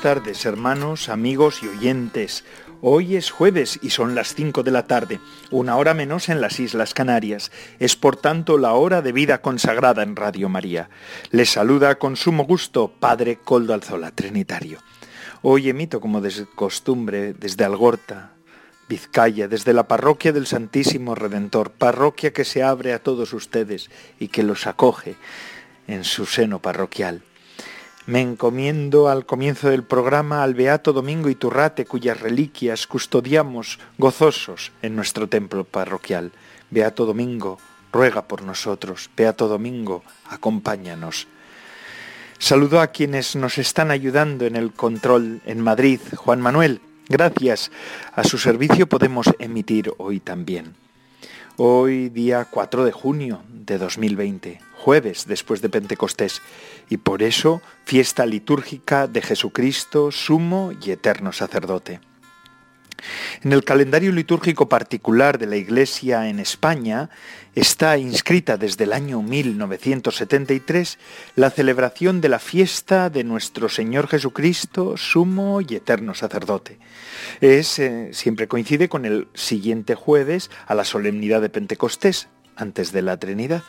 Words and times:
Tardes, 0.00 0.46
hermanos, 0.46 1.10
amigos 1.10 1.62
y 1.62 1.68
oyentes. 1.68 2.42
Hoy 2.80 3.16
es 3.16 3.30
jueves 3.30 3.78
y 3.82 3.90
son 3.90 4.14
las 4.14 4.34
5 4.34 4.62
de 4.62 4.70
la 4.70 4.86
tarde, 4.86 5.20
una 5.50 5.76
hora 5.76 5.92
menos 5.92 6.30
en 6.30 6.40
las 6.40 6.58
Islas 6.58 6.94
Canarias. 6.94 7.52
Es 7.78 7.96
por 7.96 8.16
tanto 8.16 8.56
la 8.56 8.72
hora 8.72 9.02
de 9.02 9.12
vida 9.12 9.42
consagrada 9.42 10.02
en 10.02 10.16
Radio 10.16 10.48
María. 10.48 10.88
Les 11.32 11.50
saluda 11.50 11.96
con 11.96 12.16
sumo 12.16 12.44
gusto 12.44 12.90
Padre 12.98 13.36
Coldo 13.44 13.74
Alzola, 13.74 14.10
Trinitario. 14.10 14.78
Hoy 15.42 15.68
emito 15.68 16.00
como 16.00 16.22
de 16.22 16.46
costumbre 16.54 17.34
desde 17.34 17.64
Algorta, 17.64 18.32
Vizcaya, 18.88 19.48
desde 19.48 19.74
la 19.74 19.86
parroquia 19.86 20.32
del 20.32 20.46
Santísimo 20.46 21.14
Redentor, 21.14 21.72
parroquia 21.72 22.32
que 22.32 22.46
se 22.46 22.62
abre 22.62 22.94
a 22.94 23.02
todos 23.02 23.34
ustedes 23.34 23.90
y 24.18 24.28
que 24.28 24.44
los 24.44 24.66
acoge 24.66 25.16
en 25.86 26.04
su 26.04 26.24
seno 26.24 26.58
parroquial. 26.58 27.22
Me 28.10 28.22
encomiendo 28.22 29.08
al 29.08 29.24
comienzo 29.24 29.70
del 29.70 29.84
programa 29.84 30.42
al 30.42 30.54
Beato 30.54 30.92
Domingo 30.92 31.28
Iturrate, 31.28 31.84
cuyas 31.84 32.18
reliquias 32.18 32.88
custodiamos 32.88 33.78
gozosos 33.98 34.72
en 34.82 34.96
nuestro 34.96 35.28
templo 35.28 35.62
parroquial. 35.62 36.32
Beato 36.72 37.06
Domingo, 37.06 37.60
ruega 37.92 38.22
por 38.22 38.42
nosotros. 38.42 39.10
Beato 39.16 39.46
Domingo, 39.46 40.02
acompáñanos. 40.28 41.28
Saludo 42.40 42.80
a 42.80 42.88
quienes 42.88 43.36
nos 43.36 43.58
están 43.58 43.92
ayudando 43.92 44.44
en 44.44 44.56
el 44.56 44.72
control 44.72 45.40
en 45.46 45.60
Madrid. 45.60 46.00
Juan 46.16 46.40
Manuel, 46.40 46.80
gracias. 47.08 47.70
A 48.16 48.24
su 48.24 48.38
servicio 48.38 48.88
podemos 48.88 49.28
emitir 49.38 49.92
hoy 49.98 50.18
también. 50.18 50.74
Hoy 51.62 52.08
día 52.08 52.46
4 52.50 52.86
de 52.86 52.92
junio 52.92 53.42
de 53.50 53.76
2020, 53.76 54.60
jueves 54.78 55.26
después 55.26 55.60
de 55.60 55.68
Pentecostés, 55.68 56.40
y 56.88 56.96
por 56.96 57.22
eso 57.22 57.60
fiesta 57.84 58.24
litúrgica 58.24 59.06
de 59.06 59.20
Jesucristo, 59.20 60.10
sumo 60.10 60.72
y 60.82 60.90
eterno 60.90 61.32
sacerdote. 61.32 62.00
En 63.42 63.52
el 63.52 63.64
calendario 63.64 64.12
litúrgico 64.12 64.68
particular 64.68 65.38
de 65.38 65.46
la 65.46 65.56
Iglesia 65.56 66.28
en 66.28 66.40
España 66.40 67.10
está 67.54 67.98
inscrita 67.98 68.56
desde 68.56 68.84
el 68.84 68.92
año 68.92 69.22
1973 69.22 70.98
la 71.36 71.50
celebración 71.50 72.20
de 72.20 72.28
la 72.28 72.38
fiesta 72.38 73.10
de 73.10 73.24
nuestro 73.24 73.68
Señor 73.68 74.08
Jesucristo, 74.08 74.96
sumo 74.96 75.60
y 75.60 75.74
eterno 75.74 76.14
sacerdote. 76.14 76.78
Es, 77.40 77.78
eh, 77.78 78.10
siempre 78.12 78.48
coincide 78.48 78.88
con 78.88 79.04
el 79.04 79.28
siguiente 79.34 79.94
jueves 79.94 80.50
a 80.66 80.74
la 80.74 80.84
solemnidad 80.84 81.40
de 81.40 81.50
Pentecostés, 81.50 82.28
antes 82.56 82.92
de 82.92 83.02
la 83.02 83.16
Trinidad, 83.18 83.62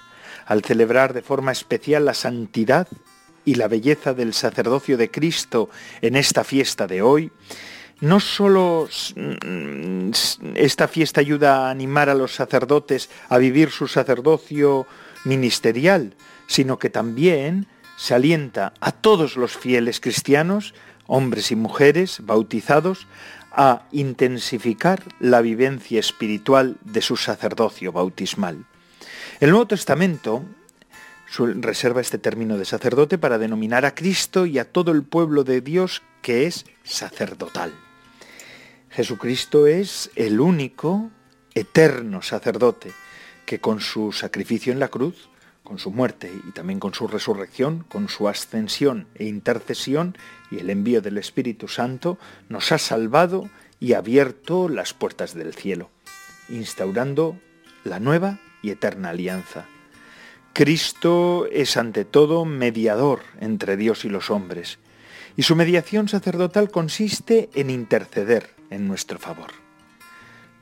al 0.46 0.64
celebrar 0.64 1.14
de 1.14 1.22
forma 1.22 1.52
especial 1.52 2.06
la 2.06 2.14
santidad 2.14 2.88
y 3.46 3.56
la 3.56 3.68
belleza 3.68 4.14
del 4.14 4.34
sacerdocio 4.34 4.98
de 4.98 5.10
Cristo 5.10 5.70
en 6.02 6.16
esta 6.16 6.44
fiesta 6.44 6.88
de 6.88 7.02
hoy, 7.02 7.32
no 8.02 8.20
solo 8.20 8.90
mm, 9.16 10.12
esta 10.56 10.88
fiesta 10.88 11.22
ayuda 11.22 11.68
a 11.68 11.70
animar 11.70 12.10
a 12.10 12.16
los 12.16 12.34
sacerdotes 12.36 13.10
a 13.30 13.38
vivir 13.38 13.70
su 13.70 13.88
sacerdocio 13.88 14.88
ministerial, 15.24 16.16
sino 16.48 16.80
que 16.80 16.90
también 16.90 17.68
se 17.96 18.16
alienta 18.16 18.74
a 18.82 18.92
todos 18.92 19.38
los 19.38 19.56
fieles 19.56 20.00
cristianos, 20.00 20.74
hombres 21.06 21.52
y 21.52 21.56
mujeres 21.56 22.20
bautizados, 22.24 23.08
a 23.52 23.84
intensificar 23.92 25.04
la 25.20 25.42
vivencia 25.42 26.00
espiritual 26.00 26.78
de 26.84 27.02
su 27.02 27.18
sacerdocio 27.18 27.92
bautismal. 27.92 28.66
El 29.40 29.52
Nuevo 29.52 29.68
Testamento 29.68 30.44
reserva 31.38 32.02
este 32.02 32.18
término 32.18 32.58
de 32.58 32.66
sacerdote 32.66 33.18
para 33.18 33.38
denominar 33.38 33.86
a 33.86 33.94
Cristo 33.94 34.46
y 34.46 34.58
a 34.58 34.70
todo 34.70 34.92
el 34.92 35.04
pueblo 35.04 35.44
de 35.44 35.62
Dios 35.62 36.02
que 36.22 36.48
es 36.48 36.66
sacerdotal. 36.84 37.72
Jesucristo 38.92 39.68
es 39.68 40.12
el 40.16 40.42
único 40.42 41.12
eterno 41.54 42.22
sacerdote 42.22 42.92
que 43.46 43.60
con 43.60 43.80
su 43.80 44.12
sacrificio 44.12 44.74
en 44.74 44.80
la 44.80 44.90
cruz, 44.90 45.30
con 45.64 45.80
su 45.80 45.92
muerte 45.92 46.30
y 46.46 46.52
también 46.52 46.82
con 46.82 46.94
su 46.94 47.08
resurrección, 47.08 47.86
con 47.88 48.10
su 48.10 48.28
ascensión 48.28 49.08
e 49.16 49.26
intercesión 49.26 50.18
y 50.52 50.60
el 50.60 50.70
envío 50.70 51.02
del 51.02 51.18
Espíritu 51.18 51.70
Santo, 51.70 52.18
nos 52.50 52.74
ha 52.74 52.78
salvado 52.78 53.50
y 53.80 53.94
abierto 53.94 54.68
las 54.68 54.94
puertas 54.94 55.36
del 55.36 55.54
cielo, 55.54 55.90
instaurando 56.50 57.40
la 57.86 58.02
nueva 58.02 58.40
y 58.62 58.72
eterna 58.72 59.12
alianza. 59.12 59.68
Cristo 60.52 61.48
es 61.50 61.78
ante 61.78 62.04
todo 62.04 62.44
mediador 62.44 63.22
entre 63.40 63.78
Dios 63.78 64.04
y 64.04 64.10
los 64.10 64.30
hombres, 64.30 64.80
y 65.38 65.44
su 65.44 65.56
mediación 65.56 66.10
sacerdotal 66.10 66.70
consiste 66.70 67.50
en 67.54 67.70
interceder 67.70 68.61
en 68.72 68.88
nuestro 68.88 69.20
favor. 69.20 69.52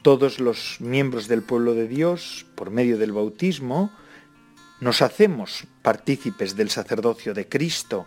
Todos 0.01 0.39
los 0.39 0.77
miembros 0.81 1.29
del 1.29 1.41
pueblo 1.41 1.73
de 1.73 1.87
Dios, 1.87 2.45
por 2.55 2.71
medio 2.71 2.97
del 2.97 3.13
bautismo, 3.13 3.91
nos 4.81 5.01
hacemos 5.01 5.65
partícipes 5.81 6.55
del 6.55 6.69
sacerdocio 6.69 7.33
de 7.33 7.47
Cristo 7.47 8.05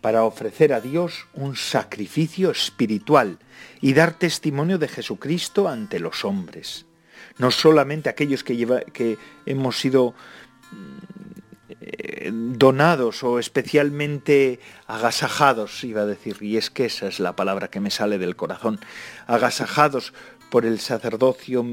para 0.00 0.24
ofrecer 0.24 0.72
a 0.72 0.80
Dios 0.80 1.26
un 1.34 1.56
sacrificio 1.56 2.50
espiritual 2.50 3.38
y 3.80 3.92
dar 3.92 4.14
testimonio 4.14 4.78
de 4.78 4.88
Jesucristo 4.88 5.68
ante 5.68 5.98
los 5.98 6.24
hombres. 6.24 6.86
No 7.38 7.50
solamente 7.50 8.08
aquellos 8.08 8.44
que, 8.44 8.84
que 8.92 9.18
hemos 9.44 9.78
sido 9.78 10.14
eh, 11.80 12.30
donados 12.32 13.22
o 13.22 13.38
especialmente 13.38 14.58
agasajados, 14.86 15.84
iba 15.84 16.02
a 16.02 16.06
decir, 16.06 16.36
y 16.40 16.56
es 16.56 16.70
que 16.70 16.86
esa 16.86 17.06
es 17.06 17.20
la 17.20 17.36
palabra 17.36 17.68
que 17.68 17.80
me 17.80 17.90
sale 17.90 18.18
del 18.18 18.36
corazón, 18.36 18.80
agasajados 19.26 20.12
por 20.50 20.66
el 20.66 20.80
sacerdocio 20.80 21.64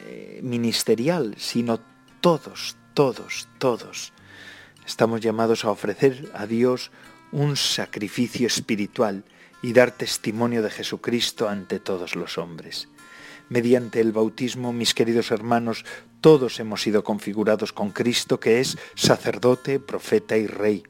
eh, 0.00 0.40
ministerial, 0.42 1.34
sino 1.38 1.80
todos, 2.20 2.76
todos, 2.94 3.48
todos. 3.58 4.12
Estamos 4.86 5.20
llamados 5.20 5.64
a 5.64 5.70
ofrecer 5.70 6.30
a 6.34 6.46
Dios 6.46 6.90
un 7.32 7.56
sacrificio 7.56 8.46
espiritual 8.46 9.24
y 9.62 9.72
dar 9.72 9.92
testimonio 9.92 10.62
de 10.62 10.70
Jesucristo 10.70 11.48
ante 11.48 11.80
todos 11.80 12.16
los 12.16 12.36
hombres. 12.36 12.88
Mediante 13.48 14.00
el 14.00 14.12
bautismo, 14.12 14.72
mis 14.72 14.94
queridos 14.94 15.30
hermanos, 15.30 15.84
todos 16.24 16.58
hemos 16.58 16.80
sido 16.80 17.04
configurados 17.04 17.74
con 17.74 17.90
Cristo, 17.90 18.40
que 18.40 18.58
es 18.58 18.78
sacerdote, 18.94 19.78
profeta 19.78 20.38
y 20.38 20.46
rey. 20.46 20.82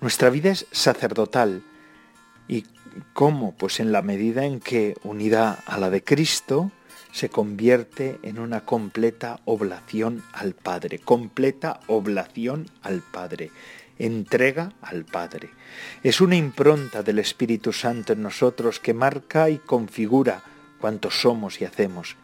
Nuestra 0.00 0.30
vida 0.30 0.52
es 0.52 0.68
sacerdotal. 0.70 1.64
¿Y 2.46 2.64
cómo? 3.12 3.56
Pues 3.56 3.80
en 3.80 3.90
la 3.90 4.02
medida 4.02 4.44
en 4.44 4.60
que, 4.60 4.94
unida 5.02 5.64
a 5.66 5.78
la 5.78 5.90
de 5.90 6.04
Cristo, 6.04 6.70
se 7.10 7.28
convierte 7.28 8.20
en 8.22 8.38
una 8.38 8.64
completa 8.64 9.40
oblación 9.46 10.22
al 10.32 10.54
Padre, 10.54 11.00
completa 11.00 11.80
oblación 11.88 12.70
al 12.80 13.02
Padre, 13.02 13.50
entrega 13.98 14.74
al 14.80 15.04
Padre. 15.04 15.50
Es 16.04 16.20
una 16.20 16.36
impronta 16.36 17.02
del 17.02 17.18
Espíritu 17.18 17.72
Santo 17.72 18.12
en 18.12 18.22
nosotros 18.22 18.78
que 18.78 18.94
marca 18.94 19.50
y 19.50 19.58
configura 19.58 20.40
cuanto 20.80 21.10
somos 21.10 21.60
y 21.60 21.64
hacemos. 21.64 22.14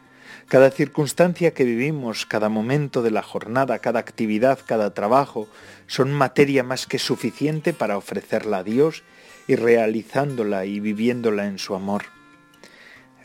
Cada 0.47 0.69
circunstancia 0.69 1.55
que 1.55 1.63
vivimos, 1.63 2.27
cada 2.27 2.49
momento 2.49 3.01
de 3.01 3.09
la 3.09 3.23
jornada, 3.23 3.79
cada 3.79 3.99
actividad, 3.99 4.59
cada 4.63 4.93
trabajo, 4.93 5.47
son 5.87 6.13
materia 6.13 6.63
más 6.63 6.85
que 6.85 6.99
suficiente 6.99 7.73
para 7.73 7.97
ofrecerla 7.97 8.59
a 8.59 8.63
Dios 8.63 9.03
y 9.47 9.55
realizándola 9.55 10.65
y 10.65 10.79
viviéndola 10.79 11.47
en 11.47 11.57
su 11.57 11.73
amor. 11.73 12.03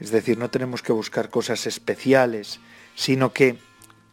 Es 0.00 0.10
decir, 0.10 0.38
no 0.38 0.48
tenemos 0.48 0.80
que 0.80 0.94
buscar 0.94 1.28
cosas 1.28 1.66
especiales, 1.66 2.58
sino 2.94 3.34
que 3.34 3.58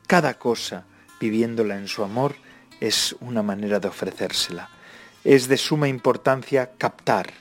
cada 0.06 0.34
cosa, 0.34 0.86
viviéndola 1.22 1.78
en 1.78 1.88
su 1.88 2.04
amor, 2.04 2.36
es 2.82 3.16
una 3.22 3.42
manera 3.42 3.80
de 3.80 3.88
ofrecérsela. 3.88 4.70
Es 5.24 5.48
de 5.48 5.58
suma 5.58 5.88
importancia 5.88 6.72
captar 6.78 7.32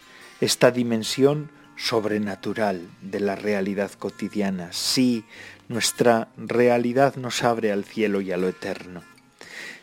esta 0.41 0.71
dimensión 0.71 1.51
sobrenatural 1.77 2.89
de 3.03 3.21
la 3.21 3.37
realidad 3.37 3.91
cotidiana. 3.93 4.73
Sí, 4.73 5.25
nuestra 5.69 6.29
realidad 6.37 7.17
nos 7.17 7.43
abre 7.43 7.73
al 7.73 7.85
cielo 7.85 8.21
y 8.21 8.33
a 8.33 8.37
lo 8.37 8.49
eterno. 8.49 9.03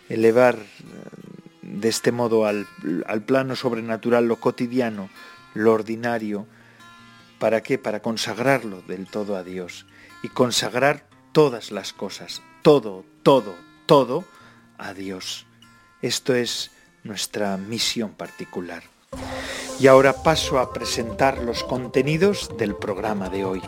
Elevar 0.09 0.55
eh, 0.57 0.63
de 1.61 1.89
este 1.89 2.11
modo 2.11 2.45
al, 2.45 2.67
al 3.07 3.21
plano 3.23 3.55
sobrenatural 3.55 4.27
lo 4.27 4.37
cotidiano, 4.37 5.09
lo 5.53 5.73
ordinario, 5.73 6.47
¿para 7.39 7.61
qué? 7.61 7.77
Para 7.77 8.01
consagrarlo 8.01 8.81
del 8.81 9.07
todo 9.07 9.35
a 9.35 9.43
Dios 9.43 9.85
y 10.23 10.29
consagrar 10.29 11.05
todas 11.31 11.71
las 11.71 11.93
cosas, 11.93 12.41
todo, 12.61 13.05
todo, 13.23 13.55
todo 13.85 14.25
a 14.77 14.93
Dios. 14.93 15.45
Esto 16.01 16.35
es 16.35 16.71
nuestra 17.03 17.57
misión 17.57 18.11
particular. 18.11 18.92
Y 19.79 19.87
ahora 19.87 20.13
paso 20.13 20.59
a 20.59 20.71
presentar 20.71 21.39
los 21.39 21.63
contenidos 21.63 22.49
del 22.57 22.75
programa 22.75 23.29
de 23.29 23.45
hoy. 23.45 23.61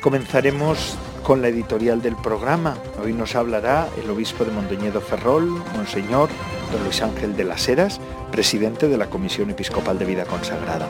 Comenzaremos 0.00 0.96
con 1.22 1.42
la 1.42 1.48
editorial 1.48 2.00
del 2.00 2.16
programa. 2.16 2.78
Hoy 3.02 3.12
nos 3.12 3.34
hablará 3.34 3.88
el 4.02 4.08
obispo 4.10 4.44
de 4.44 4.52
Mondoñedo 4.52 5.00
Ferrol, 5.00 5.46
Monseñor 5.74 6.30
don 6.72 6.84
Luis 6.84 7.02
Ángel 7.02 7.36
de 7.36 7.44
las 7.44 7.68
Heras, 7.68 8.00
presidente 8.30 8.88
de 8.88 8.96
la 8.96 9.10
Comisión 9.10 9.50
Episcopal 9.50 9.98
de 9.98 10.04
Vida 10.04 10.24
Consagrada. 10.24 10.88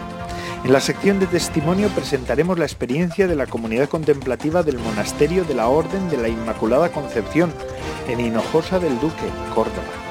En 0.65 0.73
la 0.73 0.81
sección 0.81 1.21
de 1.21 1.27
testimonio 1.27 1.89
presentaremos 1.89 2.59
la 2.59 2.65
experiencia 2.65 3.27
de 3.27 3.37
la 3.37 3.47
comunidad 3.47 3.89
contemplativa 3.89 4.63
del 4.63 4.79
Monasterio 4.79 5.45
de 5.45 5.55
la 5.55 5.69
Orden 5.69 6.09
de 6.11 6.17
la 6.17 6.29
Inmaculada 6.29 6.91
Concepción 6.91 7.53
en 8.09 8.21
Hinojosa 8.21 8.79
del 8.81 8.99
Duque, 8.99 9.29
Córdoba. 9.55 10.08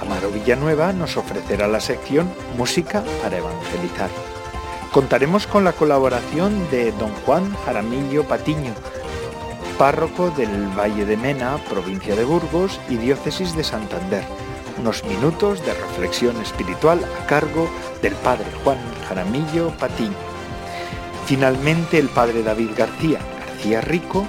Amaro 0.00 0.30
Villanueva 0.30 0.92
nos 0.92 1.16
ofrecerá 1.16 1.68
la 1.68 1.80
sección 1.80 2.32
Música 2.56 3.02
para 3.22 3.38
Evangelizar. 3.38 4.10
Contaremos 4.92 5.46
con 5.46 5.64
la 5.64 5.72
colaboración 5.72 6.70
de 6.70 6.92
don 6.92 7.10
Juan 7.26 7.54
Jaramillo 7.64 8.24
Patiño, 8.24 8.74
párroco 9.78 10.30
del 10.30 10.68
Valle 10.78 11.04
de 11.04 11.16
Mena, 11.16 11.58
provincia 11.68 12.14
de 12.14 12.24
Burgos 12.24 12.80
y 12.88 12.96
diócesis 12.96 13.56
de 13.56 13.64
Santander. 13.64 14.24
Unos 14.78 15.04
minutos 15.04 15.64
de 15.64 15.74
reflexión 15.74 16.40
espiritual 16.42 17.00
a 17.22 17.26
cargo 17.26 17.68
del 18.02 18.14
padre 18.14 18.46
Juan 18.62 18.78
Jaramillo 19.08 19.70
Patiño. 19.78 20.16
Finalmente 21.26 21.98
el 21.98 22.08
padre 22.08 22.42
David 22.42 22.70
García 22.76 23.18
García 23.64 23.80
Rico 23.80 24.26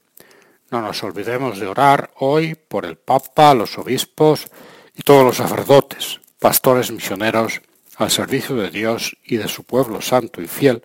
No 0.73 0.81
nos 0.81 1.03
olvidemos 1.03 1.61
de 1.61 1.67
orar 1.67 2.13
hoy 2.19 2.55
por 2.55 2.87
el 2.87 2.97
Papa, 2.97 3.53
los 3.53 3.77
obispos 3.77 4.47
y 4.95 5.03
todos 5.03 5.23
los 5.23 5.37
sacerdotes, 5.37 6.23
pastores 6.39 6.91
misioneros 6.91 7.61
al 7.97 8.11
servicio 8.11 8.57
de 8.57 8.71
Dios 8.71 9.19
y 9.23 9.37
de 9.37 9.49
su 9.49 9.65
pueblo 9.65 10.01
santo 10.01 10.41
y 10.41 10.49
fiel, 10.49 10.83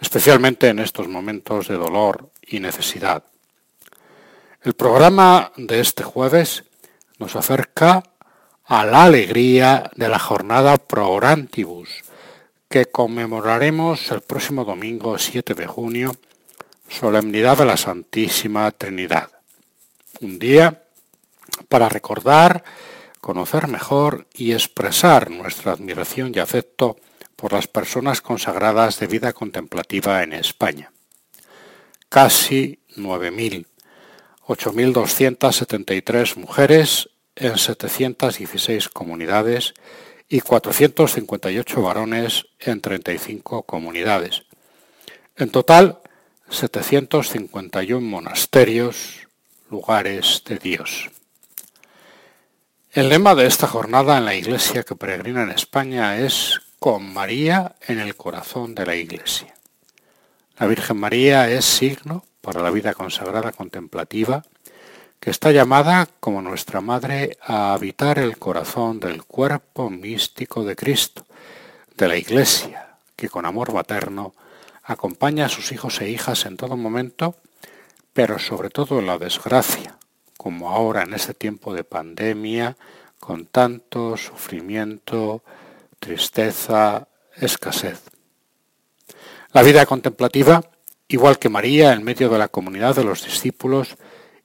especialmente 0.00 0.68
en 0.68 0.78
estos 0.78 1.08
momentos 1.08 1.68
de 1.68 1.74
dolor 1.74 2.30
y 2.40 2.60
necesidad. 2.60 3.22
El 4.62 4.72
programa 4.72 5.52
de 5.58 5.80
este 5.80 6.04
jueves 6.04 6.64
nos 7.18 7.36
acerca 7.36 8.02
a 8.64 8.86
la 8.86 9.04
alegría 9.04 9.90
de 9.94 10.08
la 10.08 10.18
jornada 10.18 10.78
Pro 10.78 11.10
Orantibus, 11.10 12.02
que 12.66 12.86
conmemoraremos 12.86 14.10
el 14.10 14.22
próximo 14.22 14.64
domingo 14.64 15.18
7 15.18 15.52
de 15.52 15.66
junio 15.66 16.12
Solemnidad 16.98 17.56
de 17.56 17.64
la 17.64 17.78
Santísima 17.78 18.70
Trinidad. 18.70 19.30
Un 20.20 20.38
día 20.38 20.82
para 21.68 21.88
recordar, 21.88 22.62
conocer 23.20 23.66
mejor 23.66 24.26
y 24.34 24.52
expresar 24.52 25.30
nuestra 25.30 25.72
admiración 25.72 26.32
y 26.34 26.38
afecto 26.38 26.98
por 27.34 27.54
las 27.54 27.66
personas 27.66 28.20
consagradas 28.20 29.00
de 29.00 29.06
vida 29.06 29.32
contemplativa 29.32 30.22
en 30.22 30.34
España. 30.34 30.92
Casi 32.10 32.78
9.000, 32.96 33.66
8.273 34.46 36.36
mujeres 36.36 37.08
en 37.36 37.56
716 37.56 38.90
comunidades 38.90 39.72
y 40.28 40.40
458 40.40 41.82
varones 41.82 42.46
en 42.60 42.82
35 42.82 43.62
comunidades. 43.62 44.42
En 45.36 45.50
total, 45.50 45.98
751 46.52 48.06
monasterios, 48.06 49.26
lugares 49.70 50.42
de 50.44 50.58
Dios. 50.58 51.10
El 52.92 53.08
lema 53.08 53.34
de 53.34 53.46
esta 53.46 53.66
jornada 53.66 54.18
en 54.18 54.26
la 54.26 54.34
iglesia 54.34 54.82
que 54.82 54.94
peregrina 54.94 55.44
en 55.44 55.50
España 55.50 56.18
es 56.18 56.60
con 56.78 57.10
María 57.10 57.76
en 57.88 58.00
el 58.00 58.16
corazón 58.16 58.74
de 58.74 58.84
la 58.84 58.94
iglesia. 58.94 59.54
La 60.58 60.66
Virgen 60.66 60.98
María 60.98 61.48
es 61.48 61.64
signo 61.64 62.22
para 62.42 62.60
la 62.60 62.70
vida 62.70 62.92
consagrada 62.92 63.52
contemplativa 63.52 64.44
que 65.18 65.30
está 65.30 65.52
llamada, 65.52 66.06
como 66.20 66.42
nuestra 66.42 66.82
Madre, 66.82 67.38
a 67.40 67.72
habitar 67.72 68.18
el 68.18 68.36
corazón 68.36 69.00
del 69.00 69.24
cuerpo 69.24 69.88
místico 69.88 70.64
de 70.64 70.76
Cristo, 70.76 71.24
de 71.96 72.08
la 72.08 72.16
Iglesia, 72.16 72.96
que 73.16 73.28
con 73.28 73.46
amor 73.46 73.72
materno 73.72 74.34
acompaña 74.92 75.46
a 75.46 75.48
sus 75.48 75.72
hijos 75.72 76.00
e 76.00 76.10
hijas 76.10 76.46
en 76.46 76.56
todo 76.56 76.76
momento, 76.76 77.36
pero 78.12 78.38
sobre 78.38 78.70
todo 78.70 78.98
en 78.98 79.06
la 79.06 79.18
desgracia, 79.18 79.98
como 80.36 80.70
ahora 80.70 81.02
en 81.02 81.14
este 81.14 81.34
tiempo 81.34 81.74
de 81.74 81.84
pandemia, 81.84 82.76
con 83.18 83.46
tanto 83.46 84.16
sufrimiento, 84.16 85.42
tristeza, 85.98 87.08
escasez. 87.36 88.02
La 89.52 89.62
vida 89.62 89.86
contemplativa, 89.86 90.62
igual 91.08 91.38
que 91.38 91.48
María 91.48 91.92
en 91.92 92.02
medio 92.02 92.28
de 92.28 92.38
la 92.38 92.48
comunidad 92.48 92.96
de 92.96 93.04
los 93.04 93.24
discípulos, 93.24 93.96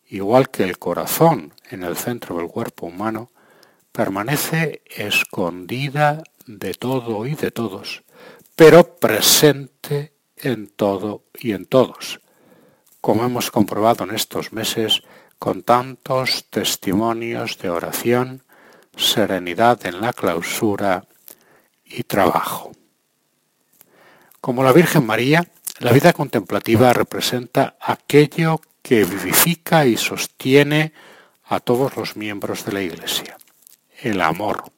igual 0.10 0.50
que 0.50 0.64
el 0.64 0.78
corazón 0.78 1.54
en 1.70 1.84
el 1.84 1.98
centro 1.98 2.38
del 2.38 2.48
cuerpo 2.48 2.88
humano, 2.88 3.32
permanece 3.92 4.84
escondida 4.86 6.24
de 6.46 6.74
todo 6.74 7.26
y 7.26 7.36
de 7.36 7.52
todos, 7.52 8.04
pero 8.56 8.98
presente 8.98 10.14
en 10.38 10.68
todo 10.68 11.24
y 11.34 11.52
en 11.54 11.66
todos, 11.66 12.22
como 13.02 13.26
hemos 13.26 13.52
comprobado 13.52 14.04
en 14.04 14.14
estos 14.14 14.54
meses 14.54 15.02
con 15.40 15.64
tantos 15.64 16.46
testimonios 16.50 17.58
de 17.58 17.70
oración, 17.70 18.44
serenidad 18.96 19.86
en 19.86 20.02
la 20.02 20.14
clausura 20.14 21.06
y 21.86 22.04
trabajo. 22.04 22.72
Como 24.42 24.64
la 24.64 24.74
Virgen 24.74 25.06
María, 25.06 25.48
la 25.80 25.92
vida 25.92 26.14
contemplativa 26.14 26.92
representa 26.94 27.78
aquello 27.80 28.60
que 28.82 29.04
vivifica 29.04 29.86
y 29.86 29.98
sostiene 29.98 30.94
a 31.44 31.60
todos 31.60 31.96
los 31.96 32.16
miembros 32.16 32.66
de 32.66 32.72
la 32.72 32.82
Iglesia, 32.82 33.38
el 34.02 34.22
amor. 34.22 34.72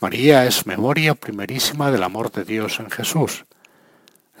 María 0.00 0.46
es 0.46 0.66
memoria 0.66 1.14
primerísima 1.14 1.90
del 1.90 2.02
amor 2.02 2.30
de 2.30 2.44
Dios 2.44 2.80
en 2.80 2.90
Jesús, 2.90 3.44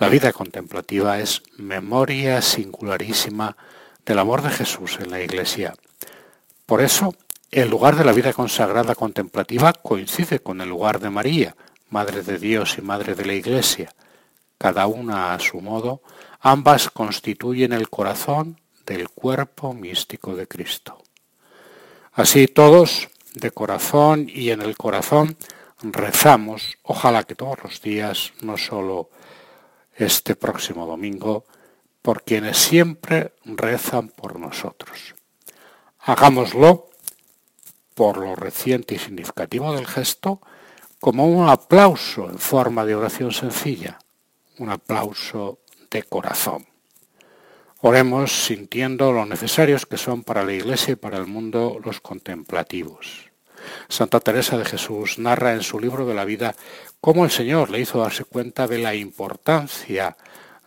la 0.00 0.08
vida 0.08 0.32
contemplativa 0.32 1.20
es 1.20 1.42
memoria 1.58 2.40
singularísima 2.40 3.54
del 4.06 4.18
amor 4.18 4.40
de 4.40 4.48
Jesús 4.48 4.98
en 4.98 5.10
la 5.10 5.20
Iglesia. 5.20 5.74
Por 6.64 6.80
eso, 6.80 7.14
el 7.50 7.68
lugar 7.68 7.96
de 7.96 8.04
la 8.04 8.12
vida 8.12 8.32
consagrada 8.32 8.94
contemplativa 8.94 9.74
coincide 9.74 10.38
con 10.38 10.62
el 10.62 10.70
lugar 10.70 11.00
de 11.00 11.10
María, 11.10 11.54
Madre 11.90 12.22
de 12.22 12.38
Dios 12.38 12.78
y 12.78 12.80
Madre 12.80 13.14
de 13.14 13.26
la 13.26 13.34
Iglesia, 13.34 13.92
cada 14.56 14.86
una 14.86 15.34
a 15.34 15.38
su 15.38 15.60
modo, 15.60 16.00
ambas 16.40 16.88
constituyen 16.88 17.74
el 17.74 17.90
corazón 17.90 18.58
del 18.86 19.10
cuerpo 19.10 19.74
místico 19.74 20.34
de 20.34 20.48
Cristo. 20.48 21.02
Así 22.12 22.46
todos, 22.46 23.10
de 23.34 23.50
corazón 23.50 24.30
y 24.32 24.48
en 24.48 24.62
el 24.62 24.78
corazón, 24.78 25.36
rezamos, 25.82 26.78
ojalá 26.84 27.24
que 27.24 27.34
todos 27.34 27.58
los 27.62 27.82
días, 27.82 28.32
no 28.40 28.56
solo 28.56 29.10
este 29.96 30.34
próximo 30.36 30.86
domingo, 30.86 31.44
por 32.02 32.22
quienes 32.22 32.58
siempre 32.58 33.34
rezan 33.44 34.08
por 34.08 34.38
nosotros. 34.38 35.14
Hagámoslo 36.00 36.88
por 37.94 38.16
lo 38.16 38.34
reciente 38.34 38.94
y 38.94 38.98
significativo 38.98 39.74
del 39.74 39.86
gesto 39.86 40.40
como 41.00 41.26
un 41.26 41.48
aplauso 41.48 42.28
en 42.30 42.38
forma 42.38 42.84
de 42.84 42.94
oración 42.94 43.32
sencilla, 43.32 43.98
un 44.58 44.70
aplauso 44.70 45.60
de 45.90 46.02
corazón. 46.02 46.66
Oremos 47.82 48.44
sintiendo 48.44 49.10
lo 49.12 49.24
necesarios 49.24 49.86
que 49.86 49.96
son 49.96 50.22
para 50.22 50.44
la 50.44 50.52
Iglesia 50.52 50.92
y 50.92 50.96
para 50.96 51.16
el 51.16 51.26
mundo 51.26 51.80
los 51.82 52.00
contemplativos. 52.00 53.29
Santa 53.88 54.20
Teresa 54.20 54.56
de 54.58 54.64
Jesús 54.64 55.18
narra 55.18 55.52
en 55.52 55.62
su 55.62 55.78
libro 55.80 56.06
de 56.06 56.14
la 56.14 56.24
vida 56.24 56.54
cómo 57.00 57.24
el 57.24 57.30
Señor 57.30 57.70
le 57.70 57.80
hizo 57.80 58.00
darse 58.00 58.24
cuenta 58.24 58.66
de 58.66 58.78
la 58.78 58.94
importancia 58.94 60.16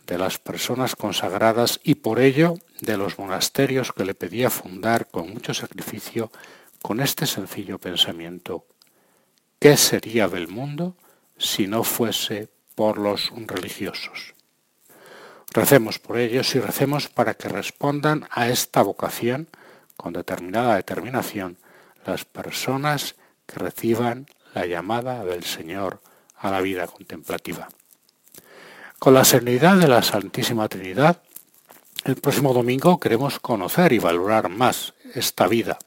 de 0.07 0.17
las 0.17 0.38
personas 0.38 0.95
consagradas 0.95 1.79
y 1.83 1.95
por 1.95 2.19
ello 2.19 2.55
de 2.81 2.98
los 2.98 3.17
monasterios 3.17 3.91
que 3.93 4.05
le 4.05 4.15
pedía 4.15 4.50
fundar 4.50 5.07
con 5.07 5.29
mucho 5.29 5.53
sacrificio 5.53 6.31
con 6.81 7.00
este 7.00 7.25
sencillo 7.25 7.79
pensamiento. 7.79 8.65
¿Qué 9.60 9.77
sería 9.77 10.27
del 10.27 10.50
mundo 10.50 10.98
si 11.38 11.67
no 11.67 11.83
fuese 11.83 12.50
por 12.75 12.98
los 12.98 13.31
religiosos? 13.48 14.33
Recemos 15.51 16.00
por 16.00 16.17
ellos 16.17 16.53
y 16.55 16.60
recemos 16.60 17.07
para 17.07 17.36
que 17.36 17.48
respondan 17.48 18.27
a 18.31 18.50
esta 18.50 18.81
vocación 18.81 19.48
con 19.95 20.12
determinada 20.12 20.75
determinación 20.75 21.57
las 22.05 22.25
personas 22.25 23.15
que 23.45 23.60
reciban 23.60 24.27
la 24.53 24.65
llamada 24.65 25.24
del 25.25 25.43
Señor 25.43 26.01
a 26.38 26.51
la 26.51 26.62
vida 26.62 26.88
contemplativa. 26.88 27.69
Con 29.00 29.13
la 29.13 29.25
serenidad 29.25 29.77
de 29.77 29.88
la 29.88 30.01
Santísima 30.01 30.67
Trinidad, 30.69 31.22
el 32.05 32.15
próximo 32.15 32.53
domingo 32.53 33.00
queremos 33.00 33.39
conocer 33.39 33.93
y 33.93 34.00
valorar 34.00 34.50
más 34.50 34.93
esta 35.13 35.48
vida. 35.48 35.77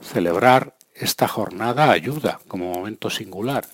Celebrar 0.00 0.76
esta 0.94 1.28
jornada 1.28 1.90
ayuda 1.90 2.40
como 2.48 2.72
momento 2.72 3.10
singular, 3.10 3.66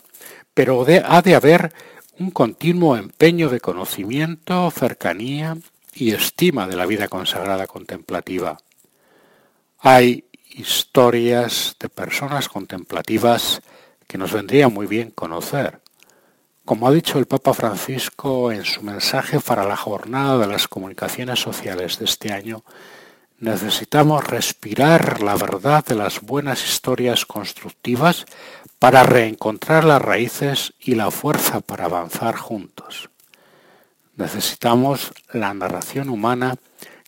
pero 0.54 0.86
ha 1.04 1.22
de 1.22 1.34
haber 1.34 1.72
un 2.18 2.30
continuo 2.30 2.96
empeño 2.96 3.48
de 3.48 3.60
conocimiento, 3.60 4.70
cercanía 4.70 5.56
y 5.94 6.12
estima 6.12 6.66
de 6.66 6.76
la 6.76 6.86
vida 6.86 7.08
consagrada 7.08 7.66
contemplativa. 7.66 8.58
Hay 9.78 10.25
historias 10.56 11.76
de 11.78 11.88
personas 11.88 12.48
contemplativas 12.48 13.62
que 14.06 14.18
nos 14.18 14.32
vendría 14.32 14.68
muy 14.68 14.86
bien 14.86 15.10
conocer 15.10 15.80
como 16.66 16.88
ha 16.88 16.90
dicho 16.90 17.20
el 17.20 17.26
Papa 17.26 17.54
Francisco 17.54 18.50
en 18.50 18.64
su 18.64 18.82
mensaje 18.82 19.38
para 19.38 19.64
la 19.64 19.76
jornada 19.76 20.36
de 20.36 20.48
las 20.48 20.66
comunicaciones 20.66 21.38
sociales 21.38 22.00
de 22.00 22.06
este 22.06 22.32
año, 22.32 22.64
necesitamos 23.38 24.26
respirar 24.26 25.22
la 25.22 25.36
verdad 25.36 25.84
de 25.84 25.94
las 25.94 26.20
buenas 26.22 26.66
historias 26.66 27.24
constructivas 27.24 28.26
para 28.80 29.04
reencontrar 29.04 29.84
las 29.84 30.02
raíces 30.02 30.74
y 30.80 30.96
la 30.96 31.12
fuerza 31.12 31.60
para 31.60 31.84
avanzar 31.84 32.34
juntos. 32.34 33.10
Necesitamos 34.16 35.12
la 35.32 35.54
narración 35.54 36.08
humana 36.08 36.56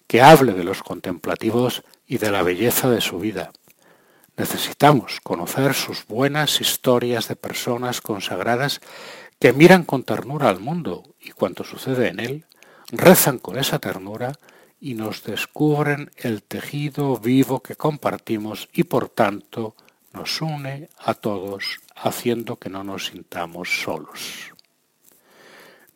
que 0.06 0.22
hable 0.22 0.52
de 0.52 0.62
los 0.62 0.84
contemplativos 0.84 1.82
y 2.08 2.18
de 2.18 2.32
la 2.32 2.42
belleza 2.42 2.90
de 2.90 3.00
su 3.00 3.18
vida. 3.18 3.52
Necesitamos 4.36 5.20
conocer 5.22 5.74
sus 5.74 6.06
buenas 6.06 6.60
historias 6.60 7.28
de 7.28 7.36
personas 7.36 8.00
consagradas 8.00 8.80
que 9.38 9.52
miran 9.52 9.84
con 9.84 10.02
ternura 10.02 10.48
al 10.48 10.58
mundo 10.58 11.14
y 11.20 11.30
cuanto 11.30 11.62
sucede 11.62 12.08
en 12.08 12.20
él, 12.20 12.44
rezan 12.90 13.38
con 13.38 13.58
esa 13.58 13.78
ternura 13.78 14.32
y 14.80 14.94
nos 14.94 15.22
descubren 15.24 16.10
el 16.16 16.42
tejido 16.42 17.16
vivo 17.18 17.60
que 17.60 17.76
compartimos 17.76 18.68
y 18.72 18.84
por 18.84 19.08
tanto 19.08 19.76
nos 20.12 20.40
une 20.40 20.88
a 20.98 21.14
todos 21.14 21.80
haciendo 21.94 22.56
que 22.56 22.70
no 22.70 22.84
nos 22.84 23.06
sintamos 23.06 23.82
solos. 23.82 24.54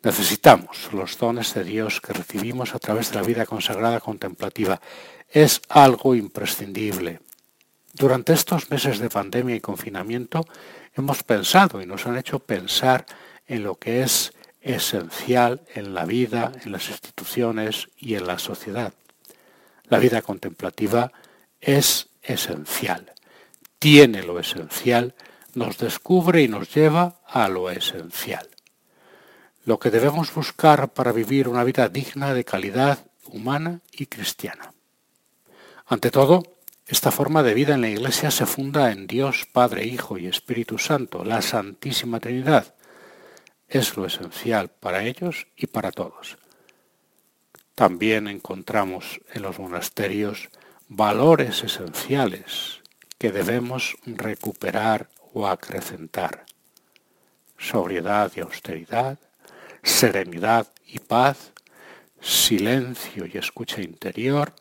Necesitamos 0.03 0.91
los 0.91 1.17
dones 1.17 1.53
de 1.53 1.63
Dios 1.63 2.01
que 2.01 2.11
recibimos 2.11 2.75
a 2.75 2.79
través 2.79 3.09
de 3.09 3.15
la 3.15 3.25
vida 3.25 3.45
consagrada 3.45 4.01
contemplativa. 4.01 4.81
Es 5.33 5.63
algo 5.67 6.13
imprescindible. 6.13 7.19
Durante 7.91 8.33
estos 8.33 8.69
meses 8.69 8.99
de 8.99 9.09
pandemia 9.09 9.55
y 9.55 9.61
confinamiento 9.61 10.45
hemos 10.93 11.23
pensado 11.23 11.81
y 11.81 11.87
nos 11.87 12.05
han 12.05 12.19
hecho 12.19 12.37
pensar 12.37 13.07
en 13.47 13.63
lo 13.63 13.73
que 13.73 14.03
es 14.03 14.33
esencial 14.61 15.63
en 15.73 15.95
la 15.95 16.05
vida, 16.05 16.51
en 16.63 16.71
las 16.71 16.87
instituciones 16.87 17.89
y 17.97 18.13
en 18.13 18.27
la 18.27 18.37
sociedad. 18.37 18.93
La 19.85 19.97
vida 19.97 20.21
contemplativa 20.21 21.11
es 21.59 22.09
esencial, 22.21 23.11
tiene 23.79 24.21
lo 24.21 24.39
esencial, 24.39 25.15
nos 25.55 25.79
descubre 25.79 26.43
y 26.43 26.47
nos 26.47 26.71
lleva 26.75 27.21
a 27.25 27.49
lo 27.49 27.71
esencial. 27.71 28.47
Lo 29.65 29.79
que 29.79 29.89
debemos 29.89 30.31
buscar 30.31 30.93
para 30.93 31.11
vivir 31.11 31.47
una 31.47 31.63
vida 31.63 31.89
digna 31.89 32.35
de 32.35 32.45
calidad 32.45 32.99
humana 33.25 33.81
y 33.91 34.05
cristiana. 34.05 34.72
Ante 35.93 36.09
todo, 36.09 36.41
esta 36.87 37.11
forma 37.11 37.43
de 37.43 37.53
vida 37.53 37.75
en 37.75 37.81
la 37.81 37.89
Iglesia 37.89 38.31
se 38.31 38.47
funda 38.47 38.91
en 38.91 39.05
Dios 39.05 39.45
Padre, 39.45 39.85
Hijo 39.85 40.17
y 40.17 40.25
Espíritu 40.25 40.79
Santo, 40.79 41.23
la 41.23 41.43
Santísima 41.43 42.19
Trinidad, 42.19 42.73
es 43.67 43.95
lo 43.95 44.07
esencial 44.07 44.69
para 44.69 45.03
ellos 45.03 45.45
y 45.55 45.67
para 45.67 45.91
todos. 45.91 46.39
También 47.75 48.27
encontramos 48.27 49.21
en 49.35 49.43
los 49.43 49.59
monasterios 49.59 50.49
valores 50.87 51.63
esenciales 51.63 52.81
que 53.19 53.31
debemos 53.31 53.95
recuperar 54.07 55.09
o 55.31 55.47
acrecentar. 55.47 56.47
Sobriedad 57.59 58.31
y 58.35 58.39
austeridad, 58.39 59.19
serenidad 59.83 60.65
y 60.87 60.97
paz, 60.97 61.51
silencio 62.19 63.27
y 63.31 63.37
escucha 63.37 63.79
interior, 63.83 64.55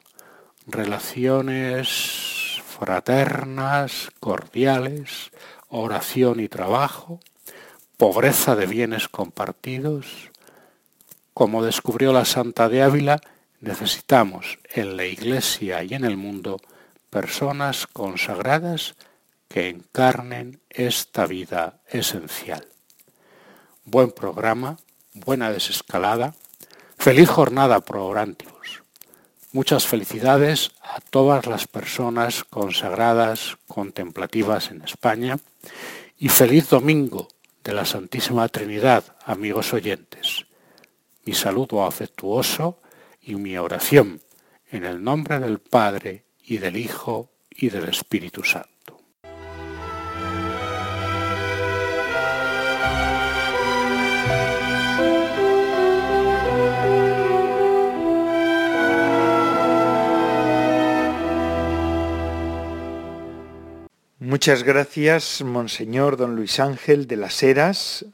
relaciones 0.66 2.60
fraternas, 2.78 4.10
cordiales, 4.20 5.30
oración 5.68 6.40
y 6.40 6.48
trabajo, 6.48 7.20
pobreza 7.96 8.56
de 8.56 8.66
bienes 8.66 9.08
compartidos, 9.08 10.30
como 11.34 11.64
descubrió 11.64 12.12
la 12.12 12.24
Santa 12.24 12.68
de 12.68 12.82
Ávila, 12.82 13.20
necesitamos 13.60 14.58
en 14.74 14.96
la 14.96 15.06
Iglesia 15.06 15.82
y 15.84 15.94
en 15.94 16.04
el 16.04 16.16
mundo 16.16 16.60
personas 17.10 17.86
consagradas 17.86 18.96
que 19.48 19.68
encarnen 19.68 20.60
esta 20.70 21.26
vida 21.26 21.80
esencial. 21.88 22.66
Buen 23.84 24.10
programa, 24.10 24.78
buena 25.12 25.50
desescalada, 25.50 26.34
feliz 26.98 27.28
jornada 27.28 27.80
pro 27.80 28.06
orantibus. 28.06 28.51
Muchas 29.54 29.86
felicidades 29.86 30.70
a 30.80 30.98
todas 31.00 31.44
las 31.44 31.66
personas 31.66 32.42
consagradas 32.42 33.58
contemplativas 33.68 34.70
en 34.70 34.80
España 34.80 35.38
y 36.18 36.30
feliz 36.30 36.70
domingo 36.70 37.28
de 37.62 37.74
la 37.74 37.84
Santísima 37.84 38.48
Trinidad, 38.48 39.04
amigos 39.26 39.74
oyentes. 39.74 40.46
Mi 41.26 41.34
saludo 41.34 41.84
afectuoso 41.84 42.80
y 43.20 43.34
mi 43.34 43.58
oración 43.58 44.22
en 44.70 44.86
el 44.86 45.04
nombre 45.04 45.38
del 45.38 45.58
Padre 45.58 46.24
y 46.42 46.56
del 46.56 46.78
Hijo 46.78 47.28
y 47.50 47.68
del 47.68 47.90
Espíritu 47.90 48.42
Santo. 48.44 48.71
Muchas 64.24 64.62
gracias, 64.62 65.42
Monseñor 65.42 66.16
Don 66.16 66.36
Luis 66.36 66.60
Ángel 66.60 67.08
de 67.08 67.16
las 67.16 67.42
Heras, 67.42 68.06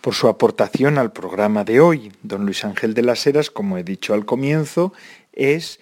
por 0.00 0.14
su 0.14 0.28
aportación 0.28 0.96
al 0.96 1.12
programa 1.12 1.64
de 1.64 1.80
hoy. 1.80 2.12
Don 2.22 2.46
Luis 2.46 2.64
Ángel 2.64 2.94
de 2.94 3.02
las 3.02 3.26
Heras, 3.26 3.50
como 3.50 3.76
he 3.76 3.84
dicho 3.84 4.14
al 4.14 4.24
comienzo, 4.24 4.94
es 5.34 5.78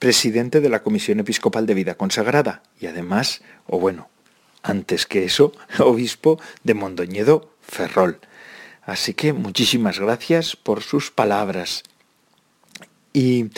presidente 0.00 0.60
de 0.60 0.68
la 0.68 0.82
Comisión 0.82 1.20
Episcopal 1.20 1.64
de 1.64 1.74
Vida 1.74 1.94
Consagrada 1.94 2.64
y 2.80 2.86
además, 2.86 3.40
o 3.68 3.78
bueno, 3.78 4.08
antes 4.64 5.06
que 5.06 5.24
eso, 5.24 5.52
obispo 5.78 6.40
de 6.64 6.74
Mondoñedo 6.74 7.52
Ferrol. 7.60 8.18
Así 8.82 9.14
que 9.14 9.32
muchísimas 9.32 10.00
gracias 10.00 10.56
por 10.56 10.82
sus 10.82 11.12
palabras. 11.12 11.84
Y 13.12 13.50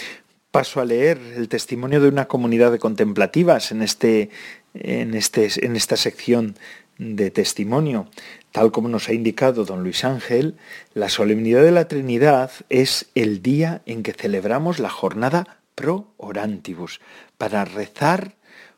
paso 0.51 0.81
a 0.81 0.85
leer 0.85 1.19
el 1.37 1.49
testimonio 1.49 2.01
de 2.01 2.09
una 2.09 2.27
comunidad 2.27 2.73
de 2.73 2.79
contemplativas 2.79 3.71
en, 3.71 3.83
este, 3.83 4.31
en, 4.75 5.15
este, 5.15 5.49
en 5.65 5.77
esta 5.77 5.97
sección 5.97 6.57
de 6.99 7.31
testimonio. 7.31 8.09
Tal 8.53 8.73
como 8.73 8.89
nos 8.89 9.09
ha 9.09 9.15
indicado 9.15 9.65
don 9.65 9.83
Luis 9.83 10.05
Ángel, 10.05 10.57
la 10.93 11.09
solemnidad 11.09 11.63
de 11.63 11.71
la 11.71 11.89
Trinidad 11.89 12.51
es 12.69 13.07
el 13.15 13.43
día 13.43 13.81
en 13.87 14.03
que 14.03 14.13
celebramos 14.13 14.79
la 14.79 14.91
jornada 14.91 15.61
pro 15.75 16.09
orantibus, 16.19 17.01
para 17.39 17.65
rezar 17.65 18.35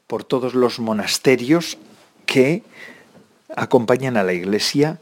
por 0.07 0.23
todos 0.25 0.55
los 0.55 0.79
monasterios 0.79 1.79
que 2.27 2.63
acompañan 3.57 4.17
a 4.17 4.23
la 4.23 4.35
Iglesia 4.35 5.01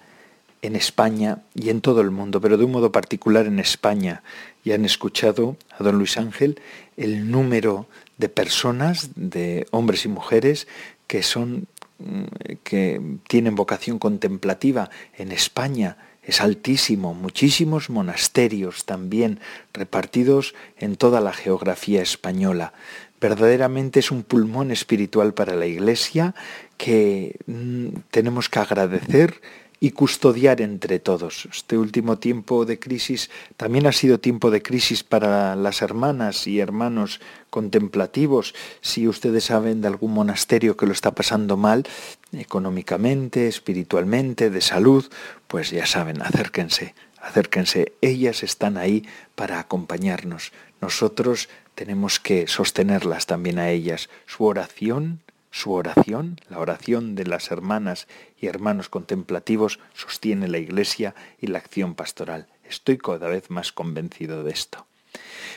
en 0.62 0.76
España 0.76 1.42
y 1.54 1.70
en 1.70 1.80
todo 1.80 2.00
el 2.00 2.11
mundo, 2.11 2.40
pero 2.40 2.56
de 2.56 2.64
un 2.64 2.73
modo 2.73 2.92
particular 2.92 3.47
en 3.47 3.59
España. 3.59 4.23
Y 4.64 4.73
han 4.73 4.85
escuchado 4.85 5.56
a 5.78 5.82
don 5.82 5.99
Luis 5.99 6.16
Ángel 6.16 6.61
el 6.97 7.30
número 7.30 7.87
de 8.21 8.29
personas, 8.29 9.11
de 9.17 9.67
hombres 9.71 10.05
y 10.05 10.09
mujeres, 10.09 10.69
que 11.07 11.23
son 11.23 11.67
mm, 11.99 12.25
que 12.62 13.00
tienen 13.27 13.57
vocación 13.57 13.99
contemplativa 13.99 14.91
en 15.17 15.33
España 15.33 15.97
es 16.23 16.41
altísimo, 16.41 17.15
muchísimos 17.15 17.89
monasterios 17.89 18.85
también 18.85 19.41
repartidos 19.73 20.55
en 20.77 20.97
toda 20.97 21.21
la 21.21 21.33
geografía 21.33 22.03
española. 22.03 22.73
Verdaderamente 23.21 24.00
es 24.00 24.11
un 24.11 24.23
pulmón 24.23 24.71
espiritual 24.71 25.35
para 25.35 25.57
la 25.57 25.67
Iglesia 25.67 26.35
que 26.77 27.37
mm, 27.47 27.89
tenemos 28.11 28.49
que 28.49 28.59
agradecer 28.59 29.41
y 29.82 29.92
custodiar 29.92 30.60
entre 30.60 30.99
todos. 30.99 31.49
Este 31.50 31.78
último 31.78 32.18
tiempo 32.18 32.66
de 32.66 32.78
crisis 32.78 33.30
también 33.56 33.87
ha 33.87 33.92
sido 33.92 34.20
tiempo 34.20 34.50
de 34.50 34.62
crisis 34.62 35.02
para 35.02 35.56
las 35.56 35.80
hermanas 35.80 36.46
y 36.46 36.60
hermanos 36.60 37.20
contemplativos. 37.49 38.54
Si 38.82 39.08
ustedes 39.08 39.44
saben 39.44 39.80
de 39.80 39.88
algún 39.88 40.12
monasterio 40.12 40.76
que 40.76 40.84
lo 40.84 40.92
está 40.92 41.12
pasando 41.12 41.56
mal, 41.56 41.87
económicamente, 42.32 43.49
espiritualmente, 43.49 44.50
de 44.50 44.60
salud, 44.60 45.10
pues 45.49 45.70
ya 45.70 45.87
saben, 45.87 46.20
acérquense, 46.20 46.94
acérquense. 47.18 47.94
Ellas 48.02 48.42
están 48.42 48.76
ahí 48.76 49.06
para 49.34 49.58
acompañarnos. 49.58 50.52
Nosotros 50.82 51.49
tenemos 51.75 52.20
que 52.20 52.46
sostenerlas 52.46 53.25
también 53.25 53.58
a 53.58 53.70
ellas. 53.70 54.10
Su 54.26 54.44
oración 54.44 55.20
su 55.50 55.73
oración, 55.73 56.40
la 56.49 56.59
oración 56.59 57.14
de 57.14 57.26
las 57.26 57.50
hermanas 57.50 58.07
y 58.38 58.47
hermanos 58.47 58.88
contemplativos, 58.88 59.80
sostiene 59.95 60.49
la 60.49 60.59
Iglesia 60.59 61.14
y 61.40 61.49
la 61.49 61.59
acción 61.59 61.95
pastoral. 61.95 62.47
Estoy 62.64 62.99
cada 62.99 63.28
vez 63.28 63.50
más 63.50 63.73
convencido 63.73 64.45
de 64.45 64.52
esto. 64.52 64.87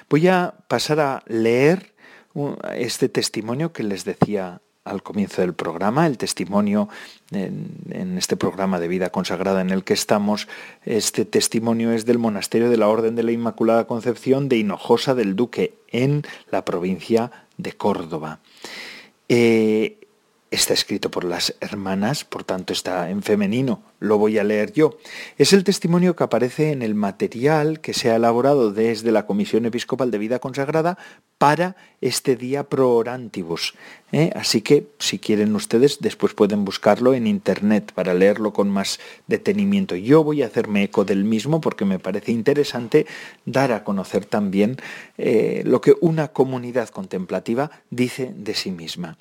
Voy 0.10 0.28
a 0.28 0.54
pasar 0.68 1.00
a 1.00 1.24
leer 1.28 1.94
este 2.76 3.10
testimonio 3.10 3.72
que 3.72 3.84
les 3.84 4.06
decía 4.06 4.62
al 4.84 5.02
comienzo 5.02 5.42
del 5.42 5.54
programa, 5.54 6.08
el 6.08 6.18
testimonio 6.18 6.90
en, 7.32 8.18
este 8.18 8.36
programa 8.36 8.80
de 8.80 8.88
vida 8.88 9.12
consagrada 9.12 9.62
en 9.62 9.70
el 9.70 9.84
que 9.84 9.94
estamos. 9.94 10.48
Este 10.84 11.26
testimonio 11.26 11.92
es 11.92 12.06
del 12.06 12.20
monasterio 12.20 12.70
de 12.70 12.78
la 12.78 12.90
Orden 12.90 13.16
de 13.16 13.24
la 13.24 13.32
Inmaculada 13.32 13.88
Concepción 13.88 14.50
de 14.50 14.58
Hinojosa 14.58 15.16
del 15.16 15.36
Duque, 15.36 15.76
en 15.90 16.24
la 16.52 16.66
provincia 16.66 17.32
de 17.58 17.74
Córdoba. 17.74 18.40
Eh, 19.30 20.03
está 20.54 20.74
escrito 20.74 21.10
por 21.10 21.24
las 21.24 21.56
hermanas, 21.62 22.24
por 22.26 22.44
tanto 22.44 22.74
está 22.74 23.10
en 23.10 23.24
femenino, 23.24 23.82
lo 24.00 24.18
voy 24.18 24.38
a 24.38 24.44
leer 24.44 24.72
yo. 24.72 24.98
Es 25.38 25.52
el 25.52 25.64
testimonio 25.64 26.16
que 26.16 26.24
aparece 26.24 26.72
en 26.72 26.82
el 26.82 26.94
material 26.94 27.80
que 27.80 27.94
se 27.94 28.12
ha 28.12 28.18
elaborado 28.18 28.72
desde 28.72 29.12
la 29.12 29.26
Comisión 29.26 29.66
Episcopal 29.66 30.12
de 30.12 30.20
Vida 30.20 30.40
Consagrada 30.40 30.98
para 31.40 31.76
este 32.02 32.36
día 32.36 32.64
pro 32.64 32.92
orantibus. 32.92 33.74
¿eh? 34.12 34.32
Así 34.36 34.62
que 34.62 34.88
si 35.00 35.18
quieren 35.18 35.56
ustedes, 35.56 35.98
después 36.00 36.34
pueden 36.34 36.66
buscarlo 36.66 37.14
en 37.14 37.26
internet 37.26 37.92
para 37.94 38.14
leerlo 38.14 38.54
con 38.54 38.70
más 38.70 39.00
detenimiento. 39.28 39.96
Yo 39.96 40.24
voy 40.24 40.44
a 40.44 40.48
hacerme 40.48 40.84
eco 40.84 41.04
del 41.04 41.24
mismo 41.24 41.62
porque 41.62 41.84
me 41.84 42.00
parece 42.00 42.32
interesante 42.32 43.08
dar 43.46 43.72
a 43.72 43.84
conocer 43.84 44.26
también 44.26 44.78
eh, 45.18 45.64
lo 45.66 45.82
que 45.82 45.96
una 46.00 46.28
comunidad 46.28 46.90
contemplativa 46.90 47.72
dice 47.90 48.34
de 48.36 48.54
sí 48.54 48.72
misma. 48.72 49.18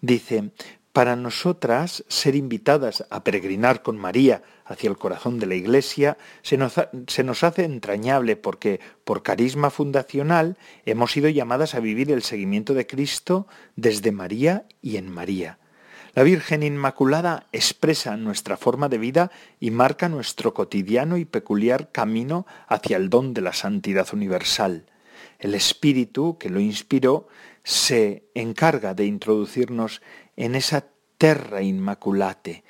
Dice, 0.00 0.50
para 0.92 1.14
nosotras 1.14 2.04
ser 2.08 2.34
invitadas 2.34 3.06
a 3.10 3.22
peregrinar 3.22 3.82
con 3.82 3.96
María 3.96 4.42
hacia 4.64 4.90
el 4.90 4.98
corazón 4.98 5.38
de 5.38 5.46
la 5.46 5.54
Iglesia 5.54 6.18
se 6.42 6.56
nos, 6.56 6.74
se 7.06 7.24
nos, 7.24 7.44
hace 7.44 7.64
entrañable 7.64 8.36
porque 8.36 8.80
por 9.04 9.22
carisma 9.22 9.70
fundacional 9.70 10.56
hemos 10.86 11.12
sido 11.12 11.28
llamadas 11.28 11.74
a 11.74 11.80
vivir 11.80 12.10
el 12.10 12.22
seguimiento 12.22 12.74
de 12.74 12.86
Cristo 12.86 13.46
desde 13.76 14.12
María 14.12 14.64
y 14.82 14.96
en 14.96 15.10
María. 15.10 15.58
La 16.14 16.24
Virgen 16.24 16.64
Inmaculada 16.64 17.46
expresa 17.52 18.16
nuestra 18.16 18.56
forma 18.56 18.88
de 18.88 18.98
vida 18.98 19.30
y 19.60 19.70
marca 19.70 20.08
nuestro 20.08 20.54
cotidiano 20.54 21.16
y 21.18 21.24
peculiar 21.24 21.92
camino 21.92 22.46
hacia 22.66 22.96
el 22.96 23.10
don 23.10 23.32
de 23.32 23.42
la 23.42 23.52
santidad 23.52 24.08
universal. 24.12 24.86
El 25.38 25.54
Espíritu 25.54 26.36
que 26.36 26.50
lo 26.50 26.58
inspiró 26.58 27.28
se 27.64 28.24
encarga 28.34 28.94
de 28.94 29.06
introducirnos 29.06 30.02
en 30.36 30.54
esa 30.54 30.86
terra 31.18 31.62
inmaculate 31.62 32.64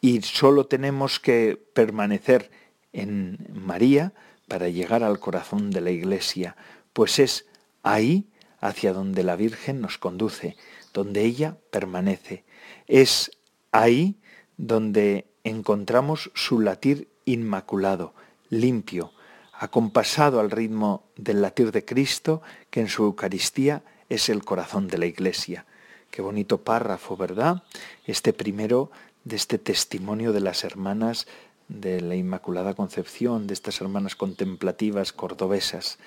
y 0.00 0.22
solo 0.22 0.66
tenemos 0.66 1.18
que 1.18 1.60
permanecer 1.74 2.50
en 2.92 3.38
María 3.52 4.12
para 4.46 4.68
llegar 4.68 5.02
al 5.02 5.18
corazón 5.18 5.70
de 5.70 5.80
la 5.80 5.90
Iglesia, 5.90 6.56
pues 6.92 7.18
es 7.18 7.46
ahí 7.82 8.28
hacia 8.60 8.92
donde 8.92 9.22
la 9.22 9.36
Virgen 9.36 9.80
nos 9.80 9.98
conduce, 9.98 10.56
donde 10.92 11.22
ella 11.22 11.56
permanece. 11.70 12.44
Es 12.86 13.30
ahí 13.72 14.16
donde 14.56 15.26
encontramos 15.44 16.30
su 16.34 16.60
latir 16.60 17.08
inmaculado, 17.24 18.14
limpio, 18.48 19.12
acompasado 19.52 20.40
al 20.40 20.50
ritmo 20.50 21.04
del 21.16 21.42
latir 21.42 21.72
de 21.72 21.84
Cristo, 21.84 22.42
que 22.70 22.80
en 22.80 22.88
su 22.88 23.04
Eucaristía 23.04 23.82
es 24.08 24.28
el 24.28 24.44
corazón 24.44 24.88
de 24.88 24.98
la 24.98 25.06
Iglesia. 25.06 25.66
Qué 26.10 26.22
bonito 26.22 26.58
párrafo, 26.58 27.16
¿verdad? 27.16 27.62
Este 28.06 28.32
primero 28.32 28.90
de 29.24 29.36
este 29.36 29.58
testimonio 29.58 30.32
de 30.32 30.40
las 30.40 30.64
hermanas 30.64 31.26
de 31.68 32.00
la 32.00 32.16
Inmaculada 32.16 32.74
Concepción, 32.74 33.46
de 33.46 33.54
estas 33.54 33.80
hermanas 33.80 34.16
contemplativas 34.16 35.12
cordobesas. 35.12 35.98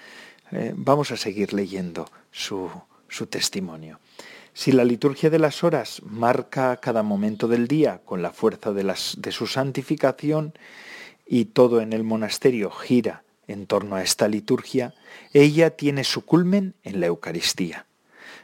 Eh, 0.51 0.73
vamos 0.75 1.11
a 1.11 1.17
seguir 1.17 1.53
leyendo 1.53 2.09
su, 2.31 2.69
su 3.07 3.27
testimonio. 3.27 3.99
Si 4.53 4.71
la 4.71 4.83
liturgia 4.83 5.29
de 5.29 5.39
las 5.39 5.63
horas 5.63 6.01
marca 6.03 6.75
cada 6.77 7.03
momento 7.03 7.47
del 7.47 7.67
día 7.67 8.01
con 8.03 8.21
la 8.21 8.31
fuerza 8.31 8.73
de, 8.73 8.83
las, 8.83 9.15
de 9.17 9.31
su 9.31 9.47
santificación 9.47 10.53
y 11.25 11.45
todo 11.45 11.79
en 11.79 11.93
el 11.93 12.03
monasterio 12.03 12.69
gira 12.69 13.23
en 13.47 13.65
torno 13.65 13.95
a 13.95 14.03
esta 14.03 14.27
liturgia, 14.27 14.93
ella 15.33 15.69
tiene 15.69 16.03
su 16.03 16.25
culmen 16.25 16.73
en 16.83 16.99
la 16.99 17.05
Eucaristía. 17.07 17.85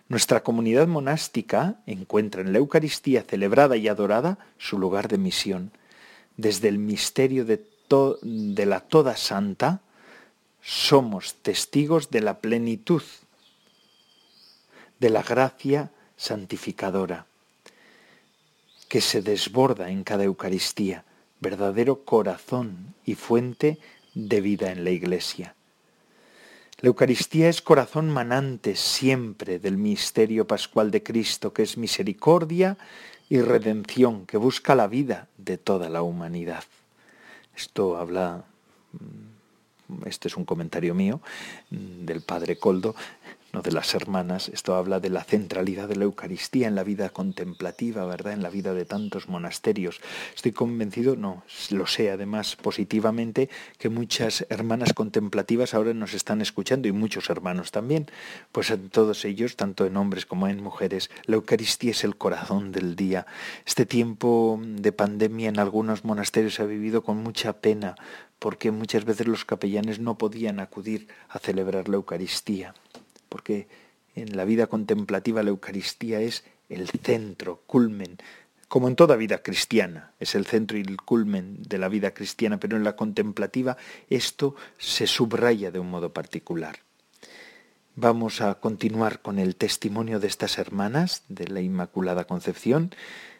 Nuestra 0.09 0.41
comunidad 0.41 0.87
monástica 0.87 1.75
encuentra 1.85 2.41
en 2.41 2.53
la 2.53 2.59
Eucaristía 2.59 3.23
celebrada 3.23 3.75
y 3.75 3.89
adorada 3.89 4.37
su 4.57 4.79
lugar 4.79 5.09
de 5.09 5.17
misión. 5.17 5.71
Desde 6.37 6.69
el 6.69 6.77
misterio 6.77 7.43
de, 7.43 7.65
la 8.65 8.79
Toda 8.79 9.17
Santa 9.17 9.81
somos 10.61 11.35
testigos 11.35 12.09
de 12.09 12.21
la 12.21 12.39
plenitud 12.39 13.03
de 14.99 15.09
la 15.09 15.23
gracia 15.23 15.91
santificadora 16.15 17.25
que 18.87 19.01
se 19.01 19.21
desborda 19.21 19.89
en 19.89 20.03
cada 20.03 20.23
Eucaristía, 20.23 21.03
verdadero 21.41 22.05
corazón 22.05 22.95
y 23.05 23.15
fuente 23.15 23.77
de 24.13 24.39
vida 24.39 24.71
en 24.71 24.85
la 24.85 24.91
Iglesia. 24.91 25.56
La 26.79 26.89
Eucaristía 26.89 27.49
es 27.49 27.63
corazón 27.63 28.11
manante 28.11 28.75
siempre 28.75 29.57
del 29.57 29.77
misterio 29.77 30.45
pascual 30.45 30.91
de 30.91 31.01
Cristo, 31.01 31.51
que 31.51 31.63
es 31.63 31.75
misericordia 31.75 32.77
y 33.29 33.41
redención, 33.41 34.27
que 34.27 34.37
busca 34.37 34.75
la 34.75 34.85
vida 34.85 35.27
de 35.39 35.57
toda 35.57 35.89
la 35.89 36.03
humanidad. 36.03 36.63
Esto 37.55 37.97
habla, 37.97 38.43
mm, 38.91 40.05
este 40.05 40.27
es 40.27 40.37
un 40.37 40.45
comentario 40.45 40.93
mío, 40.93 41.19
mm, 41.71 42.05
del 42.05 42.21
padre 42.21 42.59
Coldo, 42.59 42.93
de 43.61 43.71
las 43.71 43.93
hermanas. 43.95 44.49
Esto 44.49 44.75
habla 44.75 44.99
de 44.99 45.09
la 45.09 45.23
centralidad 45.23 45.87
de 45.87 45.95
la 45.95 46.05
Eucaristía 46.05 46.67
en 46.67 46.75
la 46.75 46.83
vida 46.83 47.09
contemplativa, 47.09 48.05
¿verdad? 48.05 48.33
En 48.33 48.43
la 48.43 48.49
vida 48.49 48.73
de 48.73 48.85
tantos 48.85 49.27
monasterios. 49.29 49.99
Estoy 50.35 50.51
convencido, 50.51 51.15
no, 51.15 51.43
lo 51.71 51.87
sé 51.87 52.11
además 52.11 52.55
positivamente, 52.55 53.49
que 53.77 53.89
muchas 53.89 54.45
hermanas 54.49 54.93
contemplativas 54.93 55.73
ahora 55.73 55.93
nos 55.93 56.13
están 56.13 56.41
escuchando 56.41 56.87
y 56.87 56.91
muchos 56.91 57.29
hermanos 57.29 57.71
también. 57.71 58.07
Pues 58.51 58.69
en 58.69 58.89
todos 58.89 59.25
ellos, 59.25 59.55
tanto 59.55 59.85
en 59.85 59.97
hombres 59.97 60.25
como 60.25 60.47
en 60.47 60.61
mujeres, 60.61 61.09
la 61.25 61.35
Eucaristía 61.35 61.91
es 61.91 62.03
el 62.03 62.17
corazón 62.17 62.71
del 62.71 62.95
día. 62.95 63.25
Este 63.65 63.85
tiempo 63.85 64.59
de 64.61 64.91
pandemia 64.91 65.49
en 65.49 65.59
algunos 65.59 66.03
monasterios 66.03 66.55
se 66.55 66.63
ha 66.63 66.65
vivido 66.65 67.03
con 67.03 67.17
mucha 67.17 67.53
pena 67.53 67.95
porque 68.39 68.71
muchas 68.71 69.05
veces 69.05 69.27
los 69.27 69.45
capellanes 69.45 69.99
no 69.99 70.17
podían 70.17 70.59
acudir 70.59 71.07
a 71.29 71.39
celebrar 71.39 71.89
la 71.89 71.95
Eucaristía, 71.95 72.73
porque 73.29 73.67
en 74.15 74.35
la 74.35 74.45
vida 74.45 74.67
contemplativa 74.67 75.43
la 75.43 75.49
Eucaristía 75.49 76.19
es 76.21 76.43
el 76.69 76.89
centro, 76.89 77.61
culmen, 77.67 78.17
como 78.67 78.89
en 78.89 78.95
toda 78.95 79.15
vida 79.15 79.37
cristiana, 79.39 80.11
es 80.19 80.35
el 80.35 80.45
centro 80.45 80.77
y 80.77 80.81
el 80.81 80.97
culmen 80.97 81.63
de 81.63 81.77
la 81.77 81.87
vida 81.87 82.11
cristiana, 82.13 82.59
pero 82.59 82.75
en 82.75 82.83
la 82.83 82.95
contemplativa 82.95 83.77
esto 84.09 84.55
se 84.77 85.07
subraya 85.07 85.71
de 85.71 85.79
un 85.79 85.89
modo 85.89 86.11
particular. 86.11 86.79
Vamos 87.95 88.41
a 88.41 88.55
continuar 88.55 89.21
con 89.21 89.39
el 89.39 89.55
testimonio 89.55 90.19
de 90.19 90.27
estas 90.27 90.57
hermanas 90.57 91.23
de 91.29 91.47
la 91.47 91.61
Inmaculada 91.61 92.25
Concepción 92.25 92.93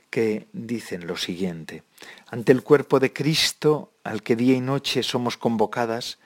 que 0.10 0.48
dicen 0.54 1.06
lo 1.06 1.18
siguiente. 1.18 1.84
Ante 2.28 2.54
el 2.54 2.64
cuerpo 2.64 3.00
de 3.00 3.14
Cristo, 3.14 3.92
al 4.04 4.24
que 4.24 4.36
día 4.36 4.56
y 4.56 4.62
noche 4.62 5.04
somos 5.04 5.38
convocadas, 5.38 6.18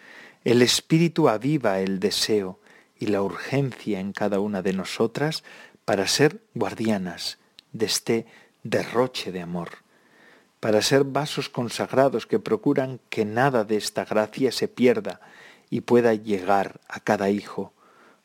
el 0.46 0.62
Espíritu 0.62 1.28
aviva 1.28 1.80
el 1.80 2.00
deseo 2.00 2.61
y 3.02 3.08
la 3.08 3.24
urgencia 3.24 4.00
en 4.00 4.14
cada 4.14 4.40
una 4.40 4.62
de 4.62 4.74
nosotras 4.74 5.44
para 5.86 6.08
ser 6.08 6.40
guardianas 6.54 7.40
de 7.74 7.88
este 7.88 8.26
derroche 8.62 9.32
de 9.32 9.42
amor, 9.42 9.80
para 10.60 10.84
ser 10.84 11.04
vasos 11.04 11.50
consagrados 11.50 12.28
que 12.28 12.38
procuran 12.38 13.00
que 13.10 13.26
nada 13.26 13.64
de 13.64 13.78
esta 13.78 14.06
gracia 14.06 14.52
se 14.52 14.68
pierda 14.68 15.20
y 15.72 15.82
pueda 15.82 16.14
llegar 16.14 16.80
a 16.88 17.00
cada 17.00 17.32
hijo, 17.32 17.74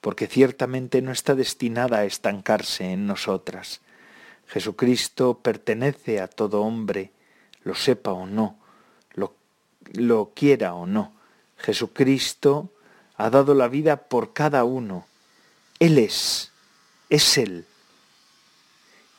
porque 0.03 0.27
ciertamente 0.27 1.01
no 1.01 1.11
está 1.11 1.35
destinada 1.35 2.01
a 2.01 2.05
estancarse 2.05 2.93
en 2.93 3.07
nosotras. 3.07 3.81
Jesucristo 4.47 5.39
pertenece 5.39 6.21
a 6.21 6.29
todo 6.29 6.61
hombre, 6.61 7.13
lo 7.63 7.75
sepa 7.75 8.13
o 8.13 8.27
no, 8.27 8.59
lo, 9.15 9.35
lo 9.95 10.33
quiera 10.35 10.75
o 10.75 10.85
no. 10.85 11.15
Jesucristo 11.57 12.73
ha 13.17 13.31
dado 13.31 13.55
la 13.55 13.69
vida 13.69 13.97
por 13.97 14.33
cada 14.33 14.65
uno. 14.65 15.07
Él 15.79 15.99
es, 15.99 16.51
es 17.09 17.39
Él. 17.39 17.67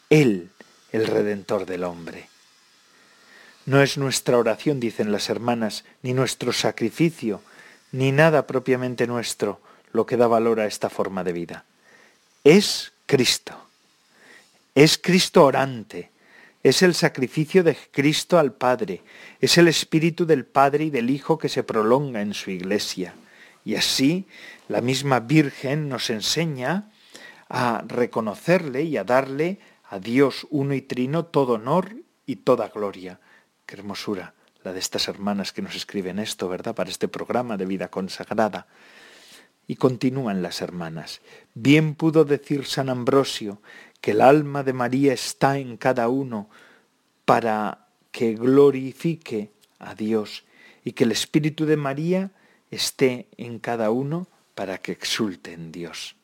Él 0.09 0.49
el 0.91 1.07
Redentor 1.07 1.65
del 1.65 1.83
hombre. 1.83 2.29
No 3.65 3.81
es 3.81 3.97
nuestra 3.97 4.37
oración, 4.37 4.79
dicen 4.79 5.11
las 5.11 5.29
hermanas, 5.29 5.83
ni 6.01 6.13
nuestro 6.13 6.53
sacrificio, 6.53 7.41
ni 7.91 8.11
nada 8.11 8.47
propiamente 8.47 9.07
nuestro 9.07 9.59
lo 9.91 10.05
que 10.05 10.17
da 10.17 10.27
valor 10.27 10.59
a 10.59 10.65
esta 10.65 10.89
forma 10.89 11.23
de 11.23 11.33
vida. 11.33 11.65
Es 12.43 12.93
Cristo. 13.05 13.67
Es 14.73 14.97
Cristo 14.97 15.43
orante. 15.43 16.11
Es 16.63 16.81
el 16.81 16.93
sacrificio 16.93 17.63
de 17.63 17.77
Cristo 17.91 18.39
al 18.39 18.53
Padre. 18.53 19.01
Es 19.41 19.57
el 19.57 19.67
Espíritu 19.67 20.25
del 20.25 20.45
Padre 20.45 20.85
y 20.85 20.89
del 20.89 21.09
Hijo 21.09 21.37
que 21.37 21.49
se 21.49 21.63
prolonga 21.63 22.21
en 22.21 22.33
su 22.33 22.51
iglesia. 22.51 23.13
Y 23.67 23.75
así 23.75 24.27
la 24.69 24.79
misma 24.79 25.19
Virgen 25.19 25.89
nos 25.89 26.09
enseña 26.09 26.89
a 27.49 27.83
reconocerle 27.85 28.83
y 28.83 28.95
a 28.95 29.03
darle 29.03 29.59
a 29.89 29.99
Dios 29.99 30.47
uno 30.51 30.73
y 30.73 30.81
trino 30.81 31.25
todo 31.25 31.55
honor 31.55 31.93
y 32.25 32.37
toda 32.37 32.69
gloria. 32.69 33.19
Qué 33.65 33.75
hermosura 33.75 34.33
la 34.63 34.71
de 34.71 34.79
estas 34.79 35.09
hermanas 35.09 35.51
que 35.51 35.61
nos 35.61 35.75
escriben 35.75 36.17
esto, 36.17 36.47
¿verdad? 36.47 36.75
Para 36.75 36.89
este 36.89 37.09
programa 37.09 37.57
de 37.57 37.65
vida 37.65 37.89
consagrada. 37.89 38.67
Y 39.67 39.75
continúan 39.75 40.41
las 40.41 40.61
hermanas. 40.61 41.19
Bien 41.53 41.93
pudo 41.95 42.23
decir 42.23 42.65
San 42.67 42.87
Ambrosio 42.87 43.61
que 43.99 44.11
el 44.11 44.21
alma 44.21 44.63
de 44.63 44.71
María 44.71 45.11
está 45.11 45.57
en 45.57 45.75
cada 45.75 46.07
uno 46.07 46.49
para 47.25 47.89
que 48.11 48.33
glorifique 48.33 49.51
a 49.77 49.93
Dios 49.93 50.45
y 50.85 50.93
que 50.93 51.03
el 51.03 51.11
Espíritu 51.11 51.65
de 51.65 51.75
María 51.75 52.31
esté 52.71 53.27
en 53.37 53.59
cada 53.59 53.91
uno 53.91 54.27
para 54.55 54.79
que 54.79 54.91
exulte 54.91 55.53
en 55.53 55.71
Dios. 55.71 56.15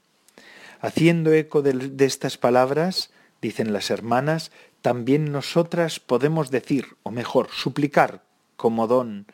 Haciendo 0.82 1.32
eco 1.32 1.62
de, 1.62 2.06
estas 2.06 2.38
palabras, 2.38 3.12
dicen 3.42 3.72
las 3.72 3.90
hermanas, 3.90 4.52
también 4.82 5.32
nosotras 5.32 6.00
podemos 6.00 6.52
decir, 6.52 6.98
o 7.04 7.12
mejor, 7.12 7.50
suplicar 7.52 8.24
como 8.58 8.88
don, 8.88 9.26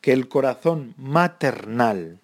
que 0.00 0.12
el 0.12 0.28
corazón 0.28 0.94
maternal, 0.96 2.18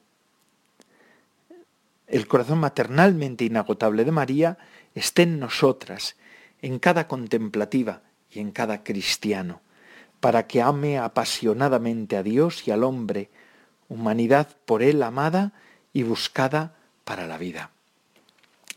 el 2.08 2.26
corazón 2.26 2.58
maternalmente 2.58 3.44
inagotable 3.44 4.04
de 4.04 4.10
María, 4.10 4.58
esté 4.94 5.22
en 5.22 5.38
nosotras, 5.38 6.16
en 6.60 6.78
cada 6.78 7.06
contemplativa 7.06 8.02
y 8.30 8.40
en 8.40 8.50
cada 8.50 8.82
cristiano, 8.82 9.60
para 10.18 10.46
que 10.46 10.62
ame 10.62 10.98
apasionadamente 10.98 12.16
a 12.16 12.22
Dios 12.22 12.66
y 12.66 12.70
al 12.70 12.84
hombre, 12.84 13.30
humanidad 13.92 14.48
por 14.64 14.82
él 14.82 15.02
amada 15.02 15.52
y 15.92 16.02
buscada 16.02 16.74
para 17.04 17.26
la 17.26 17.38
vida. 17.38 17.70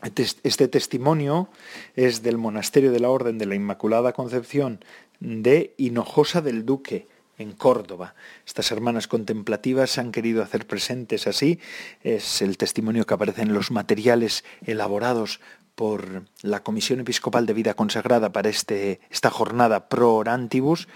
Este, 0.02 0.68
testimonio 0.68 1.48
es 1.94 2.22
del 2.22 2.36
monasterio 2.36 2.92
de 2.92 3.00
la 3.00 3.08
Orden 3.08 3.38
de 3.38 3.46
la 3.46 3.54
Inmaculada 3.54 4.12
Concepción 4.12 4.84
de 5.20 5.74
Hinojosa 5.78 6.42
del 6.42 6.66
Duque, 6.66 7.08
en 7.38 7.52
Córdoba. 7.52 8.14
Estas 8.46 8.72
hermanas 8.72 9.08
contemplativas 9.08 9.90
se 9.90 10.00
han 10.00 10.10
querido 10.10 10.42
hacer 10.42 10.66
presentes 10.66 11.26
así. 11.26 11.60
Es 12.02 12.40
el 12.40 12.56
testimonio 12.56 13.04
que 13.04 13.12
aparece 13.12 13.42
en 13.42 13.52
los 13.52 13.70
materiales 13.70 14.42
elaborados 14.64 15.40
por 15.74 16.22
la 16.40 16.62
Comisión 16.62 17.00
Episcopal 17.00 17.44
de 17.44 17.52
Vida 17.52 17.74
Consagrada 17.74 18.32
para 18.32 18.48
este, 18.48 19.00
esta 19.10 19.28
jornada 19.28 19.90
pro 19.90 20.14
orantibus, 20.14 20.88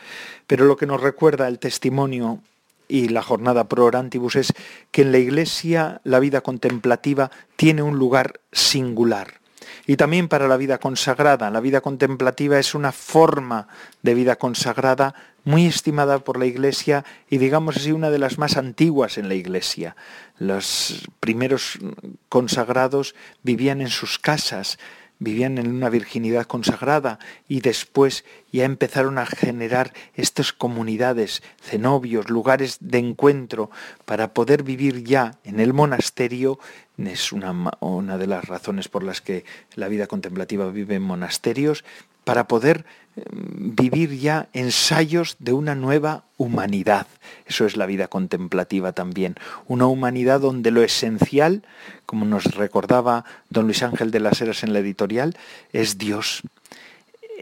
pero 0.46 0.64
lo 0.64 0.78
que 0.78 0.86
nos 0.86 1.02
recuerda 1.02 1.46
el 1.46 1.58
testimonio 1.58 2.42
y 2.90 3.08
la 3.08 3.22
jornada 3.22 3.68
pro 3.68 3.84
orantibus 3.84 4.36
es 4.36 4.52
que 4.90 5.02
en 5.02 5.12
la 5.12 5.18
Iglesia 5.18 6.00
la 6.04 6.18
vida 6.18 6.40
contemplativa 6.40 7.30
tiene 7.56 7.82
un 7.82 7.98
lugar 7.98 8.40
singular. 8.52 9.40
Y 9.86 9.96
también 9.96 10.28
para 10.28 10.48
la 10.48 10.56
vida 10.56 10.78
consagrada. 10.78 11.50
La 11.50 11.60
vida 11.60 11.80
contemplativa 11.80 12.58
es 12.58 12.74
una 12.74 12.92
forma 12.92 13.68
de 14.02 14.14
vida 14.14 14.36
consagrada 14.36 15.14
muy 15.44 15.66
estimada 15.66 16.18
por 16.18 16.38
la 16.38 16.46
Iglesia 16.46 17.04
y 17.28 17.38
digamos 17.38 17.76
así 17.76 17.92
una 17.92 18.10
de 18.10 18.18
las 18.18 18.38
más 18.38 18.56
antiguas 18.56 19.16
en 19.16 19.28
la 19.28 19.34
Iglesia. 19.34 19.96
Los 20.38 21.08
primeros 21.20 21.78
consagrados 22.28 23.14
vivían 23.42 23.80
en 23.80 23.88
sus 23.88 24.18
casas, 24.18 24.78
vivían 25.20 25.58
en 25.58 25.68
una 25.68 25.88
virginidad 25.88 26.46
consagrada 26.46 27.20
y 27.46 27.60
después 27.60 28.24
ya 28.50 28.64
empezaron 28.64 29.18
a 29.18 29.26
generar 29.26 29.92
estas 30.16 30.52
comunidades, 30.52 31.42
cenobios, 31.62 32.28
lugares 32.28 32.78
de 32.80 32.98
encuentro 32.98 33.70
para 34.06 34.34
poder 34.34 34.64
vivir 34.64 35.04
ya 35.04 35.38
en 35.44 35.60
el 35.60 35.72
monasterio. 35.72 36.58
Es 36.98 37.32
una, 37.32 37.54
una 37.80 38.18
de 38.18 38.26
las 38.26 38.46
razones 38.46 38.88
por 38.88 39.04
las 39.04 39.20
que 39.20 39.44
la 39.76 39.88
vida 39.88 40.06
contemplativa 40.06 40.68
vive 40.70 40.96
en 40.96 41.02
monasterios, 41.02 41.84
para 42.24 42.48
poder 42.48 42.84
em, 43.16 43.74
vivir 43.74 44.18
ya 44.18 44.48
ensayos 44.52 45.36
de 45.38 45.52
una 45.52 45.74
nueva 45.74 46.24
humanidad. 46.36 47.06
Eso 47.46 47.66
es 47.66 47.76
la 47.76 47.86
vida 47.86 48.08
contemplativa 48.08 48.92
también. 48.92 49.36
Una 49.66 49.86
humanidad 49.86 50.40
donde 50.40 50.70
lo 50.70 50.82
esencial, 50.82 51.62
como 52.06 52.24
nos 52.24 52.44
recordaba 52.54 53.24
don 53.48 53.66
Luis 53.66 53.82
Ángel 53.82 54.10
de 54.10 54.20
las 54.20 54.40
Heras 54.40 54.62
en 54.62 54.72
la 54.72 54.78
editorial, 54.78 55.36
es 55.72 55.98
Dios. 55.98 56.42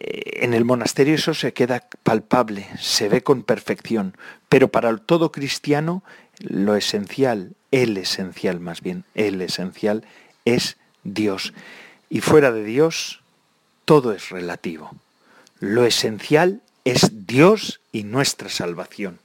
Eh, 0.00 0.44
en 0.44 0.54
el 0.54 0.64
monasterio 0.64 1.14
eso 1.14 1.34
se 1.34 1.52
queda 1.52 1.84
palpable, 2.02 2.66
se 2.78 3.08
ve 3.08 3.22
con 3.22 3.42
perfección, 3.42 4.16
pero 4.48 4.68
para 4.68 4.96
todo 4.96 5.32
cristiano 5.32 6.02
lo 6.38 6.76
esencial, 6.76 7.52
el 7.72 7.96
esencial 7.96 8.60
más 8.60 8.80
bien, 8.80 9.04
el 9.14 9.40
esencial 9.42 10.04
es 10.44 10.76
Dios. 11.04 11.52
Y 12.10 12.20
fuera 12.20 12.52
de 12.52 12.64
Dios, 12.64 13.22
todo 13.88 14.12
es 14.12 14.28
relativo. 14.28 14.90
Lo 15.60 15.86
esencial 15.86 16.60
es 16.84 17.26
Dios 17.26 17.80
y 17.90 18.02
nuestra 18.02 18.50
salvación. 18.50 19.18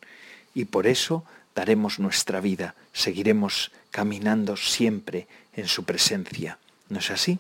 Y 0.56 0.64
por 0.64 0.88
eso 0.88 1.26
daremos 1.54 2.00
nuestra 2.00 2.40
vida, 2.40 2.74
seguiremos 2.94 3.72
caminando 3.92 4.56
siempre 4.56 5.28
en 5.54 5.68
su 5.68 5.84
presencia. 5.84 6.60
¿No 6.88 7.00
es 7.00 7.12
así? 7.12 7.40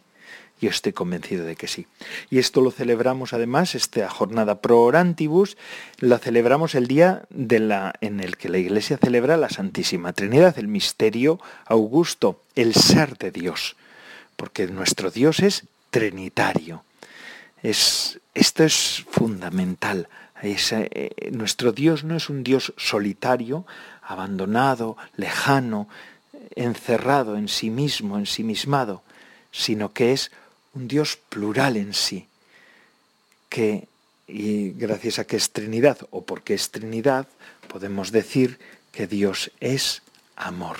Yo 0.60 0.70
estoy 0.70 0.92
convencido 0.92 1.46
de 1.46 1.56
que 1.56 1.70
sí. 1.70 1.88
Y 2.30 2.40
esto 2.40 2.60
lo 2.60 2.72
celebramos 2.72 3.32
además, 3.32 3.74
esta 3.74 4.10
jornada 4.10 4.60
pro 4.60 4.82
orantibus, 4.82 5.56
la 6.00 6.20
celebramos 6.20 6.76
el 6.76 6.88
día 6.88 7.24
de 7.30 7.60
la, 7.60 7.94
en 8.02 8.20
el 8.20 8.36
que 8.36 8.50
la 8.50 8.58
Iglesia 8.58 8.98
celebra 8.98 9.38
la 9.38 9.48
Santísima 9.48 10.12
Trinidad, 10.12 10.60
el 10.60 10.68
misterio 10.68 11.40
augusto, 11.68 12.42
el 12.56 12.76
ser 12.76 13.18
de 13.18 13.32
Dios. 13.32 13.78
Porque 14.36 14.68
nuestro 14.68 15.10
Dios 15.10 15.40
es 15.40 15.64
trinitario. 15.90 16.84
Es, 17.63 18.19
esto 18.34 18.63
es 18.63 19.06
fundamental. 19.10 20.08
Eh, 20.43 21.30
nuestro 21.32 21.71
Dios 21.71 22.04
no 22.04 22.17
es 22.17 22.30
un 22.30 22.43
Dios 22.43 22.73
solitario, 22.76 23.65
abandonado, 24.02 24.97
lejano, 25.15 25.88
encerrado 26.56 27.38
en 27.38 27.47
sí 27.47 27.69
mismo, 27.69 28.17
ensimismado, 28.17 29.04
sino 29.52 29.93
que 29.93 30.12
es 30.12 30.32
un 30.73 30.89
Dios 30.89 31.17
plural 31.30 31.78
en 31.78 31.93
sí, 31.93 32.28
que, 33.47 33.88
y 34.28 34.71
gracias 34.71 35.19
a 35.19 35.26
que 35.26 35.38
es 35.38 35.52
Trinidad, 35.52 35.97
o 36.12 36.23
porque 36.23 36.54
es 36.54 36.71
Trinidad, 36.71 37.28
podemos 37.69 38.12
decir 38.12 38.60
que 38.91 39.08
Dios 39.08 39.52
es 39.62 40.02
amor, 40.36 40.78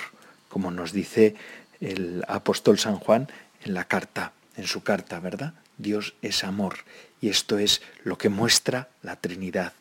como 0.50 0.70
nos 0.70 0.92
dice 0.92 1.34
el 1.80 2.22
apóstol 2.28 2.78
San 2.78 2.98
Juan 2.98 3.28
en 3.64 3.74
la 3.74 3.84
carta, 3.84 4.32
en 4.56 4.66
su 4.66 4.82
carta, 4.82 5.20
¿verdad? 5.20 5.54
Dios 5.78 6.14
es 6.22 6.44
amor 6.44 6.78
y 7.20 7.28
esto 7.28 7.58
es 7.58 7.82
lo 8.02 8.18
que 8.18 8.28
muestra 8.28 8.88
la 9.02 9.16
Trinidad. 9.16 9.72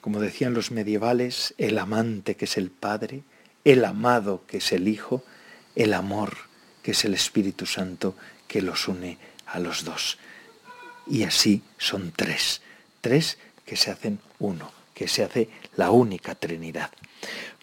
Como 0.00 0.20
decían 0.20 0.54
los 0.54 0.70
medievales, 0.70 1.54
el 1.58 1.78
amante 1.78 2.36
que 2.36 2.46
es 2.46 2.56
el 2.56 2.70
Padre, 2.70 3.22
el 3.64 3.84
amado 3.84 4.44
que 4.46 4.58
es 4.58 4.72
el 4.72 4.88
Hijo, 4.88 5.24
el 5.76 5.94
amor 5.94 6.36
que 6.82 6.90
es 6.90 7.04
el 7.04 7.14
Espíritu 7.14 7.66
Santo 7.66 8.16
que 8.48 8.62
los 8.62 8.88
une 8.88 9.18
a 9.46 9.58
los 9.60 9.84
dos. 9.84 10.18
Y 11.06 11.22
así 11.24 11.62
son 11.78 12.12
tres, 12.14 12.60
tres 13.00 13.38
que 13.64 13.76
se 13.76 13.90
hacen 13.90 14.18
uno, 14.38 14.72
que 14.94 15.08
se 15.08 15.24
hace 15.24 15.48
la 15.76 15.90
única 15.90 16.34
Trinidad. 16.34 16.90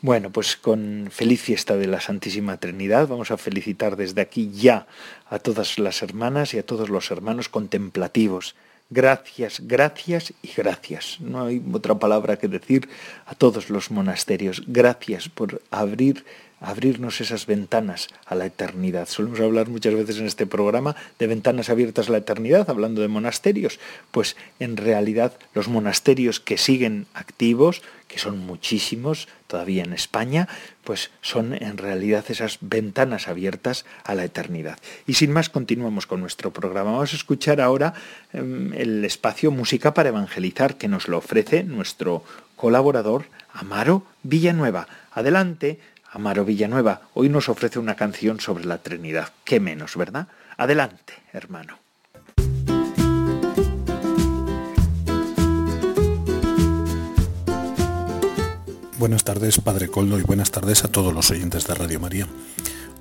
Bueno, 0.01 0.29
pues 0.29 0.55
con 0.55 1.09
feliz 1.11 1.41
fiesta 1.41 1.75
de 1.75 1.87
la 1.87 1.99
Santísima 1.99 2.57
Trinidad 2.57 3.07
vamos 3.07 3.31
a 3.31 3.37
felicitar 3.37 3.97
desde 3.97 4.21
aquí 4.21 4.49
ya 4.53 4.87
a 5.29 5.39
todas 5.39 5.77
las 5.77 6.01
hermanas 6.01 6.53
y 6.53 6.59
a 6.59 6.65
todos 6.65 6.89
los 6.89 7.11
hermanos 7.11 7.49
contemplativos. 7.49 8.55
Gracias, 8.91 9.61
gracias 9.67 10.33
y 10.41 10.49
gracias. 10.55 11.17
No 11.19 11.45
hay 11.45 11.61
otra 11.71 11.99
palabra 11.99 12.37
que 12.37 12.47
decir 12.47 12.89
a 13.25 13.35
todos 13.35 13.69
los 13.69 13.91
monasterios. 13.91 14.63
Gracias 14.67 15.29
por 15.29 15.61
abrir 15.69 16.23
abrirnos 16.61 17.21
esas 17.21 17.45
ventanas 17.45 18.07
a 18.25 18.35
la 18.35 18.45
eternidad. 18.45 19.07
Solemos 19.07 19.39
hablar 19.39 19.69
muchas 19.69 19.93
veces 19.93 20.17
en 20.17 20.25
este 20.25 20.45
programa 20.45 20.95
de 21.17 21.27
ventanas 21.27 21.69
abiertas 21.69 22.09
a 22.09 22.11
la 22.11 22.17
eternidad, 22.19 22.69
hablando 22.69 23.01
de 23.01 23.07
monasterios. 23.07 23.79
Pues 24.11 24.35
en 24.59 24.77
realidad 24.77 25.33
los 25.53 25.67
monasterios 25.67 26.39
que 26.39 26.57
siguen 26.57 27.05
activos, 27.13 27.81
que 28.09 28.19
son 28.19 28.39
muchísimos 28.39 29.29
todavía 29.47 29.83
en 29.83 29.93
España, 29.93 30.49
pues 30.83 31.11
son 31.21 31.53
en 31.53 31.77
realidad 31.77 32.25
esas 32.27 32.57
ventanas 32.59 33.29
abiertas 33.29 33.85
a 34.03 34.15
la 34.15 34.25
eternidad. 34.25 34.79
Y 35.07 35.13
sin 35.13 35.31
más, 35.31 35.49
continuamos 35.49 36.07
con 36.07 36.19
nuestro 36.19 36.51
programa. 36.51 36.91
Vamos 36.91 37.13
a 37.13 37.15
escuchar 37.15 37.61
ahora 37.61 37.93
em, 38.33 38.73
el 38.73 39.05
espacio 39.05 39.51
Música 39.51 39.93
para 39.93 40.09
Evangelizar 40.09 40.75
que 40.75 40.87
nos 40.87 41.07
lo 41.07 41.19
ofrece 41.19 41.63
nuestro 41.63 42.23
colaborador 42.55 43.25
Amaro 43.53 44.03
Villanueva. 44.23 44.87
Adelante, 45.11 45.79
Amaro 46.11 46.43
Villanueva, 46.45 47.01
hoy 47.13 47.29
nos 47.29 47.47
ofrece 47.47 47.77
una 47.77 47.95
canción 47.95 48.39
sobre 48.39 48.65
la 48.65 48.79
Trinidad. 48.79 49.31
Qué 49.43 49.59
menos, 49.59 49.95
¿verdad? 49.95 50.27
Adelante, 50.57 51.13
hermano. 51.31 51.88
Buenas 58.99 59.23
tardes, 59.23 59.61
Padre 59.61 59.87
Coldo, 59.87 60.19
y 60.19 60.23
buenas 60.23 60.51
tardes 60.51 60.83
a 60.83 60.89
todos 60.89 61.13
los 61.13 61.31
oyentes 61.31 61.65
de 61.65 61.73
Radio 61.73 62.01
María. 62.01 62.27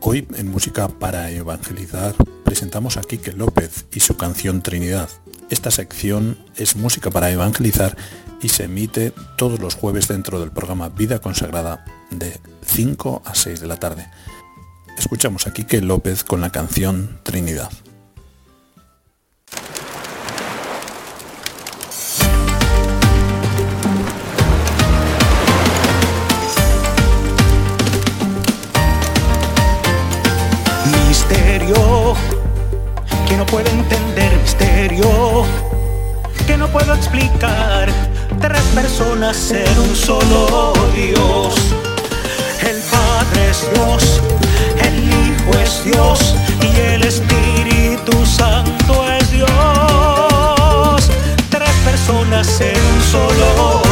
Hoy, 0.00 0.28
en 0.36 0.48
Música 0.48 0.86
para 0.86 1.28
Evangelizar, 1.32 2.14
presentamos 2.44 2.96
a 2.96 3.00
Quique 3.00 3.32
López 3.32 3.86
y 3.92 3.98
su 3.98 4.16
canción 4.16 4.62
Trinidad. 4.62 5.08
Esta 5.50 5.72
sección 5.72 6.38
es 6.54 6.76
Música 6.76 7.10
para 7.10 7.32
Evangelizar 7.32 7.96
y 8.40 8.48
se 8.50 8.64
emite 8.64 9.12
todos 9.36 9.58
los 9.58 9.74
jueves 9.74 10.06
dentro 10.06 10.38
del 10.38 10.52
programa 10.52 10.88
Vida 10.88 11.18
Consagrada 11.18 11.84
de 12.12 12.38
5 12.64 13.22
a 13.24 13.34
6 13.34 13.58
de 13.58 13.66
la 13.66 13.80
tarde. 13.80 14.08
Escuchamos 14.96 15.48
a 15.48 15.52
Quique 15.52 15.80
López 15.80 16.22
con 16.22 16.40
la 16.40 16.50
canción 16.50 17.18
Trinidad. 17.24 17.72
Que 33.28 33.36
no 33.36 33.44
puedo 33.44 33.68
entender, 33.68 34.32
misterio, 34.40 35.44
que 36.46 36.56
no 36.56 36.66
puedo 36.68 36.94
explicar 36.94 37.88
tres 38.40 38.62
personas 38.74 39.50
en 39.50 39.78
un 39.78 39.94
solo 39.94 40.72
Dios. 40.94 41.54
El 42.62 42.80
Padre 42.90 43.50
es 43.50 43.68
Dios, 43.74 44.20
el 44.82 45.08
Hijo 45.08 45.58
es 45.62 45.84
Dios 45.84 46.34
y 46.62 46.80
el 46.80 47.02
Espíritu 47.02 48.24
Santo 48.24 49.06
es 49.12 49.30
Dios. 49.30 51.10
Tres 51.50 51.74
personas 51.84 52.60
en 52.60 52.80
un 52.94 53.02
solo 53.02 53.82
Dios. 53.82 53.87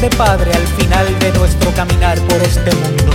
De 0.00 0.10
Padre 0.10 0.52
al 0.52 0.66
final 0.66 1.18
de 1.20 1.32
nuestro 1.32 1.70
caminar 1.72 2.18
por 2.22 2.42
este 2.42 2.74
mundo. 2.74 3.12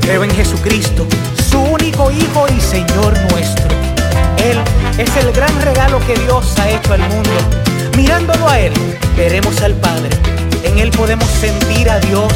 Creo 0.00 0.24
en 0.24 0.30
Jesucristo, 0.30 1.06
su 1.50 1.60
único 1.60 2.10
Hijo 2.10 2.46
y 2.48 2.60
Señor 2.60 3.16
nuestro. 3.30 3.68
Él 4.38 4.58
es 4.96 5.14
el 5.16 5.32
gran 5.32 5.54
regalo 5.62 6.00
que 6.06 6.14
Dios 6.14 6.58
ha 6.58 6.70
hecho 6.70 6.94
al 6.94 7.00
mundo. 7.00 7.30
Mirándolo 7.96 8.48
a 8.48 8.58
Él, 8.58 8.72
veremos 9.16 9.60
al 9.60 9.74
Padre. 9.74 10.10
En 10.64 10.78
Él 10.78 10.90
podemos 10.90 11.28
sentir 11.28 11.90
a 11.90 12.00
Dios 12.00 12.32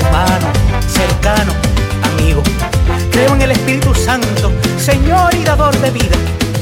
humano, 0.00 0.46
cercano, 0.86 1.52
amigo. 2.02 2.42
Creo 3.10 3.34
en 3.34 3.42
el 3.42 3.52
Espíritu 3.52 3.94
Santo, 3.94 4.52
Señor 4.78 5.34
y 5.34 5.44
dador 5.44 5.76
de 5.80 5.90
vida. 5.90 6.16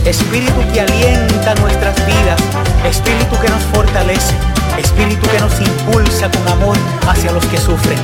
Espíritu 0.05 0.61
que 0.73 0.81
alienta 0.81 1.55
nuestras 1.57 1.97
vidas, 2.07 2.41
Espíritu 2.89 3.39
que 3.41 3.49
nos 3.49 3.63
fortalece, 3.75 4.35
Espíritu 4.83 5.27
que 5.31 5.41
nos 5.41 5.59
impulsa 5.61 6.31
con 6.31 6.49
amor 6.49 6.77
hacia 7.09 7.33
los 7.33 7.45
que 7.47 7.59
sufren. 7.59 7.99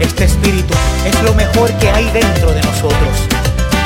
Este 0.00 0.24
Espíritu 0.24 0.74
es 1.06 1.22
lo 1.22 1.34
mejor 1.34 1.70
que 1.78 1.90
hay 1.90 2.10
dentro 2.10 2.52
de 2.52 2.60
nosotros. 2.62 3.14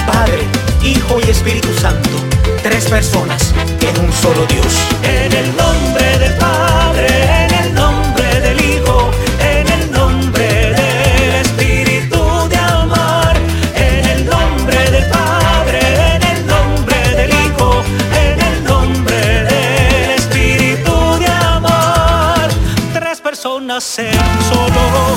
Padre, 0.07 0.43
Hijo 0.83 1.19
y 1.25 1.31
Espíritu 1.31 1.73
Santo, 1.81 2.11
tres 2.63 2.87
personas 2.87 3.53
en 3.81 4.05
un 4.05 4.13
solo 4.13 4.47
Dios. 4.47 4.75
En 5.03 5.33
el 5.33 5.57
nombre 5.57 6.19
del 6.19 6.35
Padre, 6.35 7.38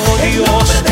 solo 0.06 0.18
Dios. 0.18 0.52
del 0.74 0.82
Padre, 0.82 0.91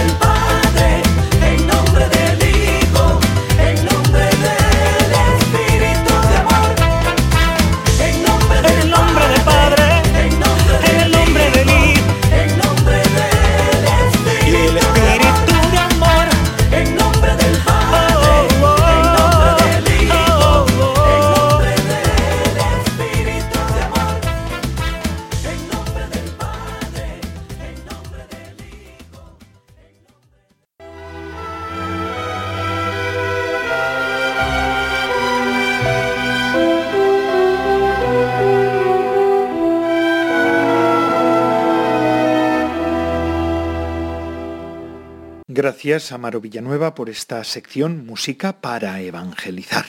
Gracias, 45.90 46.12
Amaro 46.12 46.40
Villanueva, 46.40 46.94
por 46.94 47.10
esta 47.10 47.44
sección 47.44 48.06
Música 48.06 48.62
para 48.62 49.02
Evangelizar. 49.02 49.88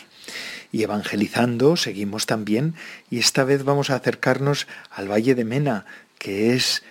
Y 0.72 0.82
evangelizando 0.82 1.76
seguimos 1.76 2.24
también 2.24 2.72
y 3.10 3.18
esta 3.18 3.44
vez 3.44 3.64
vamos 3.64 3.90
a 3.90 3.96
acercarnos 3.96 4.66
al 4.90 5.10
Valle 5.10 5.34
de 5.34 5.44
Mena, 5.44 5.84
que 6.18 6.54
es 6.54 6.84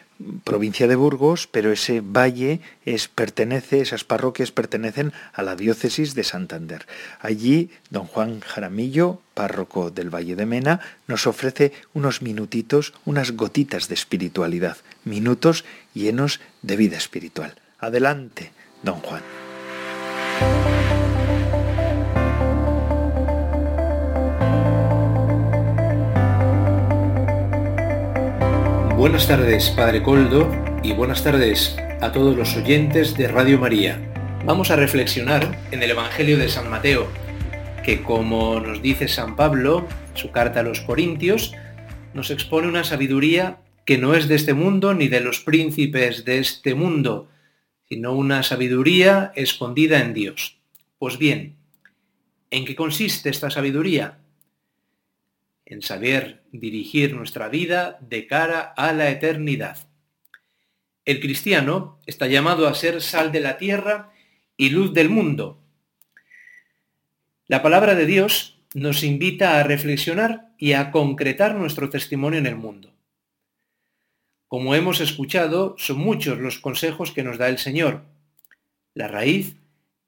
provincia 0.43 0.87
de 0.87 0.95
Burgos, 0.95 1.47
pero 1.47 1.71
ese 1.71 2.01
valle 2.01 2.61
es, 2.85 3.07
pertenece, 3.07 3.81
esas 3.81 4.03
parroquias 4.03 4.51
pertenecen 4.51 5.11
a 5.33 5.41
la 5.41 5.55
diócesis 5.55 6.13
de 6.13 6.23
Santander. 6.23 6.85
Allí, 7.19 7.71
don 7.89 8.05
Juan 8.05 8.41
Jaramillo, 8.41 9.21
párroco 9.33 9.89
del 9.89 10.13
Valle 10.13 10.35
de 10.35 10.45
Mena, 10.45 10.81
nos 11.07 11.25
ofrece 11.25 11.73
unos 11.95 12.21
minutitos, 12.21 12.93
unas 13.05 13.31
gotitas 13.31 13.87
de 13.87 13.95
espiritualidad, 13.95 14.77
minutos 15.03 15.65
llenos 15.95 16.39
de 16.61 16.75
vida 16.75 16.97
espiritual. 16.97 17.55
Adelante, 17.79 18.51
don 18.83 18.95
Juan. 18.95 19.21
Buenas 28.97 29.27
tardes, 29.27 29.69
Padre 29.69 30.03
Coldo, 30.03 30.51
y 30.83 30.91
buenas 30.93 31.23
tardes 31.23 31.77
a 32.01 32.11
todos 32.11 32.35
los 32.35 32.55
oyentes 32.55 33.15
de 33.15 33.27
Radio 33.27 33.57
María. 33.57 33.97
Vamos 34.45 34.71
a 34.71 34.75
reflexionar 34.75 35.57
en 35.71 35.83
el 35.83 35.91
Evangelio 35.91 36.37
de 36.37 36.49
San 36.49 36.69
Mateo, 36.69 37.07
que 37.83 38.03
como 38.03 38.59
nos 38.59 38.81
dice 38.81 39.07
San 39.07 39.35
Pablo, 39.35 39.87
su 40.15 40.31
carta 40.31 40.61
a 40.61 40.63
los 40.63 40.81
Corintios, 40.81 41.53
nos 42.13 42.29
expone 42.29 42.67
una 42.67 42.83
sabiduría 42.83 43.59
que 43.85 43.97
no 43.97 44.15
es 44.15 44.27
de 44.27 44.35
este 44.35 44.53
mundo 44.53 44.93
ni 44.93 45.07
de 45.07 45.21
los 45.21 45.39
príncipes 45.39 46.25
de 46.25 46.39
este 46.39 46.75
mundo, 46.75 47.29
sino 47.89 48.13
una 48.13 48.43
sabiduría 48.43 49.31
escondida 49.35 49.99
en 49.99 50.13
Dios. 50.13 50.59
Pues 50.99 51.17
bien, 51.17 51.57
¿en 52.51 52.65
qué 52.65 52.75
consiste 52.75 53.29
esta 53.29 53.49
sabiduría? 53.49 54.19
En 55.65 55.81
saber 55.81 56.43
dirigir 56.51 57.15
nuestra 57.15 57.49
vida 57.49 57.97
de 58.01 58.27
cara 58.27 58.61
a 58.61 58.93
la 58.93 59.09
eternidad. 59.09 59.89
El 61.05 61.19
cristiano 61.19 61.99
está 62.05 62.27
llamado 62.27 62.67
a 62.67 62.75
ser 62.75 63.01
sal 63.01 63.31
de 63.31 63.39
la 63.39 63.57
tierra 63.57 64.11
y 64.55 64.69
luz 64.69 64.93
del 64.93 65.09
mundo. 65.09 65.59
La 67.47 67.63
palabra 67.63 67.95
de 67.95 68.05
Dios 68.05 68.59
nos 68.75 69.03
invita 69.03 69.59
a 69.59 69.63
reflexionar 69.63 70.49
y 70.59 70.73
a 70.73 70.91
concretar 70.91 71.55
nuestro 71.55 71.89
testimonio 71.89 72.37
en 72.37 72.45
el 72.45 72.55
mundo. 72.55 72.93
Como 74.49 74.73
hemos 74.73 74.99
escuchado, 74.99 75.75
son 75.77 75.99
muchos 75.99 76.39
los 76.39 76.57
consejos 76.57 77.11
que 77.11 77.21
nos 77.21 77.37
da 77.37 77.49
el 77.49 77.59
Señor. 77.59 78.01
La 78.95 79.07
raíz, 79.07 79.57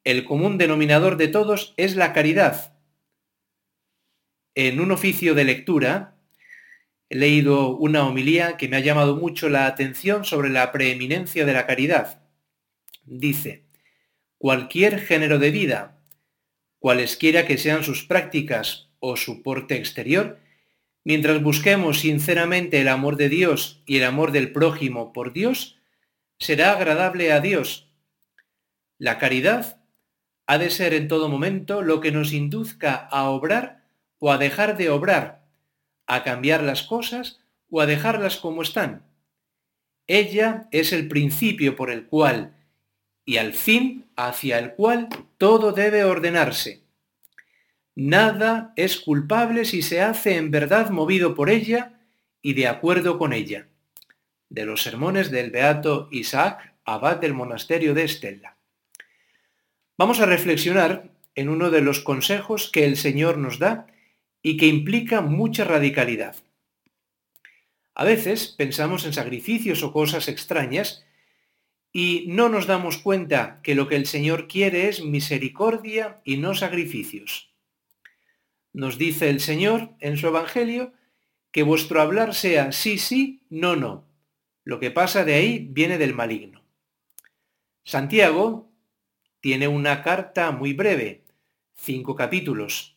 el 0.04 0.26
común 0.26 0.58
denominador 0.58 1.16
de 1.18 1.28
todos, 1.28 1.76
es 1.78 1.96
la 1.96 2.12
caridad. 2.12 2.76
En 4.56 4.82
un 4.82 4.92
oficio 4.92 5.36
de 5.36 5.44
lectura 5.44 6.16
he 7.08 7.18
leído 7.18 7.78
una 7.78 8.08
homilía 8.08 8.58
que 8.58 8.68
me 8.68 8.78
ha 8.78 8.80
llamado 8.80 9.16
mucho 9.16 9.48
la 9.48 9.68
atención 9.68 10.26
sobre 10.26 10.50
la 10.50 10.72
preeminencia 10.72 11.46
de 11.46 11.54
la 11.54 11.68
caridad. 11.68 12.24
Dice, 13.06 13.66
cualquier 14.40 15.02
género 15.02 15.38
de 15.38 15.52
vida, 15.52 16.00
cualesquiera 16.80 17.46
que 17.46 17.60
sean 17.60 17.84
sus 17.84 18.06
prácticas 18.06 18.90
o 19.00 19.18
su 19.18 19.44
porte 19.44 19.76
exterior, 19.76 20.40
mientras 21.04 21.42
busquemos 21.42 22.00
sinceramente 22.00 22.82
el 22.82 22.88
amor 22.88 23.16
de 23.16 23.30
Dios 23.30 23.82
y 23.86 23.98
el 23.98 24.04
amor 24.04 24.32
del 24.32 24.52
prójimo 24.52 25.14
por 25.14 25.34
Dios, 25.34 25.80
será 26.40 26.74
agradable 26.74 27.32
a 27.32 27.40
Dios. 27.40 27.92
La 28.98 29.18
caridad 29.18 29.82
ha 30.48 30.58
de 30.58 30.70
ser 30.70 30.94
en 30.94 31.08
todo 31.08 31.30
momento 31.30 31.82
lo 31.82 32.02
que 32.02 32.12
nos 32.12 32.34
induzca 32.34 32.96
a 32.96 33.30
obrar 33.30 33.86
o 34.20 34.32
a 34.32 34.38
dejar 34.38 34.78
de 34.78 34.90
obrar, 34.90 35.46
a 36.08 36.24
cambiar 36.24 36.64
las 36.64 36.84
cosas 36.84 37.40
o 37.70 37.82
a 37.82 37.86
dejarlas 37.86 38.38
como 38.38 38.62
están. 38.62 39.04
Ella 40.08 40.68
es 40.72 40.94
el 40.94 41.08
principio 41.08 41.76
por 41.76 41.90
el 41.90 42.06
cual 42.06 42.54
y 43.26 43.38
al 43.38 43.54
fin 43.54 44.12
hacia 44.16 44.60
el 44.60 44.74
cual 44.74 45.08
todo 45.38 45.72
debe 45.72 46.04
ordenarse. 46.04 46.84
Nada 48.04 48.74
es 48.78 49.00
culpable 49.00 49.64
si 49.64 49.84
se 49.84 50.02
hace 50.02 50.36
en 50.38 50.50
verdad 50.50 50.90
movido 50.90 51.36
por 51.36 51.52
ella 51.52 52.00
y 52.42 52.54
de 52.54 52.68
acuerdo 52.68 53.20
con 53.20 53.32
ella. 53.32 53.68
De 54.50 54.66
los 54.66 54.82
sermones 54.82 55.30
del 55.30 55.52
beato 55.52 56.08
Isaac, 56.10 56.74
abad 56.84 57.18
del 57.18 57.36
monasterio 57.36 57.94
de 57.94 58.06
Estella. 58.06 58.58
Vamos 60.00 60.20
a 60.20 60.26
reflexionar 60.26 61.12
en 61.36 61.50
uno 61.50 61.70
de 61.70 61.82
los 61.82 62.00
consejos 62.00 62.72
que 62.72 62.86
el 62.86 62.98
Señor 62.98 63.38
nos 63.38 63.60
da 63.60 63.86
y 64.42 64.58
que 64.58 64.66
implica 64.66 65.22
mucha 65.22 65.64
radicalidad. 65.64 66.38
A 67.94 68.04
veces 68.04 68.48
pensamos 68.48 69.06
en 69.06 69.14
sacrificios 69.14 69.84
o 69.84 69.94
cosas 69.94 70.28
extrañas 70.28 71.06
y 71.94 72.26
no 72.30 72.50
nos 72.50 72.66
damos 72.66 72.98
cuenta 72.98 73.60
que 73.62 73.76
lo 73.76 73.88
que 73.88 73.96
el 73.96 74.08
Señor 74.08 74.48
quiere 74.48 74.88
es 74.88 75.04
misericordia 75.04 76.20
y 76.24 76.38
no 76.38 76.56
sacrificios. 76.56 77.51
Nos 78.74 78.98
dice 78.98 79.30
el 79.30 79.40
Señor 79.40 79.92
en 80.00 80.18
su 80.18 80.28
Evangelio 80.28 80.94
que 81.52 81.64
vuestro 81.64 82.02
hablar 82.02 82.34
sea 82.34 82.72
sí, 82.72 82.98
sí, 82.98 83.44
no, 83.50 83.76
no. 83.76 84.06
Lo 84.64 84.80
que 84.80 84.92
pasa 84.92 85.26
de 85.26 85.34
ahí 85.34 85.68
viene 85.70 85.98
del 85.98 86.14
maligno. 86.14 86.62
Santiago 87.84 88.72
tiene 89.40 89.68
una 89.68 90.04
carta 90.04 90.52
muy 90.52 90.74
breve, 90.74 91.24
cinco 91.76 92.16
capítulos. 92.16 92.96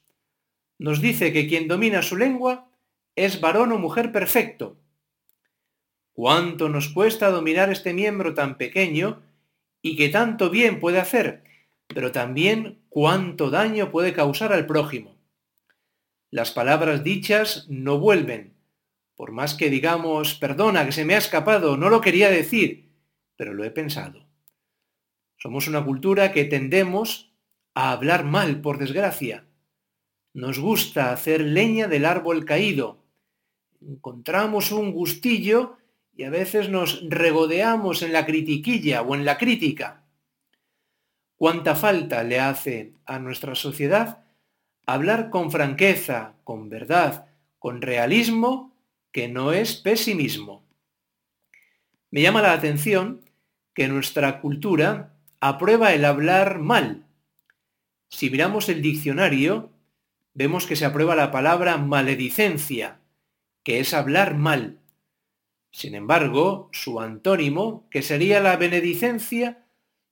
Nos 0.78 1.00
dice 1.00 1.32
que 1.32 1.48
quien 1.48 1.68
domina 1.68 2.02
su 2.02 2.16
lengua 2.16 2.68
es 3.16 3.40
varón 3.40 3.72
o 3.72 3.78
mujer 3.78 4.12
perfecto. 4.12 4.76
¿Cuánto 6.12 6.68
nos 6.68 6.90
cuesta 6.90 7.30
dominar 7.30 7.72
este 7.72 7.92
miembro 7.92 8.34
tan 8.34 8.56
pequeño 8.56 9.22
y 9.84 9.96
que 9.96 10.08
tanto 10.08 10.48
bien 10.48 10.80
puede 10.80 10.98
hacer, 10.98 11.44
pero 11.88 12.10
también 12.10 12.78
cuánto 12.88 13.50
daño 13.50 13.90
puede 13.90 14.14
causar 14.14 14.52
al 14.52 14.64
prójimo. 14.64 15.13
Las 16.34 16.50
palabras 16.50 17.04
dichas 17.04 17.64
no 17.68 18.00
vuelven. 18.00 18.54
Por 19.14 19.30
más 19.30 19.54
que 19.54 19.70
digamos, 19.70 20.34
perdona, 20.34 20.84
que 20.84 20.90
se 20.90 21.04
me 21.04 21.14
ha 21.14 21.18
escapado, 21.18 21.76
no 21.76 21.90
lo 21.90 22.00
quería 22.00 22.28
decir, 22.28 22.90
pero 23.36 23.54
lo 23.54 23.62
he 23.62 23.70
pensado. 23.70 24.26
Somos 25.36 25.68
una 25.68 25.84
cultura 25.84 26.32
que 26.32 26.44
tendemos 26.44 27.32
a 27.72 27.92
hablar 27.92 28.24
mal, 28.24 28.60
por 28.62 28.78
desgracia. 28.78 29.44
Nos 30.32 30.58
gusta 30.58 31.12
hacer 31.12 31.40
leña 31.40 31.86
del 31.86 32.04
árbol 32.04 32.44
caído. 32.44 33.04
Encontramos 33.80 34.72
un 34.72 34.90
gustillo 34.90 35.76
y 36.16 36.24
a 36.24 36.30
veces 36.30 36.68
nos 36.68 37.08
regodeamos 37.08 38.02
en 38.02 38.12
la 38.12 38.26
critiquilla 38.26 39.02
o 39.02 39.14
en 39.14 39.24
la 39.24 39.38
crítica. 39.38 40.04
¿Cuánta 41.36 41.76
falta 41.76 42.24
le 42.24 42.40
hace 42.40 42.94
a 43.06 43.20
nuestra 43.20 43.54
sociedad 43.54 44.23
hablar 44.86 45.30
con 45.30 45.50
franqueza, 45.50 46.34
con 46.44 46.68
verdad, 46.68 47.26
con 47.58 47.80
realismo, 47.80 48.76
que 49.12 49.28
no 49.28 49.52
es 49.52 49.76
pesimismo. 49.76 50.64
Me 52.10 52.22
llama 52.22 52.42
la 52.42 52.52
atención 52.52 53.22
que 53.72 53.88
nuestra 53.88 54.40
cultura 54.40 55.14
aprueba 55.40 55.94
el 55.94 56.04
hablar 56.04 56.58
mal. 56.58 57.06
Si 58.08 58.30
miramos 58.30 58.68
el 58.68 58.82
diccionario, 58.82 59.70
vemos 60.34 60.66
que 60.66 60.76
se 60.76 60.84
aprueba 60.84 61.16
la 61.16 61.30
palabra 61.30 61.76
maledicencia, 61.78 63.00
que 63.62 63.80
es 63.80 63.94
hablar 63.94 64.36
mal. 64.36 64.78
Sin 65.70 65.94
embargo, 65.94 66.68
su 66.72 67.00
antónimo, 67.00 67.88
que 67.90 68.02
sería 68.02 68.40
la 68.40 68.56
benedicencia, 68.56 69.64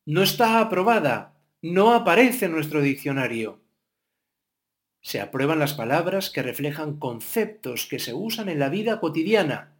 no 0.04 0.22
está 0.22 0.58
aprobada, 0.58 1.34
no 1.60 1.92
aparece 1.92 2.46
en 2.46 2.52
nuestro 2.52 2.80
diccionario 2.80 3.61
se 5.02 5.20
aprueban 5.20 5.58
las 5.58 5.74
palabras 5.74 6.30
que 6.30 6.42
reflejan 6.42 6.96
conceptos 6.96 7.86
que 7.86 7.98
se 7.98 8.14
usan 8.14 8.48
en 8.48 8.60
la 8.60 8.68
vida 8.68 9.00
cotidiana. 9.00 9.76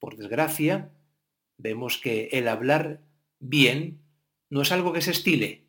Por 0.00 0.16
desgracia, 0.16 0.90
vemos 1.58 1.98
que 1.98 2.30
el 2.32 2.48
hablar 2.48 3.00
bien 3.38 4.00
no 4.48 4.62
es 4.62 4.72
algo 4.72 4.94
que 4.94 5.02
se 5.02 5.10
estile. 5.10 5.66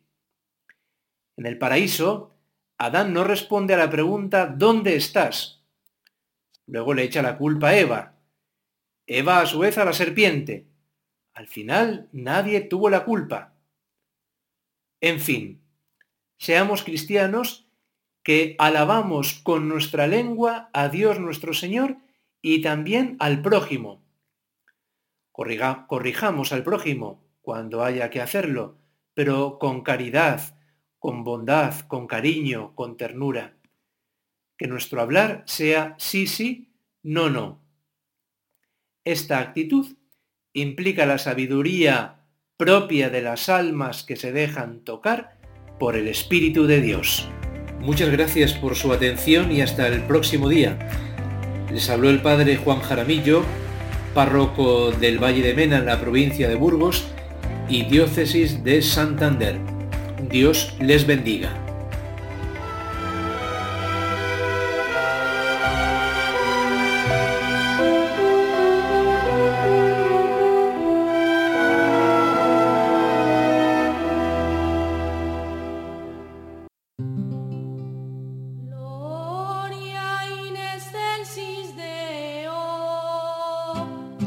En 1.36 1.44
el 1.44 1.58
paraíso, 1.58 2.34
Adán 2.78 3.12
no 3.12 3.24
responde 3.24 3.74
a 3.74 3.76
la 3.76 3.90
pregunta 3.90 4.46
¿dónde 4.46 4.96
estás? 4.96 5.62
Luego 6.66 6.94
le 6.94 7.02
echa 7.02 7.20
la 7.20 7.36
culpa 7.36 7.68
a 7.68 7.78
Eva. 7.78 8.14
Eva 9.06 9.40
a 9.40 9.46
su 9.46 9.58
vez 9.58 9.76
a 9.76 9.84
la 9.84 9.92
serpiente. 9.92 10.66
Al 11.34 11.48
final 11.48 12.08
nadie 12.12 12.62
tuvo 12.62 12.88
la 12.88 13.04
culpa. 13.04 13.52
En 15.02 15.20
fin, 15.20 15.60
seamos 16.38 16.82
cristianos 16.82 17.69
que 18.30 18.54
alabamos 18.60 19.34
con 19.42 19.68
nuestra 19.68 20.06
lengua 20.06 20.70
a 20.72 20.88
Dios 20.88 21.18
nuestro 21.18 21.52
Señor 21.52 21.96
y 22.40 22.62
también 22.62 23.16
al 23.18 23.42
prójimo. 23.42 24.04
corrijamos 25.32 26.52
al 26.52 26.62
prójimo 26.62 27.24
cuando 27.40 27.82
haya 27.82 28.08
que 28.08 28.20
hacerlo, 28.20 28.78
pero 29.14 29.58
con 29.58 29.82
caridad, 29.82 30.56
con 31.00 31.24
bondad, 31.24 31.80
con 31.88 32.06
cariño, 32.06 32.72
con 32.76 32.96
ternura. 32.96 33.56
Que 34.56 34.68
nuestro 34.68 35.00
hablar 35.00 35.42
sea 35.46 35.96
sí, 35.98 36.28
sí, 36.28 36.72
no, 37.02 37.30
no. 37.30 37.60
Esta 39.02 39.40
actitud 39.40 39.96
implica 40.52 41.04
la 41.04 41.18
sabiduría 41.18 42.28
propia 42.56 43.10
de 43.10 43.22
las 43.22 43.48
almas 43.48 44.04
que 44.04 44.14
se 44.14 44.30
dejan 44.30 44.84
tocar 44.84 45.36
por 45.80 45.96
el 45.96 46.06
Espíritu 46.06 46.68
de 46.68 46.80
Dios. 46.80 47.28
Muchas 47.80 48.10
gracias 48.10 48.52
por 48.52 48.76
su 48.76 48.92
atención 48.92 49.50
y 49.50 49.62
hasta 49.62 49.88
el 49.88 50.02
próximo 50.02 50.50
día. 50.50 50.78
Les 51.72 51.88
habló 51.88 52.10
el 52.10 52.20
padre 52.20 52.56
Juan 52.56 52.80
Jaramillo, 52.80 53.42
párroco 54.14 54.90
del 54.92 55.18
Valle 55.18 55.42
de 55.42 55.54
Mena 55.54 55.78
en 55.78 55.86
la 55.86 55.98
provincia 55.98 56.48
de 56.48 56.56
Burgos 56.56 57.06
y 57.70 57.84
diócesis 57.84 58.62
de 58.64 58.82
Santander. 58.82 59.56
Dios 60.30 60.74
les 60.78 61.06
bendiga. 61.06 61.69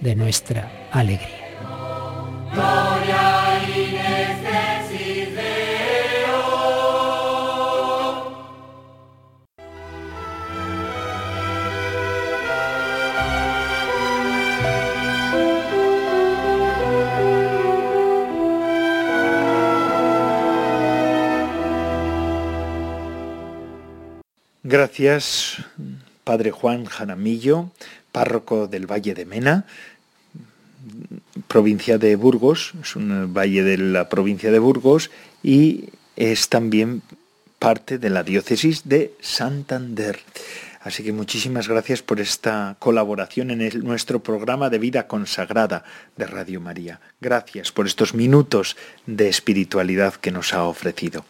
de 0.00 0.14
nuestra 0.14 0.88
alegría. 0.90 1.44
Gracias, 24.66 25.58
Padre 26.24 26.50
Juan 26.50 26.84
Jaramillo, 26.84 27.70
párroco 28.14 28.68
del 28.68 28.86
Valle 28.86 29.12
de 29.12 29.26
Mena, 29.26 29.66
provincia 31.48 31.98
de 31.98 32.14
Burgos, 32.14 32.72
es 32.80 32.94
un 32.94 33.34
valle 33.34 33.64
de 33.64 33.76
la 33.76 34.08
provincia 34.08 34.52
de 34.52 34.60
Burgos 34.60 35.10
y 35.42 35.90
es 36.14 36.48
también 36.48 37.02
parte 37.58 37.98
de 37.98 38.10
la 38.10 38.22
diócesis 38.22 38.88
de 38.88 39.14
Santander. 39.20 40.20
Así 40.80 41.02
que 41.02 41.12
muchísimas 41.12 41.66
gracias 41.66 42.02
por 42.02 42.20
esta 42.20 42.76
colaboración 42.78 43.50
en 43.50 43.82
nuestro 43.82 44.22
programa 44.22 44.70
de 44.70 44.78
vida 44.78 45.08
consagrada 45.08 45.82
de 46.16 46.26
Radio 46.26 46.60
María. 46.60 47.00
Gracias 47.20 47.72
por 47.72 47.86
estos 47.86 48.14
minutos 48.14 48.76
de 49.06 49.28
espiritualidad 49.28 50.14
que 50.14 50.30
nos 50.30 50.52
ha 50.52 50.62
ofrecido. 50.64 51.24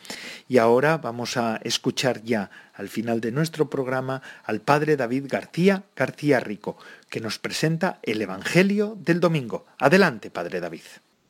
Y 0.48 0.58
ahora 0.58 0.98
vamos 0.98 1.36
a 1.36 1.60
escuchar 1.64 2.22
ya 2.22 2.50
al 2.74 2.88
final 2.88 3.20
de 3.20 3.32
nuestro 3.32 3.70
programa 3.70 4.22
al 4.44 4.60
Padre 4.60 4.96
David 4.96 5.24
García 5.28 5.84
García 5.96 6.40
Rico, 6.40 6.76
que 7.08 7.20
nos 7.20 7.38
presenta 7.38 7.98
el 8.02 8.20
Evangelio 8.20 8.96
del 9.00 9.20
Domingo. 9.20 9.64
Adelante, 9.78 10.30
Padre 10.30 10.60
David. 10.60 10.82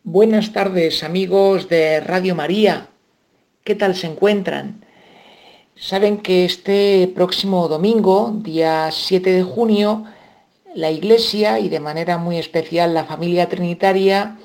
Buenas 0.02 0.52
tardes, 0.52 1.04
amigos 1.04 1.68
de 1.68 2.00
Radio 2.00 2.34
María. 2.34 2.88
¿Qué 3.62 3.74
tal 3.74 3.94
se 3.94 4.08
encuentran? 4.08 4.84
Saben 5.76 6.18
que 6.18 6.44
este 6.44 7.10
próximo 7.14 7.68
domingo, 7.68 8.32
día 8.42 8.90
7 8.90 9.32
de 9.32 9.42
junio, 9.42 10.04
la 10.74 10.90
Iglesia 10.90 11.58
y 11.60 11.68
de 11.68 11.80
manera 11.80 12.18
muy 12.18 12.38
especial 12.38 12.94
la 12.94 13.04
familia 13.04 13.48
trinitaria 13.48 14.38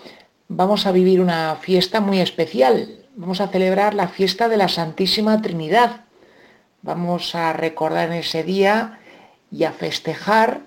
vamos 0.48 0.86
a 0.86 0.92
vivir 0.92 1.22
una 1.22 1.56
fiesta 1.56 2.02
muy 2.02 2.20
especial. 2.20 2.99
Vamos 3.20 3.42
a 3.42 3.50
celebrar 3.50 3.96
la 3.96 4.08
fiesta 4.08 4.48
de 4.48 4.56
la 4.56 4.70
Santísima 4.70 5.42
Trinidad. 5.42 6.06
Vamos 6.84 7.36
a 7.36 7.52
recordar 7.52 8.08
en 8.08 8.20
ese 8.20 8.46
día 8.46 8.98
y 9.52 9.66
a 9.66 9.74
festejar 9.74 10.62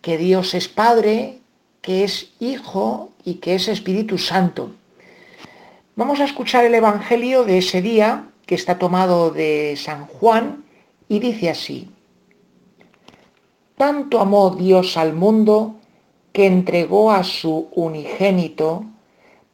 que 0.00 0.16
Dios 0.16 0.54
es 0.54 0.68
Padre, 0.68 1.40
que 1.82 2.02
es 2.02 2.32
Hijo 2.40 3.10
y 3.26 3.34
que 3.34 3.56
es 3.56 3.68
Espíritu 3.68 4.16
Santo. 4.16 4.70
Vamos 5.94 6.20
a 6.20 6.24
escuchar 6.24 6.64
el 6.64 6.74
Evangelio 6.74 7.44
de 7.44 7.58
ese 7.58 7.82
día, 7.82 8.24
que 8.46 8.54
está 8.54 8.78
tomado 8.78 9.30
de 9.30 9.74
San 9.76 10.06
Juan, 10.06 10.64
y 11.10 11.18
dice 11.18 11.50
así. 11.50 11.90
Tanto 13.76 14.18
amó 14.18 14.48
Dios 14.48 14.96
al 14.96 15.12
mundo 15.12 15.74
que 16.32 16.46
entregó 16.46 17.12
a 17.12 17.22
su 17.22 17.68
unigénito 17.72 18.86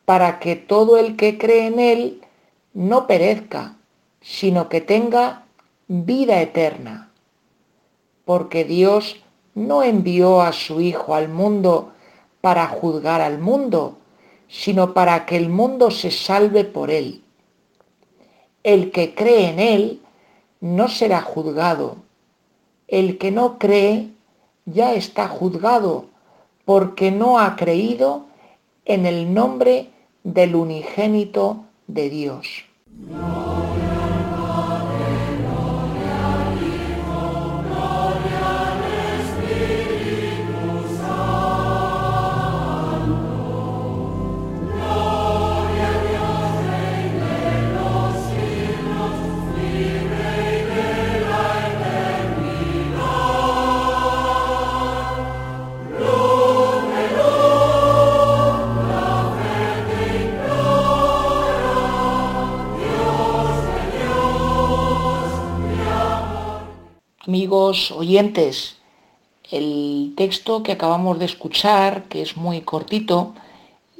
para 0.05 0.39
que 0.39 0.55
todo 0.55 0.99
el 0.99 1.17
que 1.17 1.37
cree 1.37 1.67
en 1.67 1.81
él 1.81 2.21
no 2.79 3.09
perezca, 3.09 3.75
sino 4.21 4.69
que 4.69 4.81
tenga 4.81 5.47
vida 5.89 6.41
eterna. 6.41 7.11
Porque 8.25 8.63
Dios 8.63 9.17
no 9.57 9.83
envió 9.83 10.43
a 10.43 10.53
su 10.53 10.81
Hijo 10.81 11.17
al 11.17 11.29
mundo 11.29 11.91
para 12.41 12.69
juzgar 12.69 13.21
al 13.21 13.41
mundo, 13.41 13.99
sino 14.47 14.95
para 14.95 15.27
que 15.27 15.37
el 15.37 15.49
mundo 15.49 15.91
se 15.91 16.13
salve 16.13 16.63
por 16.63 16.93
él. 16.93 17.25
El 18.63 18.93
que 18.93 19.13
cree 19.13 19.49
en 19.49 19.59
él 19.59 20.01
no 20.61 20.87
será 20.87 21.21
juzgado. 21.21 21.97
El 22.87 23.19
que 23.19 23.33
no 23.33 23.59
cree 23.59 24.11
ya 24.67 24.95
está 24.95 25.27
juzgado 25.27 26.05
porque 26.65 27.11
no 27.11 27.41
ha 27.41 27.57
creído 27.57 28.27
en 28.85 29.05
el 29.05 29.35
nombre 29.35 29.91
del 30.23 30.55
unigénito 30.55 31.65
de 31.89 32.09
Dios. 32.09 32.68
No. 33.07 33.68
Amigos 67.27 67.91
oyentes, 67.91 68.77
el 69.51 70.13
texto 70.17 70.63
que 70.63 70.71
acabamos 70.71 71.19
de 71.19 71.25
escuchar, 71.25 72.05
que 72.05 72.23
es 72.23 72.37
muy 72.37 72.61
cortito, 72.61 73.35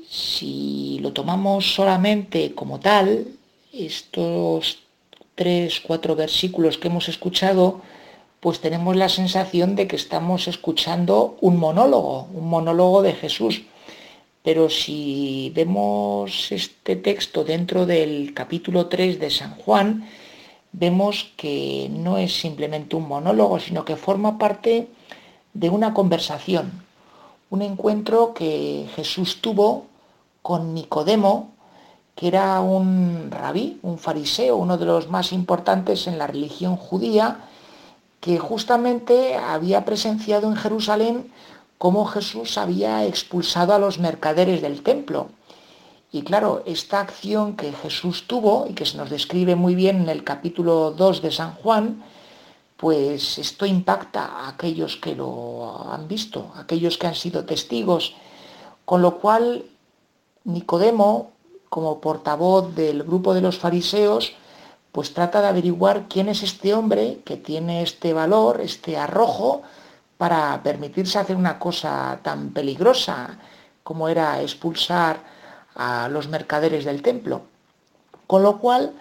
si 0.09 1.01
lo 1.01 1.13
tomamos 1.13 1.75
solamente 1.75 2.55
como 2.55 2.79
tal, 2.79 3.27
estos 3.73 4.79
tres, 5.35 5.81
cuatro 5.81 6.15
versículos 6.15 6.79
que 6.79 6.87
hemos 6.87 7.09
escuchado, 7.09 7.81
pues 8.39 8.61
tenemos 8.61 8.95
la 8.95 9.09
sensación 9.09 9.75
de 9.75 9.89
que 9.89 9.97
estamos 9.97 10.47
escuchando 10.47 11.37
un 11.41 11.57
monólogo, 11.57 12.29
un 12.33 12.49
monólogo 12.49 13.03
de 13.03 13.15
Jesús. 13.15 13.63
Pero 14.45 14.71
si 14.71 15.51
vemos 15.57 16.53
este 16.53 16.95
texto 16.95 17.43
dentro 17.43 17.85
del 17.85 18.33
capítulo 18.33 18.87
3 18.87 19.19
de 19.19 19.31
San 19.31 19.57
Juan, 19.57 20.09
vemos 20.73 21.33
que 21.37 21.89
no 21.91 22.19
es 22.19 22.41
simplemente 22.41 22.97
un 22.97 23.09
monólogo, 23.09 23.59
sino 23.61 23.85
que 23.85 23.97
forma 23.97 24.39
parte 24.39 24.89
de 25.55 25.71
una 25.71 25.95
conversación, 25.95 26.85
un 27.51 27.63
encuentro 27.63 28.35
que 28.35 28.87
Jesús 28.95 29.41
tuvo 29.41 29.87
con 30.43 30.75
Nicodemo, 30.75 31.51
que 32.15 32.29
era 32.29 32.61
un 32.61 33.31
rabí, 33.31 33.79
un 33.83 33.99
fariseo, 33.99 34.57
uno 34.57 34.77
de 34.77 34.87
los 34.87 35.09
más 35.09 35.33
importantes 35.33 36.07
en 36.07 36.19
la 36.19 36.27
religión 36.27 36.77
judía, 36.77 37.45
que 38.21 38.39
justamente 38.39 39.37
había 39.37 39.85
presenciado 39.85 40.49
en 40.49 40.57
Jerusalén 40.57 41.33
cómo 41.79 42.05
Jesús 42.07 42.59
había 42.59 43.05
expulsado 43.05 43.73
a 43.73 43.79
los 43.79 43.99
mercaderes 43.99 44.61
del 44.61 44.83
templo 44.83 45.29
y 46.11 46.23
claro, 46.23 46.63
esta 46.65 47.01
acción 47.01 47.55
que 47.55 47.73
Jesús 47.73 48.27
tuvo 48.27 48.67
y 48.69 48.73
que 48.73 48.87
se 48.87 48.97
nos 48.97 49.11
describe 49.11 49.57
muy 49.57 49.75
bien 49.75 50.03
en 50.03 50.09
el 50.09 50.25
capítulo 50.25 50.91
2 50.93 51.21
de 51.21 51.31
San 51.31 51.55
Juan, 51.55 52.03
pues 52.79 53.39
esto 53.39 53.67
impacta 53.67 54.25
a 54.25 54.49
aquellos 54.49 54.97
que 54.97 55.15
lo 55.15 55.93
han 55.93 56.09
visto, 56.09 56.53
a 56.55 56.61
aquellos 56.61 56.97
que 56.97 57.09
han 57.09 57.15
sido 57.15 57.45
testigos, 57.45 58.15
con 58.87 59.03
lo 59.03 59.19
cual 59.19 59.67
Nicodemo, 60.45 61.33
como 61.69 62.01
portavoz 62.01 62.75
del 62.75 63.03
grupo 63.03 63.35
de 63.35 63.43
los 63.43 63.59
fariseos, 63.59 64.33
pues 64.93 65.13
trata 65.13 65.43
de 65.43 65.49
averiguar 65.49 66.07
quién 66.09 66.31
es 66.31 66.43
este 66.43 66.73
hombre 66.73 67.21
que 67.27 67.37
tiene 67.37 67.83
este 67.83 68.15
valor, 68.15 68.63
este 68.63 68.97
arrojo, 68.97 69.61
para 70.17 70.63
permitirse 70.63 71.19
hacer 71.19 71.37
una 71.37 71.59
cosa 71.59 72.19
tan 72.23 72.51
peligrosa 72.51 73.39
como 73.83 74.09
era 74.09 74.41
expulsar 74.41 75.38
a 75.79 76.09
los 76.11 76.29
mercaderes 76.29 76.85
del 76.85 77.01
templo. 77.01 77.43
Con 78.27 78.43
lo 78.43 78.59
cual, 78.59 78.93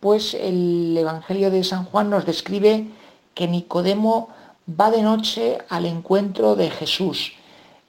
pues 0.00 0.32
el 0.32 0.96
Evangelio 0.96 1.50
de 1.50 1.62
San 1.64 1.84
Juan 1.84 2.08
nos 2.08 2.24
describe 2.24 2.86
que 3.34 3.48
Nicodemo 3.48 4.30
va 4.68 4.90
de 4.90 5.02
noche 5.02 5.58
al 5.68 5.84
encuentro 5.84 6.56
de 6.56 6.70
Jesús. 6.70 7.34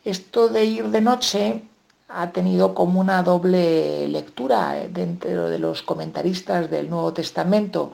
Esto 0.03 0.49
de 0.49 0.65
ir 0.65 0.89
de 0.89 0.99
noche 0.99 1.63
ha 2.09 2.31
tenido 2.31 2.73
como 2.73 2.99
una 2.99 3.23
doble 3.23 4.07
lectura 4.09 4.75
dentro 4.89 5.49
de 5.49 5.59
los 5.59 5.81
comentaristas 5.81 6.69
del 6.69 6.89
Nuevo 6.89 7.13
Testamento. 7.13 7.93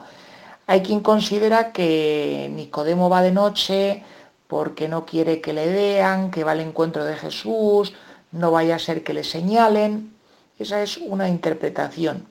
Hay 0.66 0.82
quien 0.82 1.00
considera 1.00 1.72
que 1.72 2.50
Nicodemo 2.54 3.08
va 3.08 3.22
de 3.22 3.32
noche 3.32 4.02
porque 4.48 4.88
no 4.88 5.06
quiere 5.06 5.40
que 5.40 5.52
le 5.52 5.66
vean, 5.72 6.30
que 6.30 6.44
va 6.44 6.52
al 6.52 6.60
encuentro 6.60 7.04
de 7.04 7.14
Jesús, 7.14 7.92
no 8.32 8.50
vaya 8.50 8.76
a 8.76 8.78
ser 8.78 9.04
que 9.04 9.14
le 9.14 9.24
señalen. 9.24 10.19
Esa 10.60 10.82
es 10.82 10.98
una 10.98 11.26
interpretación. 11.26 12.26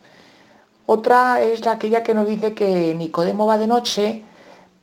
Otra 0.85 1.41
es 1.41 1.65
aquella 1.65 2.03
que 2.03 2.13
nos 2.13 2.27
dice 2.27 2.53
que 2.53 2.93
Nicodemo 2.93 3.47
va 3.47 3.57
de 3.57 3.65
noche 3.65 4.23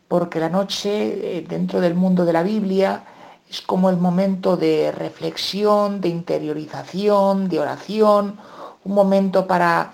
porque 0.08 0.40
la 0.40 0.48
noche 0.48 1.38
eh, 1.38 1.46
dentro 1.48 1.80
del 1.80 1.94
mundo 1.94 2.24
de 2.24 2.32
la 2.32 2.42
Biblia 2.42 3.04
es 3.48 3.60
como 3.60 3.88
el 3.88 3.98
momento 3.98 4.56
de 4.56 4.90
reflexión, 4.90 6.00
de 6.00 6.08
interiorización, 6.08 7.48
de 7.48 7.60
oración, 7.60 8.36
un 8.82 8.92
momento 8.92 9.46
para 9.46 9.92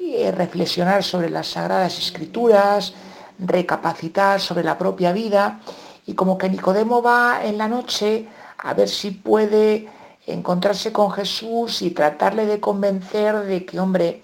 eh, 0.00 0.32
reflexionar 0.32 1.04
sobre 1.04 1.30
las 1.30 1.46
sagradas 1.46 1.96
escrituras, 1.98 2.94
recapacitar 3.38 4.40
sobre 4.40 4.64
la 4.64 4.76
propia 4.76 5.12
vida 5.12 5.60
y 6.04 6.14
como 6.14 6.36
que 6.36 6.48
Nicodemo 6.48 7.00
va 7.00 7.44
en 7.44 7.58
la 7.58 7.68
noche 7.68 8.26
a 8.58 8.74
ver 8.74 8.88
si 8.88 9.12
puede 9.12 9.88
encontrarse 10.32 10.92
con 10.92 11.10
Jesús 11.10 11.82
y 11.82 11.90
tratarle 11.90 12.46
de 12.46 12.60
convencer 12.60 13.40
de 13.40 13.64
que, 13.64 13.80
hombre, 13.80 14.22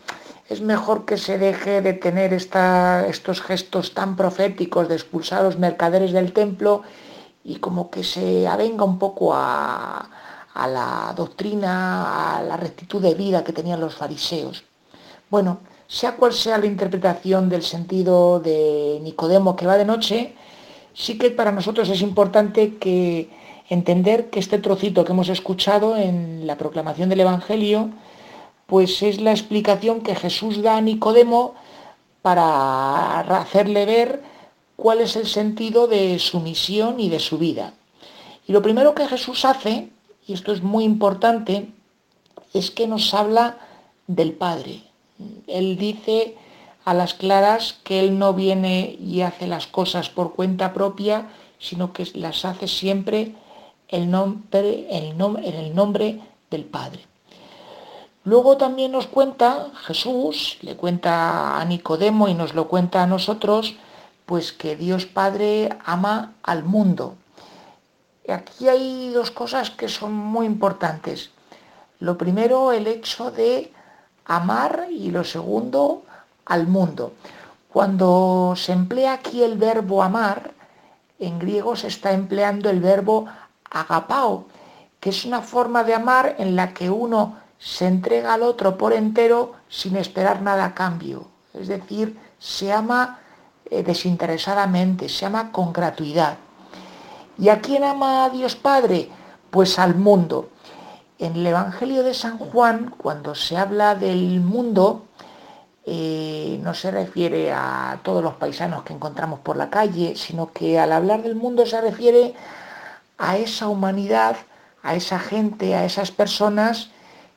es 0.48 0.60
mejor 0.60 1.04
que 1.04 1.16
se 1.16 1.38
deje 1.38 1.80
de 1.80 1.94
tener 1.94 2.32
estos 2.32 3.40
gestos 3.40 3.94
tan 3.94 4.16
proféticos 4.16 4.88
de 4.88 4.94
expulsar 4.94 5.40
a 5.40 5.44
los 5.44 5.58
mercaderes 5.58 6.12
del 6.12 6.32
templo 6.32 6.82
y 7.42 7.56
como 7.56 7.90
que 7.90 8.04
se 8.04 8.46
avenga 8.46 8.84
un 8.84 8.98
poco 8.98 9.34
a, 9.34 10.08
a 10.54 10.68
la 10.68 11.12
doctrina, 11.16 12.38
a 12.38 12.42
la 12.42 12.56
rectitud 12.56 13.02
de 13.02 13.14
vida 13.14 13.42
que 13.42 13.52
tenían 13.52 13.80
los 13.80 13.94
fariseos. 13.94 14.64
Bueno, 15.30 15.58
sea 15.86 16.16
cual 16.16 16.32
sea 16.32 16.58
la 16.58 16.66
interpretación 16.66 17.48
del 17.48 17.62
sentido 17.62 18.40
de 18.40 19.00
Nicodemo 19.02 19.56
que 19.56 19.66
va 19.66 19.76
de 19.76 19.84
noche, 19.84 20.34
sí 20.94 21.18
que 21.18 21.30
para 21.30 21.52
nosotros 21.52 21.88
es 21.88 22.00
importante 22.02 22.76
que 22.76 23.30
entender 23.68 24.30
que 24.30 24.40
este 24.40 24.58
trocito 24.58 25.04
que 25.04 25.12
hemos 25.12 25.28
escuchado 25.28 25.96
en 25.96 26.46
la 26.46 26.56
proclamación 26.56 27.08
del 27.08 27.20
Evangelio, 27.20 27.90
pues 28.66 29.02
es 29.02 29.20
la 29.20 29.30
explicación 29.30 30.00
que 30.00 30.14
Jesús 30.14 30.62
da 30.62 30.76
a 30.76 30.80
Nicodemo 30.80 31.54
para 32.22 33.20
hacerle 33.20 33.84
ver 33.86 34.22
cuál 34.76 35.00
es 35.00 35.16
el 35.16 35.26
sentido 35.26 35.86
de 35.86 36.18
su 36.18 36.40
misión 36.40 37.00
y 37.00 37.08
de 37.08 37.20
su 37.20 37.38
vida. 37.38 37.74
Y 38.46 38.52
lo 38.52 38.62
primero 38.62 38.94
que 38.94 39.06
Jesús 39.06 39.44
hace, 39.44 39.90
y 40.26 40.32
esto 40.32 40.52
es 40.52 40.62
muy 40.62 40.84
importante, 40.84 41.68
es 42.52 42.70
que 42.70 42.86
nos 42.86 43.14
habla 43.14 43.58
del 44.06 44.32
Padre. 44.32 44.82
Él 45.46 45.76
dice 45.76 46.36
a 46.84 46.92
las 46.92 47.14
claras 47.14 47.78
que 47.84 48.00
Él 48.00 48.18
no 48.18 48.34
viene 48.34 48.96
y 49.00 49.22
hace 49.22 49.46
las 49.46 49.66
cosas 49.66 50.10
por 50.10 50.34
cuenta 50.34 50.74
propia, 50.74 51.28
sino 51.58 51.92
que 51.92 52.06
las 52.14 52.44
hace 52.44 52.68
siempre 52.68 53.34
el 53.88 54.10
nombre, 54.10 54.86
el 54.90 55.20
en 55.20 55.54
el 55.54 55.74
nombre 55.74 56.20
del 56.50 56.64
Padre. 56.64 57.06
Luego 58.24 58.56
también 58.56 58.92
nos 58.92 59.06
cuenta 59.06 59.68
Jesús, 59.86 60.58
le 60.62 60.76
cuenta 60.76 61.60
a 61.60 61.64
Nicodemo 61.66 62.28
y 62.28 62.34
nos 62.34 62.54
lo 62.54 62.68
cuenta 62.68 63.02
a 63.02 63.06
nosotros, 63.06 63.76
pues 64.24 64.52
que 64.52 64.76
Dios 64.76 65.04
Padre 65.04 65.68
ama 65.84 66.32
al 66.42 66.64
mundo. 66.64 67.16
aquí 68.28 68.68
hay 68.68 69.10
dos 69.12 69.30
cosas 69.30 69.70
que 69.70 69.88
son 69.88 70.14
muy 70.14 70.46
importantes. 70.46 71.30
Lo 72.00 72.16
primero, 72.16 72.72
el 72.72 72.86
hecho 72.86 73.30
de 73.30 73.70
amar 74.24 74.86
y 74.90 75.10
lo 75.10 75.24
segundo, 75.24 76.04
al 76.46 76.66
mundo. 76.66 77.12
Cuando 77.70 78.54
se 78.56 78.72
emplea 78.72 79.14
aquí 79.14 79.42
el 79.42 79.58
verbo 79.58 80.02
amar, 80.02 80.52
en 81.18 81.38
griego 81.38 81.76
se 81.76 81.88
está 81.88 82.12
empleando 82.12 82.70
el 82.70 82.80
verbo 82.80 83.26
agapao, 83.74 84.46
que 85.00 85.10
es 85.10 85.24
una 85.24 85.42
forma 85.42 85.84
de 85.84 85.94
amar 85.94 86.36
en 86.38 86.56
la 86.56 86.72
que 86.72 86.88
uno 86.88 87.36
se 87.58 87.86
entrega 87.86 88.34
al 88.34 88.42
otro 88.42 88.78
por 88.78 88.92
entero 88.92 89.52
sin 89.68 89.96
esperar 89.96 90.40
nada 90.42 90.64
a 90.64 90.74
cambio. 90.74 91.28
Es 91.52 91.68
decir, 91.68 92.18
se 92.38 92.72
ama 92.72 93.18
eh, 93.70 93.82
desinteresadamente, 93.82 95.08
se 95.08 95.26
ama 95.26 95.50
con 95.52 95.72
gratuidad. 95.72 96.36
¿Y 97.38 97.48
a 97.48 97.60
quién 97.60 97.84
ama 97.84 98.24
a 98.24 98.30
Dios 98.30 98.54
Padre? 98.54 99.10
Pues 99.50 99.78
al 99.78 99.94
mundo. 99.94 100.50
En 101.18 101.36
el 101.36 101.46
Evangelio 101.46 102.02
de 102.02 102.14
San 102.14 102.38
Juan, 102.38 102.94
cuando 102.96 103.34
se 103.34 103.56
habla 103.56 103.94
del 103.94 104.40
mundo, 104.40 105.04
eh, 105.86 106.58
no 106.62 106.74
se 106.74 106.90
refiere 106.90 107.52
a 107.52 108.00
todos 108.02 108.22
los 108.22 108.34
paisanos 108.34 108.82
que 108.84 108.92
encontramos 108.92 109.40
por 109.40 109.56
la 109.56 109.70
calle, 109.70 110.16
sino 110.16 110.50
que 110.52 110.78
al 110.78 110.92
hablar 110.92 111.22
del 111.22 111.36
mundo 111.36 111.66
se 111.66 111.80
refiere 111.80 112.34
a 113.18 113.36
esa 113.36 113.68
humanidad, 113.68 114.36
a 114.82 114.94
esa 114.94 115.18
gente, 115.18 115.74
a 115.74 115.84
esas 115.84 116.10
personas 116.10 116.90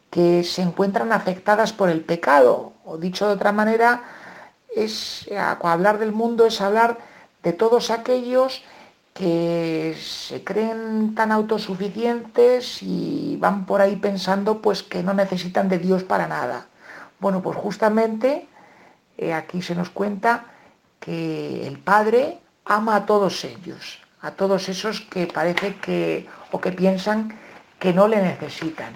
que 0.10 0.44
se 0.44 0.62
encuentran 0.62 1.12
afectadas 1.12 1.74
por 1.74 1.90
el 1.90 2.02
pecado. 2.02 2.74
O 2.86 2.98
dicho 2.98 3.28
de 3.28 3.34
otra 3.34 3.52
manera, 3.52 4.04
es 4.76 5.28
hablar 5.64 5.98
del 5.98 6.12
mundo 6.12 6.46
es 6.46 6.62
hablar 6.62 6.98
de 7.44 7.54
todos 7.54 7.90
aquellos 7.90 8.64
que 9.14 9.98
se 10.00 10.44
creen 10.44 11.16
tan 11.16 11.32
autosuficientes 11.32 12.84
y 12.84 13.36
van 13.40 13.66
por 13.66 13.82
ahí 13.82 13.96
pensando 13.96 14.62
pues 14.62 14.84
que 14.84 15.02
no 15.02 15.14
necesitan 15.14 15.70
de 15.70 15.80
Dios 15.80 16.04
para 16.04 16.28
nada. 16.28 16.68
Bueno, 17.20 17.42
pues 17.42 17.58
justamente 17.58 18.48
eh, 19.18 19.34
aquí 19.34 19.64
se 19.64 19.74
nos 19.74 19.90
cuenta 19.90 20.46
que 21.00 21.66
el 21.66 21.80
Padre 21.80 22.40
ama 22.64 22.96
a 22.96 23.06
todos 23.08 23.44
ellos, 23.44 24.00
a 24.22 24.32
todos 24.32 24.70
esos 24.70 25.02
que 25.02 25.28
parece 25.28 25.76
que 25.78 26.26
o 26.52 26.60
que 26.60 26.72
piensan 26.72 27.38
que 27.80 27.94
no 27.94 28.08
le 28.08 28.22
necesitan. 28.22 28.94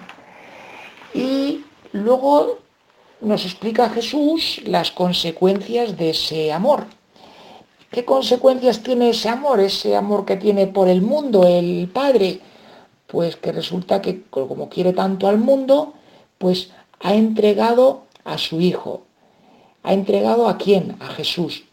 Y 1.14 1.64
luego 1.92 2.58
nos 3.20 3.44
explica 3.44 3.90
Jesús 3.90 4.60
las 4.64 4.90
consecuencias 4.90 5.96
de 5.96 6.10
ese 6.10 6.52
amor. 6.52 6.86
¿Qué 7.90 8.04
consecuencias 8.04 8.82
tiene 8.82 9.10
ese 9.10 9.28
amor, 9.28 9.60
ese 9.60 9.94
amor 9.94 10.24
que 10.24 10.36
tiene 10.36 10.66
por 10.66 10.88
el 10.88 11.02
mundo 11.02 11.44
el 11.46 11.88
Padre? 11.92 12.40
Pues 13.06 13.36
que 13.36 13.52
resulta 13.52 14.00
que 14.00 14.22
como 14.30 14.68
quiere 14.70 14.92
tanto 14.92 15.28
al 15.28 15.38
mundo, 15.38 15.92
pues 16.38 16.70
ha 17.00 17.14
entregado 17.14 18.04
a 18.24 18.38
su 18.38 18.60
Hijo. 18.60 19.02
¿Ha 19.82 19.92
entregado 19.92 20.48
a 20.48 20.56
quién? 20.56 20.96
A 21.00 21.08
Jesús. 21.08 21.64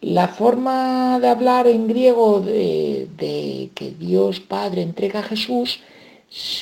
La 0.00 0.28
forma 0.28 1.18
de 1.18 1.26
hablar 1.26 1.66
en 1.66 1.88
griego 1.88 2.40
de, 2.40 3.70
que 3.74 3.90
Dios 3.90 4.38
Padre 4.38 4.82
entrega 4.82 5.20
a 5.20 5.24
Jesús 5.24 5.80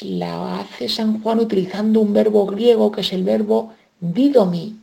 la 0.01 0.61
hace 0.61 0.89
San 0.89 1.21
Juan 1.23 1.41
utilizando 1.41 2.01
un 2.01 2.15
verbo 2.15 2.47
griego 2.47 2.91
que 2.91 3.03
es 3.03 3.13
el 3.13 3.25
verbo 3.25 3.75
didomi, 4.01 4.79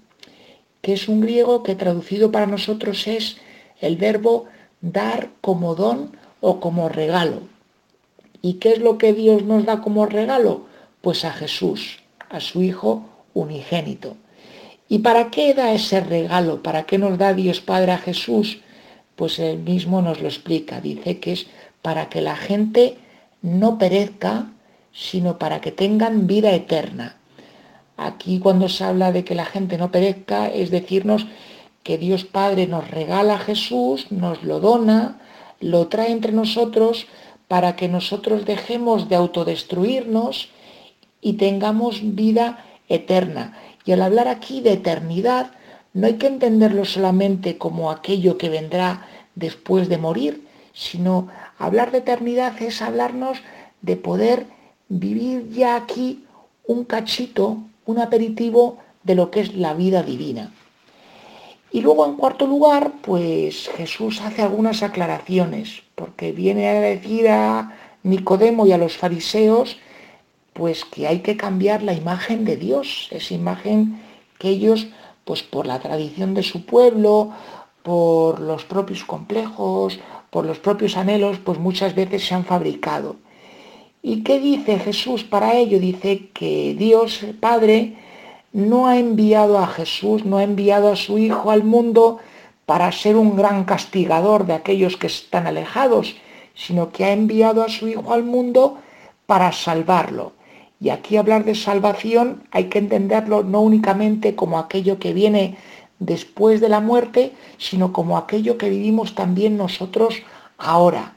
que 0.82 0.94
es 0.94 1.08
un 1.08 1.22
griego 1.22 1.64
que 1.64 1.74
traducido 1.74 2.32
para 2.32 2.46
nosotros 2.46 3.08
es 3.08 3.38
el 3.82 3.98
verbo 3.98 4.46
dar 4.82 5.30
como 5.42 5.74
don 5.74 6.12
o 6.40 6.60
como 6.60 6.90
regalo. 6.90 7.42
¿Y 8.44 8.56
qué 8.56 8.74
es 8.74 8.80
lo 8.80 9.00
que 9.00 9.14
Dios 9.14 9.44
nos 9.44 9.66
da 9.66 9.82
como 9.82 10.06
regalo? 10.06 10.66
Pues 11.02 11.26
a 11.26 11.32
Jesús, 11.32 12.04
a 12.30 12.40
su 12.40 12.62
Hijo 12.62 13.04
unigénito. 13.34 14.16
¿Y 14.90 15.00
para 15.00 15.32
qué 15.32 15.54
da 15.54 15.74
ese 15.74 16.02
regalo? 16.02 16.62
¿Para 16.62 16.84
qué 16.84 16.98
nos 16.98 17.18
da 17.18 17.34
Dios 17.34 17.62
Padre 17.62 17.94
a 17.94 17.98
Jesús? 17.98 18.60
Pues 19.16 19.40
él 19.40 19.60
mismo 19.60 20.02
nos 20.02 20.22
lo 20.22 20.28
explica. 20.28 20.82
Dice 20.82 21.20
que 21.20 21.34
es 21.34 21.48
para 21.82 22.10
que 22.10 22.22
la 22.22 22.36
gente 22.36 22.98
no 23.42 23.78
perezca, 23.78 24.48
sino 24.92 25.38
para 25.38 25.62
que 25.62 25.72
tengan 25.72 26.28
vida 26.28 26.54
eterna. 26.54 27.18
Aquí 27.98 28.40
cuando 28.40 28.70
se 28.70 28.84
habla 28.84 29.12
de 29.12 29.24
que 29.24 29.36
la 29.36 29.46
gente 29.46 29.78
no 29.78 29.92
perezca, 29.92 30.48
es 30.48 30.72
decirnos 30.72 31.28
que 31.84 31.98
Dios 31.98 32.24
Padre 32.24 32.68
nos 32.68 32.90
regala 32.90 33.36
a 33.36 33.40
Jesús, 33.40 34.12
nos 34.12 34.44
lo 34.44 34.60
dona, 34.60 35.20
lo 35.60 35.88
trae 35.88 36.12
entre 36.12 36.32
nosotros 36.32 37.08
para 37.48 37.76
que 37.76 37.88
nosotros 37.88 38.46
dejemos 38.46 39.10
de 39.10 39.16
autodestruirnos 39.16 40.50
y 41.22 41.34
tengamos 41.34 42.16
vida 42.16 42.66
eterna. 42.90 43.58
Y 43.86 43.92
al 43.92 44.02
hablar 44.02 44.28
aquí 44.28 44.62
de 44.62 44.74
eternidad, 44.74 45.52
no 45.94 46.08
hay 46.08 46.14
que 46.14 46.28
entenderlo 46.28 46.86
solamente 46.86 47.58
como 47.58 47.92
aquello 47.92 48.38
que 48.38 48.50
vendrá 48.50 49.06
después 49.36 49.90
de 49.90 49.98
morir, 49.98 50.48
sino 50.74 51.28
hablar 51.58 51.92
de 51.92 52.00
eternidad 52.00 52.60
es 52.62 52.82
hablarnos 52.82 53.40
de 53.82 53.96
poder 53.96 54.48
vivir 54.90 55.50
ya 55.50 55.76
aquí 55.76 56.26
un 56.66 56.84
cachito, 56.86 57.58
un 57.86 58.00
aperitivo 58.00 58.78
de 59.04 59.16
lo 59.16 59.30
que 59.32 59.42
es 59.42 59.56
la 59.56 59.74
vida 59.74 60.02
divina. 60.04 60.52
Y 61.72 61.82
luego, 61.82 62.06
en 62.06 62.16
cuarto 62.16 62.46
lugar, 62.46 62.92
pues 63.02 63.70
Jesús 63.76 64.22
hace 64.22 64.44
algunas 64.44 64.84
aclaraciones, 64.84 65.82
porque 65.96 66.32
viene 66.32 66.70
a 66.70 66.74
decir 66.74 67.28
a 67.28 67.76
Nicodemo 68.04 68.68
y 68.68 68.72
a 68.72 68.78
los 68.78 68.96
fariseos, 68.96 69.78
pues 70.54 70.86
que 70.86 71.08
hay 71.08 71.20
que 71.20 71.38
cambiar 71.38 71.84
la 71.84 71.94
imagen 71.94 72.46
de 72.46 72.58
Dios, 72.58 73.10
esa 73.12 73.34
imagen 73.34 74.02
que 74.38 74.50
ellos, 74.50 74.88
pues 75.26 75.44
por 75.44 75.66
la 75.66 75.80
tradición 75.80 76.34
de 76.34 76.44
su 76.44 76.66
pueblo, 76.66 77.32
por 77.82 78.40
los 78.40 78.64
propios 78.64 79.04
complejos, 79.04 80.00
por 80.30 80.46
los 80.46 80.60
propios 80.60 80.98
anhelos, 80.98 81.38
pues 81.44 81.60
muchas 81.60 81.96
veces 81.96 82.26
se 82.26 82.36
han 82.36 82.46
fabricado. 82.46 83.18
¿Y 84.02 84.24
qué 84.24 84.40
dice 84.40 84.80
Jesús 84.80 85.24
para 85.24 85.56
ello? 85.56 85.80
Dice 85.80 86.30
que 86.34 86.76
Dios 86.78 87.26
Padre 87.40 87.96
no 88.52 88.88
ha 88.88 89.00
enviado 89.00 89.58
a 89.58 89.68
Jesús, 89.68 90.26
no 90.26 90.38
ha 90.38 90.44
enviado 90.44 90.92
a 90.92 90.96
su 90.96 91.18
Hijo 91.18 91.52
al 91.52 91.64
mundo 91.64 92.20
para 92.66 92.92
ser 92.92 93.16
un 93.16 93.36
gran 93.36 93.64
castigador 93.64 94.46
de 94.46 94.54
aquellos 94.54 94.98
que 94.98 95.08
están 95.08 95.48
alejados, 95.48 96.16
sino 96.54 96.92
que 96.92 97.06
ha 97.06 97.12
enviado 97.12 97.64
a 97.64 97.70
su 97.70 97.88
Hijo 97.88 98.14
al 98.14 98.24
mundo 98.24 98.78
para 99.26 99.52
salvarlo. 99.52 100.34
Y 100.84 100.90
aquí 100.90 101.16
hablar 101.16 101.46
de 101.46 101.56
salvación 101.56 102.44
hay 102.52 102.66
que 102.66 102.78
entenderlo 102.78 103.42
no 103.42 103.62
únicamente 103.62 104.36
como 104.36 104.60
aquello 104.60 105.00
que 105.00 105.14
viene 105.14 105.56
después 106.00 106.60
de 106.60 106.68
la 106.68 106.82
muerte, 106.82 107.32
sino 107.58 107.94
como 107.94 108.18
aquello 108.18 108.58
que 108.58 108.70
vivimos 108.70 109.16
también 109.16 109.56
nosotros 109.56 110.24
ahora. 110.58 111.16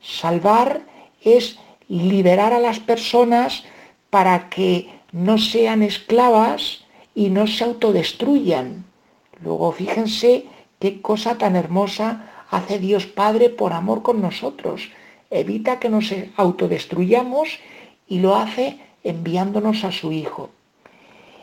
Salvar 0.00 0.82
es 1.20 1.58
liberar 1.88 2.52
a 2.52 2.60
las 2.60 2.78
personas 2.78 3.64
para 4.08 4.48
que 4.50 4.88
no 5.10 5.36
sean 5.38 5.82
esclavas 5.82 6.84
y 7.12 7.30
no 7.30 7.48
se 7.48 7.64
autodestruyan. 7.64 8.84
Luego 9.42 9.72
fíjense 9.72 10.44
qué 10.78 11.02
cosa 11.02 11.38
tan 11.38 11.56
hermosa 11.56 12.44
hace 12.52 12.78
Dios 12.78 13.06
Padre 13.06 13.48
por 13.50 13.72
amor 13.72 14.02
con 14.02 14.22
nosotros. 14.22 14.90
Evita 15.28 15.80
que 15.80 15.88
nos 15.88 16.14
autodestruyamos 16.36 17.58
y 18.06 18.20
lo 18.20 18.36
hace 18.36 18.78
enviándonos 19.08 19.84
a 19.84 19.92
su 19.92 20.12
Hijo. 20.12 20.50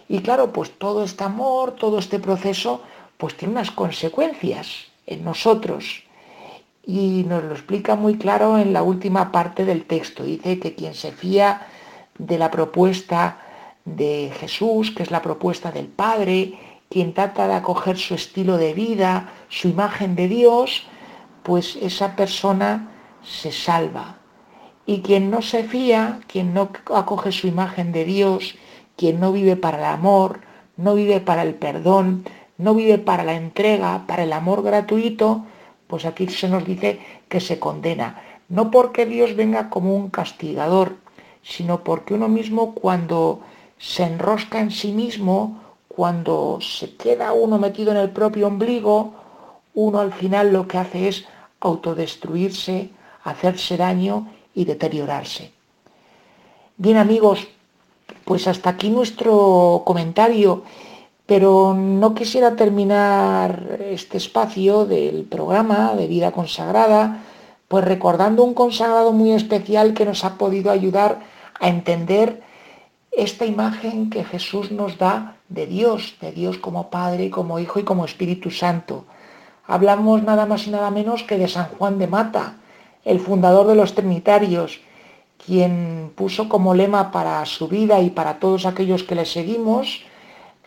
Y 0.07 0.20
claro, 0.20 0.53
pues 0.53 0.72
todo 0.78 1.03
este 1.03 1.24
amor, 1.24 1.72
todo 1.72 1.97
este 1.99 2.20
proceso, 2.20 2.82
pues 3.18 3.36
tiene 3.36 3.53
unas 3.53 3.72
consecuencias 3.72 4.88
en 5.07 5.24
nosotros. 5.24 6.03
Y 6.86 7.26
nos 7.28 7.43
lo 7.43 7.53
explica 7.53 7.95
muy 7.95 8.18
claro 8.18 8.59
en 8.59 8.72
la 8.74 8.84
última 8.84 9.32
parte 9.32 9.66
del 9.66 9.86
texto. 9.86 10.24
Dice 10.24 10.59
que 10.59 10.76
quien 10.76 10.93
se 10.93 11.11
fía 11.11 11.68
de 12.18 12.38
la 12.38 12.51
propuesta 12.51 13.39
de 13.86 14.32
Jesús, 14.39 14.91
que 14.91 15.03
es 15.03 15.11
la 15.11 15.22
propuesta 15.22 15.72
del 15.72 15.88
Padre, 15.88 16.59
quien 16.89 17.13
trata 17.13 17.47
de 17.47 17.55
acoger 17.55 17.97
su 17.97 18.13
estilo 18.13 18.57
de 18.57 18.74
vida, 18.74 19.32
su 19.49 19.68
imagen 19.68 20.16
de 20.16 20.28
Dios, 20.28 20.84
pues 21.43 21.76
esa 21.78 22.16
persona 22.16 22.91
se 23.24 23.51
salva. 23.51 24.14
Y 24.86 25.02
quien 25.02 25.32
no 25.32 25.42
se 25.42 25.64
fía, 25.64 26.20
quien 26.28 26.54
no 26.54 26.70
acoge 26.94 27.32
su 27.32 27.48
imagen 27.48 27.92
de 27.92 28.06
Dios, 28.06 28.56
quien 28.96 29.20
no 29.20 29.32
vive 29.32 29.56
para 29.56 29.80
el 29.80 29.86
amor, 29.86 30.42
no 30.78 30.96
vive 30.96 31.20
para 31.20 31.42
el 31.42 31.56
perdón, 31.56 32.26
no 32.58 32.74
vive 32.76 32.98
para 32.98 33.24
la 33.24 33.36
entrega, 33.36 34.06
para 34.08 34.24
el 34.24 34.34
amor 34.34 34.64
gratuito, 34.64 35.46
pues 35.88 36.06
aquí 36.06 36.28
se 36.28 36.50
nos 36.50 36.66
dice 36.66 37.00
que 37.28 37.40
se 37.40 37.60
condena. 37.60 38.22
No 38.48 38.72
porque 38.72 39.06
Dios 39.06 39.36
venga 39.36 39.70
como 39.70 39.96
un 39.96 40.10
castigador, 40.10 40.98
sino 41.42 41.84
porque 41.84 42.14
uno 42.14 42.28
mismo 42.28 42.74
cuando 42.76 43.42
se 43.78 44.04
enrosca 44.04 44.60
en 44.60 44.72
sí 44.72 44.92
mismo, 44.92 45.62
cuando 45.88 46.60
se 46.62 46.96
queda 46.96 47.34
uno 47.34 47.58
metido 47.58 47.92
en 47.92 47.98
el 47.98 48.10
propio 48.10 48.48
ombligo, 48.48 49.14
uno 49.74 50.00
al 50.00 50.14
final 50.14 50.54
lo 50.54 50.68
que 50.68 50.78
hace 50.78 51.08
es 51.08 51.26
autodestruirse, 51.60 52.90
hacerse 53.24 53.78
daño 53.78 54.28
y 54.56 54.66
deteriorarse. 54.66 55.51
Bien 56.78 56.97
amigos, 56.97 57.47
pues 58.24 58.47
hasta 58.47 58.72
aquí 58.72 58.89
nuestro 58.89 59.84
comentario, 59.86 60.64
pero 61.26 61.74
no 61.74 62.16
quisiera 62.16 62.56
terminar 62.56 63.80
este 63.82 64.18
espacio 64.18 64.86
del 64.86 65.24
programa 65.24 65.93
de 65.95 66.08
vida 66.08 66.32
consagrada, 66.32 67.24
pues 67.68 67.84
recordando 67.84 68.43
un 68.43 68.53
consagrado 68.53 69.12
muy 69.12 69.32
especial 69.32 69.93
que 69.93 70.06
nos 70.06 70.24
ha 70.24 70.38
podido 70.38 70.72
ayudar 70.72 71.22
a 71.60 71.70
entender 71.70 72.43
esta 73.12 73.45
imagen 73.45 74.10
que 74.10 74.24
Jesús 74.24 74.72
nos 74.72 74.97
da 74.97 75.38
de 75.49 75.66
Dios, 75.66 76.16
de 76.22 76.32
Dios 76.32 76.58
como 76.58 76.89
Padre, 76.89 77.30
como 77.30 77.60
Hijo 77.60 77.80
y 77.80 77.84
como 77.84 78.06
Espíritu 78.06 78.51
Santo. 78.51 79.06
Hablamos 79.66 80.22
nada 80.24 80.45
más 80.45 80.68
y 80.68 80.72
nada 80.72 80.91
menos 80.91 81.24
que 81.24 81.38
de 81.38 81.47
San 81.47 81.70
Juan 81.78 81.97
de 81.97 82.08
Mata, 82.08 82.58
el 83.06 83.20
fundador 83.20 83.68
de 83.68 83.76
los 83.76 83.95
Trinitarios, 83.95 84.82
quien 85.45 86.12
puso 86.16 86.49
como 86.49 86.74
lema 86.74 87.12
para 87.12 87.45
su 87.45 87.68
vida 87.68 88.01
y 88.01 88.10
para 88.10 88.39
todos 88.39 88.66
aquellos 88.66 89.03
que 89.03 89.16
le 89.16 89.26
seguimos 89.26 90.03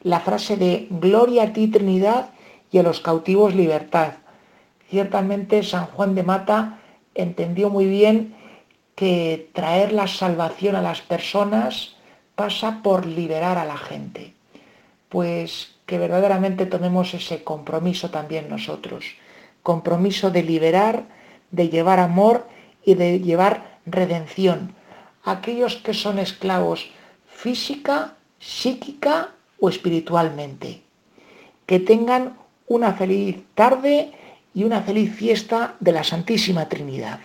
la 0.03 0.21
frase 0.21 0.57
de 0.57 0.87
Gloria 0.91 1.45
a 1.45 1.53
ti 1.53 1.69
Trinidad 1.69 2.31
y 2.71 2.79
a 2.79 2.83
los 2.83 3.01
cautivos 3.01 3.55
libertad. 3.55 4.13
Ciertamente 4.89 5.63
San 5.63 5.87
Juan 5.87 6.15
de 6.15 6.23
Mata 6.23 6.79
entendió 7.15 7.71
muy 7.71 7.87
bien 7.87 8.35
que 8.95 9.51
traer 9.53 9.93
la 9.93 10.07
salvación 10.07 10.77
a 10.77 10.83
las 10.83 11.01
personas 11.01 11.97
pasa 12.35 12.81
por 12.83 13.07
liberar 13.07 13.59
a 13.59 13.65
la 13.65 13.77
gente. 13.77 14.35
Pues 15.09 15.75
que 15.87 15.99
verdaderamente 15.99 16.67
tomemos 16.67 17.15
ese 17.15 17.43
compromiso 17.43 18.11
también 18.11 18.49
nosotros. 18.49 19.05
Compromiso 19.63 20.31
de 20.31 20.43
liberar, 20.43 21.05
de 21.51 21.69
llevar 21.69 22.01
amor 22.01 22.47
y 22.85 22.95
de 22.95 23.21
llevar 23.21 23.79
redención. 23.87 24.75
Aquellos 25.25 25.77
que 25.77 25.95
son 25.95 26.19
esclavos 26.19 26.91
física, 27.27 28.15
psíquica 28.39 29.31
o 29.61 29.69
espiritualmente. 29.69 30.83
Que 31.67 31.81
tengan 31.81 32.37
una 32.67 32.93
feliz 32.95 33.45
tarde 33.55 34.13
y 34.55 34.65
una 34.65 34.83
feliz 34.83 35.15
fiesta 35.15 35.77
de 35.81 35.93
la 35.93 36.05
Santísima 36.05 36.69
Trinidad. 36.69 37.21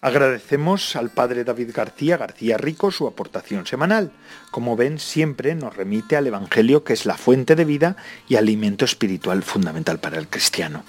Agradecemos 0.00 0.94
al 0.94 1.10
padre 1.10 1.42
David 1.42 1.70
García 1.74 2.16
García 2.16 2.56
Rico 2.56 2.92
su 2.92 3.08
aportación 3.08 3.66
semanal. 3.66 4.12
Como 4.52 4.76
ven, 4.76 5.00
siempre 5.00 5.56
nos 5.56 5.76
remite 5.76 6.16
al 6.16 6.28
Evangelio 6.28 6.84
que 6.84 6.92
es 6.92 7.04
la 7.04 7.16
fuente 7.16 7.56
de 7.56 7.64
vida 7.64 7.96
y 8.28 8.36
alimento 8.36 8.84
espiritual 8.84 9.42
fundamental 9.42 9.98
para 9.98 10.18
el 10.18 10.28
cristiano. 10.28 10.84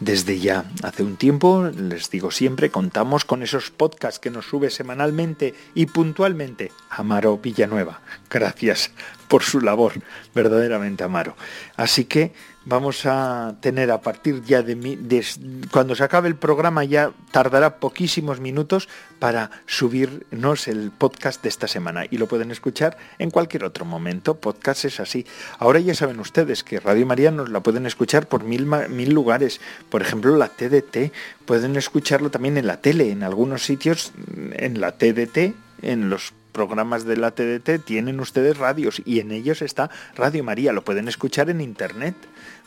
Desde 0.00 0.40
ya 0.40 0.64
hace 0.82 1.04
un 1.04 1.16
tiempo, 1.16 1.70
les 1.76 2.10
digo 2.10 2.32
siempre, 2.32 2.70
contamos 2.70 3.24
con 3.24 3.44
esos 3.44 3.70
podcasts 3.70 4.18
que 4.18 4.30
nos 4.30 4.46
sube 4.46 4.70
semanalmente 4.70 5.54
y 5.76 5.86
puntualmente 5.86 6.72
Amaro 6.90 7.38
Villanueva. 7.38 8.00
Gracias 8.28 8.90
por 9.32 9.44
su 9.44 9.62
labor, 9.62 9.94
verdaderamente 10.34 11.04
Amaro. 11.04 11.34
Así 11.78 12.04
que 12.04 12.34
vamos 12.66 13.06
a 13.06 13.54
tener 13.62 13.90
a 13.90 14.02
partir 14.02 14.42
ya 14.44 14.60
de, 14.60 15.24
cuando 15.70 15.94
se 15.94 16.04
acabe 16.04 16.28
el 16.28 16.36
programa 16.36 16.84
ya 16.84 17.12
tardará 17.30 17.78
poquísimos 17.80 18.40
minutos 18.40 18.90
para 19.18 19.50
subirnos 19.64 20.68
el 20.68 20.90
podcast 20.90 21.42
de 21.42 21.48
esta 21.48 21.66
semana 21.66 22.04
y 22.10 22.18
lo 22.18 22.26
pueden 22.26 22.50
escuchar 22.50 22.98
en 23.18 23.30
cualquier 23.30 23.64
otro 23.64 23.86
momento. 23.86 24.34
Podcast 24.34 24.84
es 24.84 25.00
así. 25.00 25.24
Ahora 25.58 25.80
ya 25.80 25.94
saben 25.94 26.20
ustedes 26.20 26.62
que 26.62 26.78
Radio 26.78 27.06
María 27.06 27.30
nos 27.30 27.48
la 27.48 27.62
pueden 27.62 27.86
escuchar 27.86 28.28
por 28.28 28.44
mil, 28.44 28.66
mil 28.66 29.14
lugares. 29.14 29.62
Por 29.88 30.02
ejemplo, 30.02 30.36
la 30.36 30.48
TDT. 30.48 31.10
Pueden 31.46 31.76
escucharlo 31.76 32.30
también 32.30 32.58
en 32.58 32.66
la 32.66 32.82
tele, 32.82 33.10
en 33.10 33.22
algunos 33.22 33.62
sitios, 33.62 34.12
en 34.52 34.78
la 34.78 34.92
TDT, 34.92 35.54
en 35.80 36.10
los 36.10 36.34
programas 36.52 37.04
de 37.04 37.16
la 37.16 37.32
TDT 37.32 37.84
tienen 37.84 38.20
ustedes 38.20 38.58
radios 38.58 39.02
y 39.04 39.20
en 39.20 39.32
ellos 39.32 39.62
está 39.62 39.90
Radio 40.14 40.44
María, 40.44 40.72
lo 40.72 40.84
pueden 40.84 41.08
escuchar 41.08 41.50
en 41.50 41.60
internet 41.60 42.14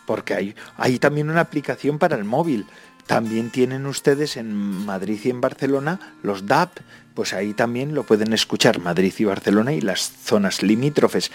porque 0.05 0.33
hay, 0.33 0.55
hay 0.77 0.99
también 0.99 1.29
una 1.29 1.41
aplicación 1.41 1.99
para 1.99 2.15
el 2.15 2.23
móvil. 2.23 2.65
También 3.07 3.51
tienen 3.51 3.85
ustedes 3.85 4.35
en 4.35 4.53
Madrid 4.53 5.19
y 5.23 5.29
en 5.29 5.41
Barcelona 5.41 6.15
los 6.23 6.47
DAP, 6.47 6.79
pues 7.13 7.33
ahí 7.33 7.53
también 7.53 7.93
lo 7.93 8.03
pueden 8.03 8.33
escuchar 8.33 8.79
Madrid 8.79 9.13
y 9.17 9.25
Barcelona 9.25 9.73
y 9.73 9.81
las 9.81 10.01
zonas 10.01 10.63
limítrofes. 10.63 11.31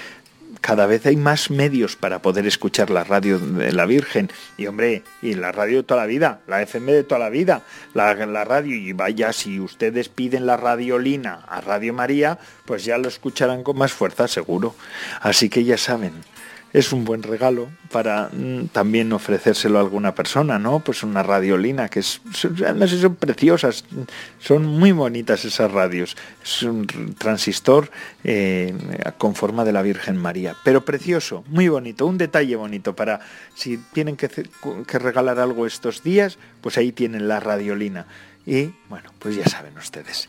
Cada 0.61 0.87
vez 0.87 1.07
hay 1.07 1.17
más 1.17 1.51
medios 1.51 1.97
para 1.97 2.21
poder 2.21 2.47
escuchar 2.47 2.91
la 2.91 3.03
radio 3.03 3.39
de 3.39 3.73
la 3.73 3.87
Virgen. 3.87 4.31
Y 4.57 4.67
hombre, 4.67 5.03
y 5.23 5.35
la 5.35 5.53
radio 5.53 5.79
de 5.79 5.83
toda 5.85 6.03
la 6.03 6.07
vida, 6.07 6.41
la 6.47 6.63
FM 6.63 6.93
de 6.93 7.05
toda 7.05 7.19
la 7.19 7.31
vida, 7.31 7.63
la, 7.95 8.15
radio. 8.15 8.77
Y 8.77 8.93
vaya, 8.93 9.33
si 9.33 9.59
ustedes 9.59 10.09
piden 10.09 10.47
la 10.47 10.57
radiolina 10.57 11.45
a 11.49 11.61
Radio 11.61 11.95
María, 11.95 12.39
pues 12.67 12.85
ya 12.85 12.99
lo 12.99 13.09
escucharán 13.09 13.63
con 13.63 13.79
más 13.79 13.93
fuerza, 13.93 14.29
seguro. 14.29 14.75
Así 15.21 15.49
que 15.49 15.65
ya 15.65 15.79
saben, 15.79 16.13
es 16.73 16.93
un 16.93 17.05
buen 17.05 17.23
regalo 17.23 17.69
para 17.91 18.29
mm, 18.33 18.67
también 18.69 19.13
ofrecérselo 19.13 19.79
a 19.79 19.81
alguna 19.81 20.15
persona, 20.15 20.59
¿no? 20.59 20.81
Pues 20.81 21.03
una 21.03 21.23
radiolina, 21.23 21.89
que 21.89 22.01
es, 22.01 22.21
son 22.33 23.17
preciosas, 23.17 23.85
son 24.39 24.67
muy 24.67 24.93
bonitas 24.93 25.45
esas 25.45 25.71
radios. 25.71 26.17
Es 26.43 26.63
un 26.63 26.87
transistor 27.19 27.91
eh, 28.23 28.75
con 29.19 29.35
forma 29.35 29.65
de 29.65 29.73
la 29.73 29.83
Virgen 29.83 30.17
María, 30.17 30.57
pero 30.65 30.85
precioso, 30.85 31.45
muy 31.49 31.69
bonito, 31.69 32.07
un 32.07 32.19
detalle 32.19 32.55
bonito 32.57 32.95
para 32.95 33.21
si 33.55 33.79
tienen 33.93 34.17
que, 34.17 34.29
que 34.29 34.99
regalar 34.99 35.41
algo 35.41 35.67
estos 35.67 36.03
días, 36.03 36.39
pues 36.61 36.79
ahí 36.79 36.93
tienen 36.93 37.27
la 37.27 37.41
radiolina. 37.41 38.07
Y 38.47 38.73
bueno, 38.89 39.13
pues 39.19 39.37
ya 39.37 39.45
saben 39.45 39.77
ustedes. 39.77 40.29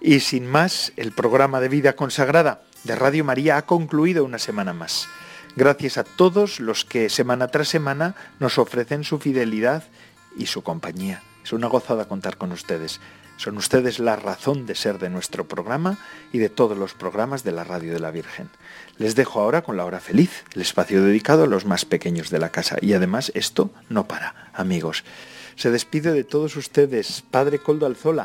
Y 0.00 0.20
sin 0.20 0.46
más, 0.46 0.92
el 0.96 1.12
programa 1.12 1.60
de 1.60 1.68
vida 1.68 1.94
consagrada 1.94 2.62
de 2.84 2.96
Radio 2.96 3.24
María 3.24 3.56
ha 3.56 3.62
concluido 3.62 4.24
una 4.24 4.38
semana 4.38 4.72
más. 4.72 5.08
Gracias 5.54 5.98
a 5.98 6.04
todos 6.04 6.60
los 6.60 6.86
que 6.86 7.10
semana 7.10 7.48
tras 7.48 7.68
semana 7.68 8.14
nos 8.40 8.56
ofrecen 8.56 9.04
su 9.04 9.18
fidelidad 9.18 9.84
y 10.34 10.46
su 10.46 10.62
compañía. 10.62 11.22
Es 11.44 11.52
una 11.52 11.66
gozada 11.66 12.08
contar 12.08 12.38
con 12.38 12.52
ustedes. 12.52 13.00
Son 13.36 13.58
ustedes 13.58 13.98
la 13.98 14.16
razón 14.16 14.64
de 14.64 14.74
ser 14.74 14.98
de 14.98 15.10
nuestro 15.10 15.46
programa 15.46 15.98
y 16.32 16.38
de 16.38 16.48
todos 16.48 16.78
los 16.78 16.94
programas 16.94 17.44
de 17.44 17.52
la 17.52 17.64
Radio 17.64 17.92
de 17.92 18.00
la 18.00 18.10
Virgen. 18.10 18.48
Les 18.96 19.14
dejo 19.14 19.40
ahora 19.40 19.62
con 19.62 19.76
la 19.76 19.84
hora 19.84 20.00
feliz, 20.00 20.44
el 20.54 20.62
espacio 20.62 21.02
dedicado 21.02 21.44
a 21.44 21.48
los 21.48 21.66
más 21.66 21.84
pequeños 21.84 22.30
de 22.30 22.38
la 22.38 22.48
casa. 22.48 22.76
Y 22.80 22.94
además 22.94 23.30
esto 23.34 23.70
no 23.90 24.08
para, 24.08 24.50
amigos. 24.54 25.04
Se 25.56 25.70
despide 25.70 26.12
de 26.12 26.24
todos 26.24 26.56
ustedes, 26.56 27.24
Padre 27.30 27.58
Coldo 27.58 27.84
Alzola 27.84 28.24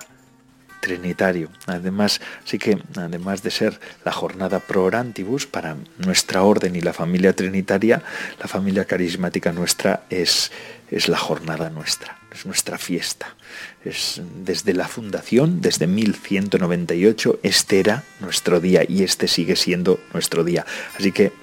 trinitario. 0.88 1.50
Además, 1.66 2.22
sí 2.46 2.58
que 2.58 2.80
además 2.96 3.44
de 3.44 3.52
ser 3.52 3.80
la 4.06 4.12
jornada 4.12 4.60
pro 4.60 4.86
orantibus 4.86 5.46
para 5.46 5.76
nuestra 5.98 6.44
orden 6.44 6.76
y 6.76 6.82
la 6.82 6.94
familia 6.94 7.34
trinitaria, 7.34 8.02
la 8.40 8.48
familia 8.48 8.86
carismática 8.86 9.52
nuestra 9.52 10.04
es, 10.10 10.52
es 10.90 11.10
la 11.10 11.18
jornada 11.18 11.70
nuestra, 11.70 12.18
es 12.34 12.46
nuestra 12.46 12.78
fiesta. 12.78 13.36
Es 13.84 14.22
desde 14.44 14.74
la 14.74 14.88
fundación, 14.88 15.62
desde 15.62 15.88
1198, 15.88 17.40
este 17.44 17.80
era 17.80 18.04
nuestro 18.20 18.60
día 18.60 18.84
y 18.88 19.04
este 19.04 19.28
sigue 19.28 19.56
siendo 19.56 20.00
nuestro 20.14 20.44
día. 20.44 20.66
Así 20.98 21.12
que 21.12 21.34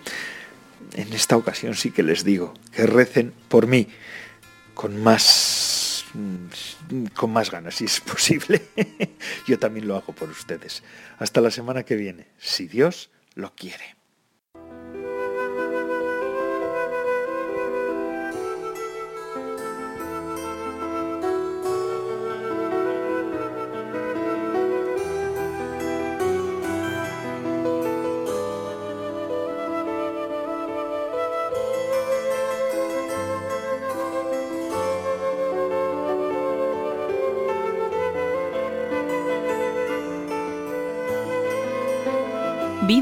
en 0.95 1.13
esta 1.13 1.37
ocasión 1.37 1.75
sí 1.75 1.91
que 1.91 2.03
les 2.03 2.25
digo 2.25 2.55
que 2.73 2.87
recen 2.87 3.33
por 3.49 3.67
mí 3.67 3.89
con 4.75 5.03
más 5.03 5.84
con 7.15 7.33
más 7.33 7.51
ganas, 7.51 7.77
si 7.77 7.85
es 7.85 8.01
posible. 8.13 8.63
Yo 9.47 9.59
también 9.59 9.89
lo 9.89 9.97
hago 9.97 10.13
por 10.13 10.29
ustedes. 10.29 10.83
Hasta 11.19 11.41
la 11.41 11.51
semana 11.51 11.85
que 11.85 11.97
viene, 11.97 12.29
si 12.39 12.67
Dios 12.67 13.11
lo 13.35 13.55
quiere. 13.55 13.97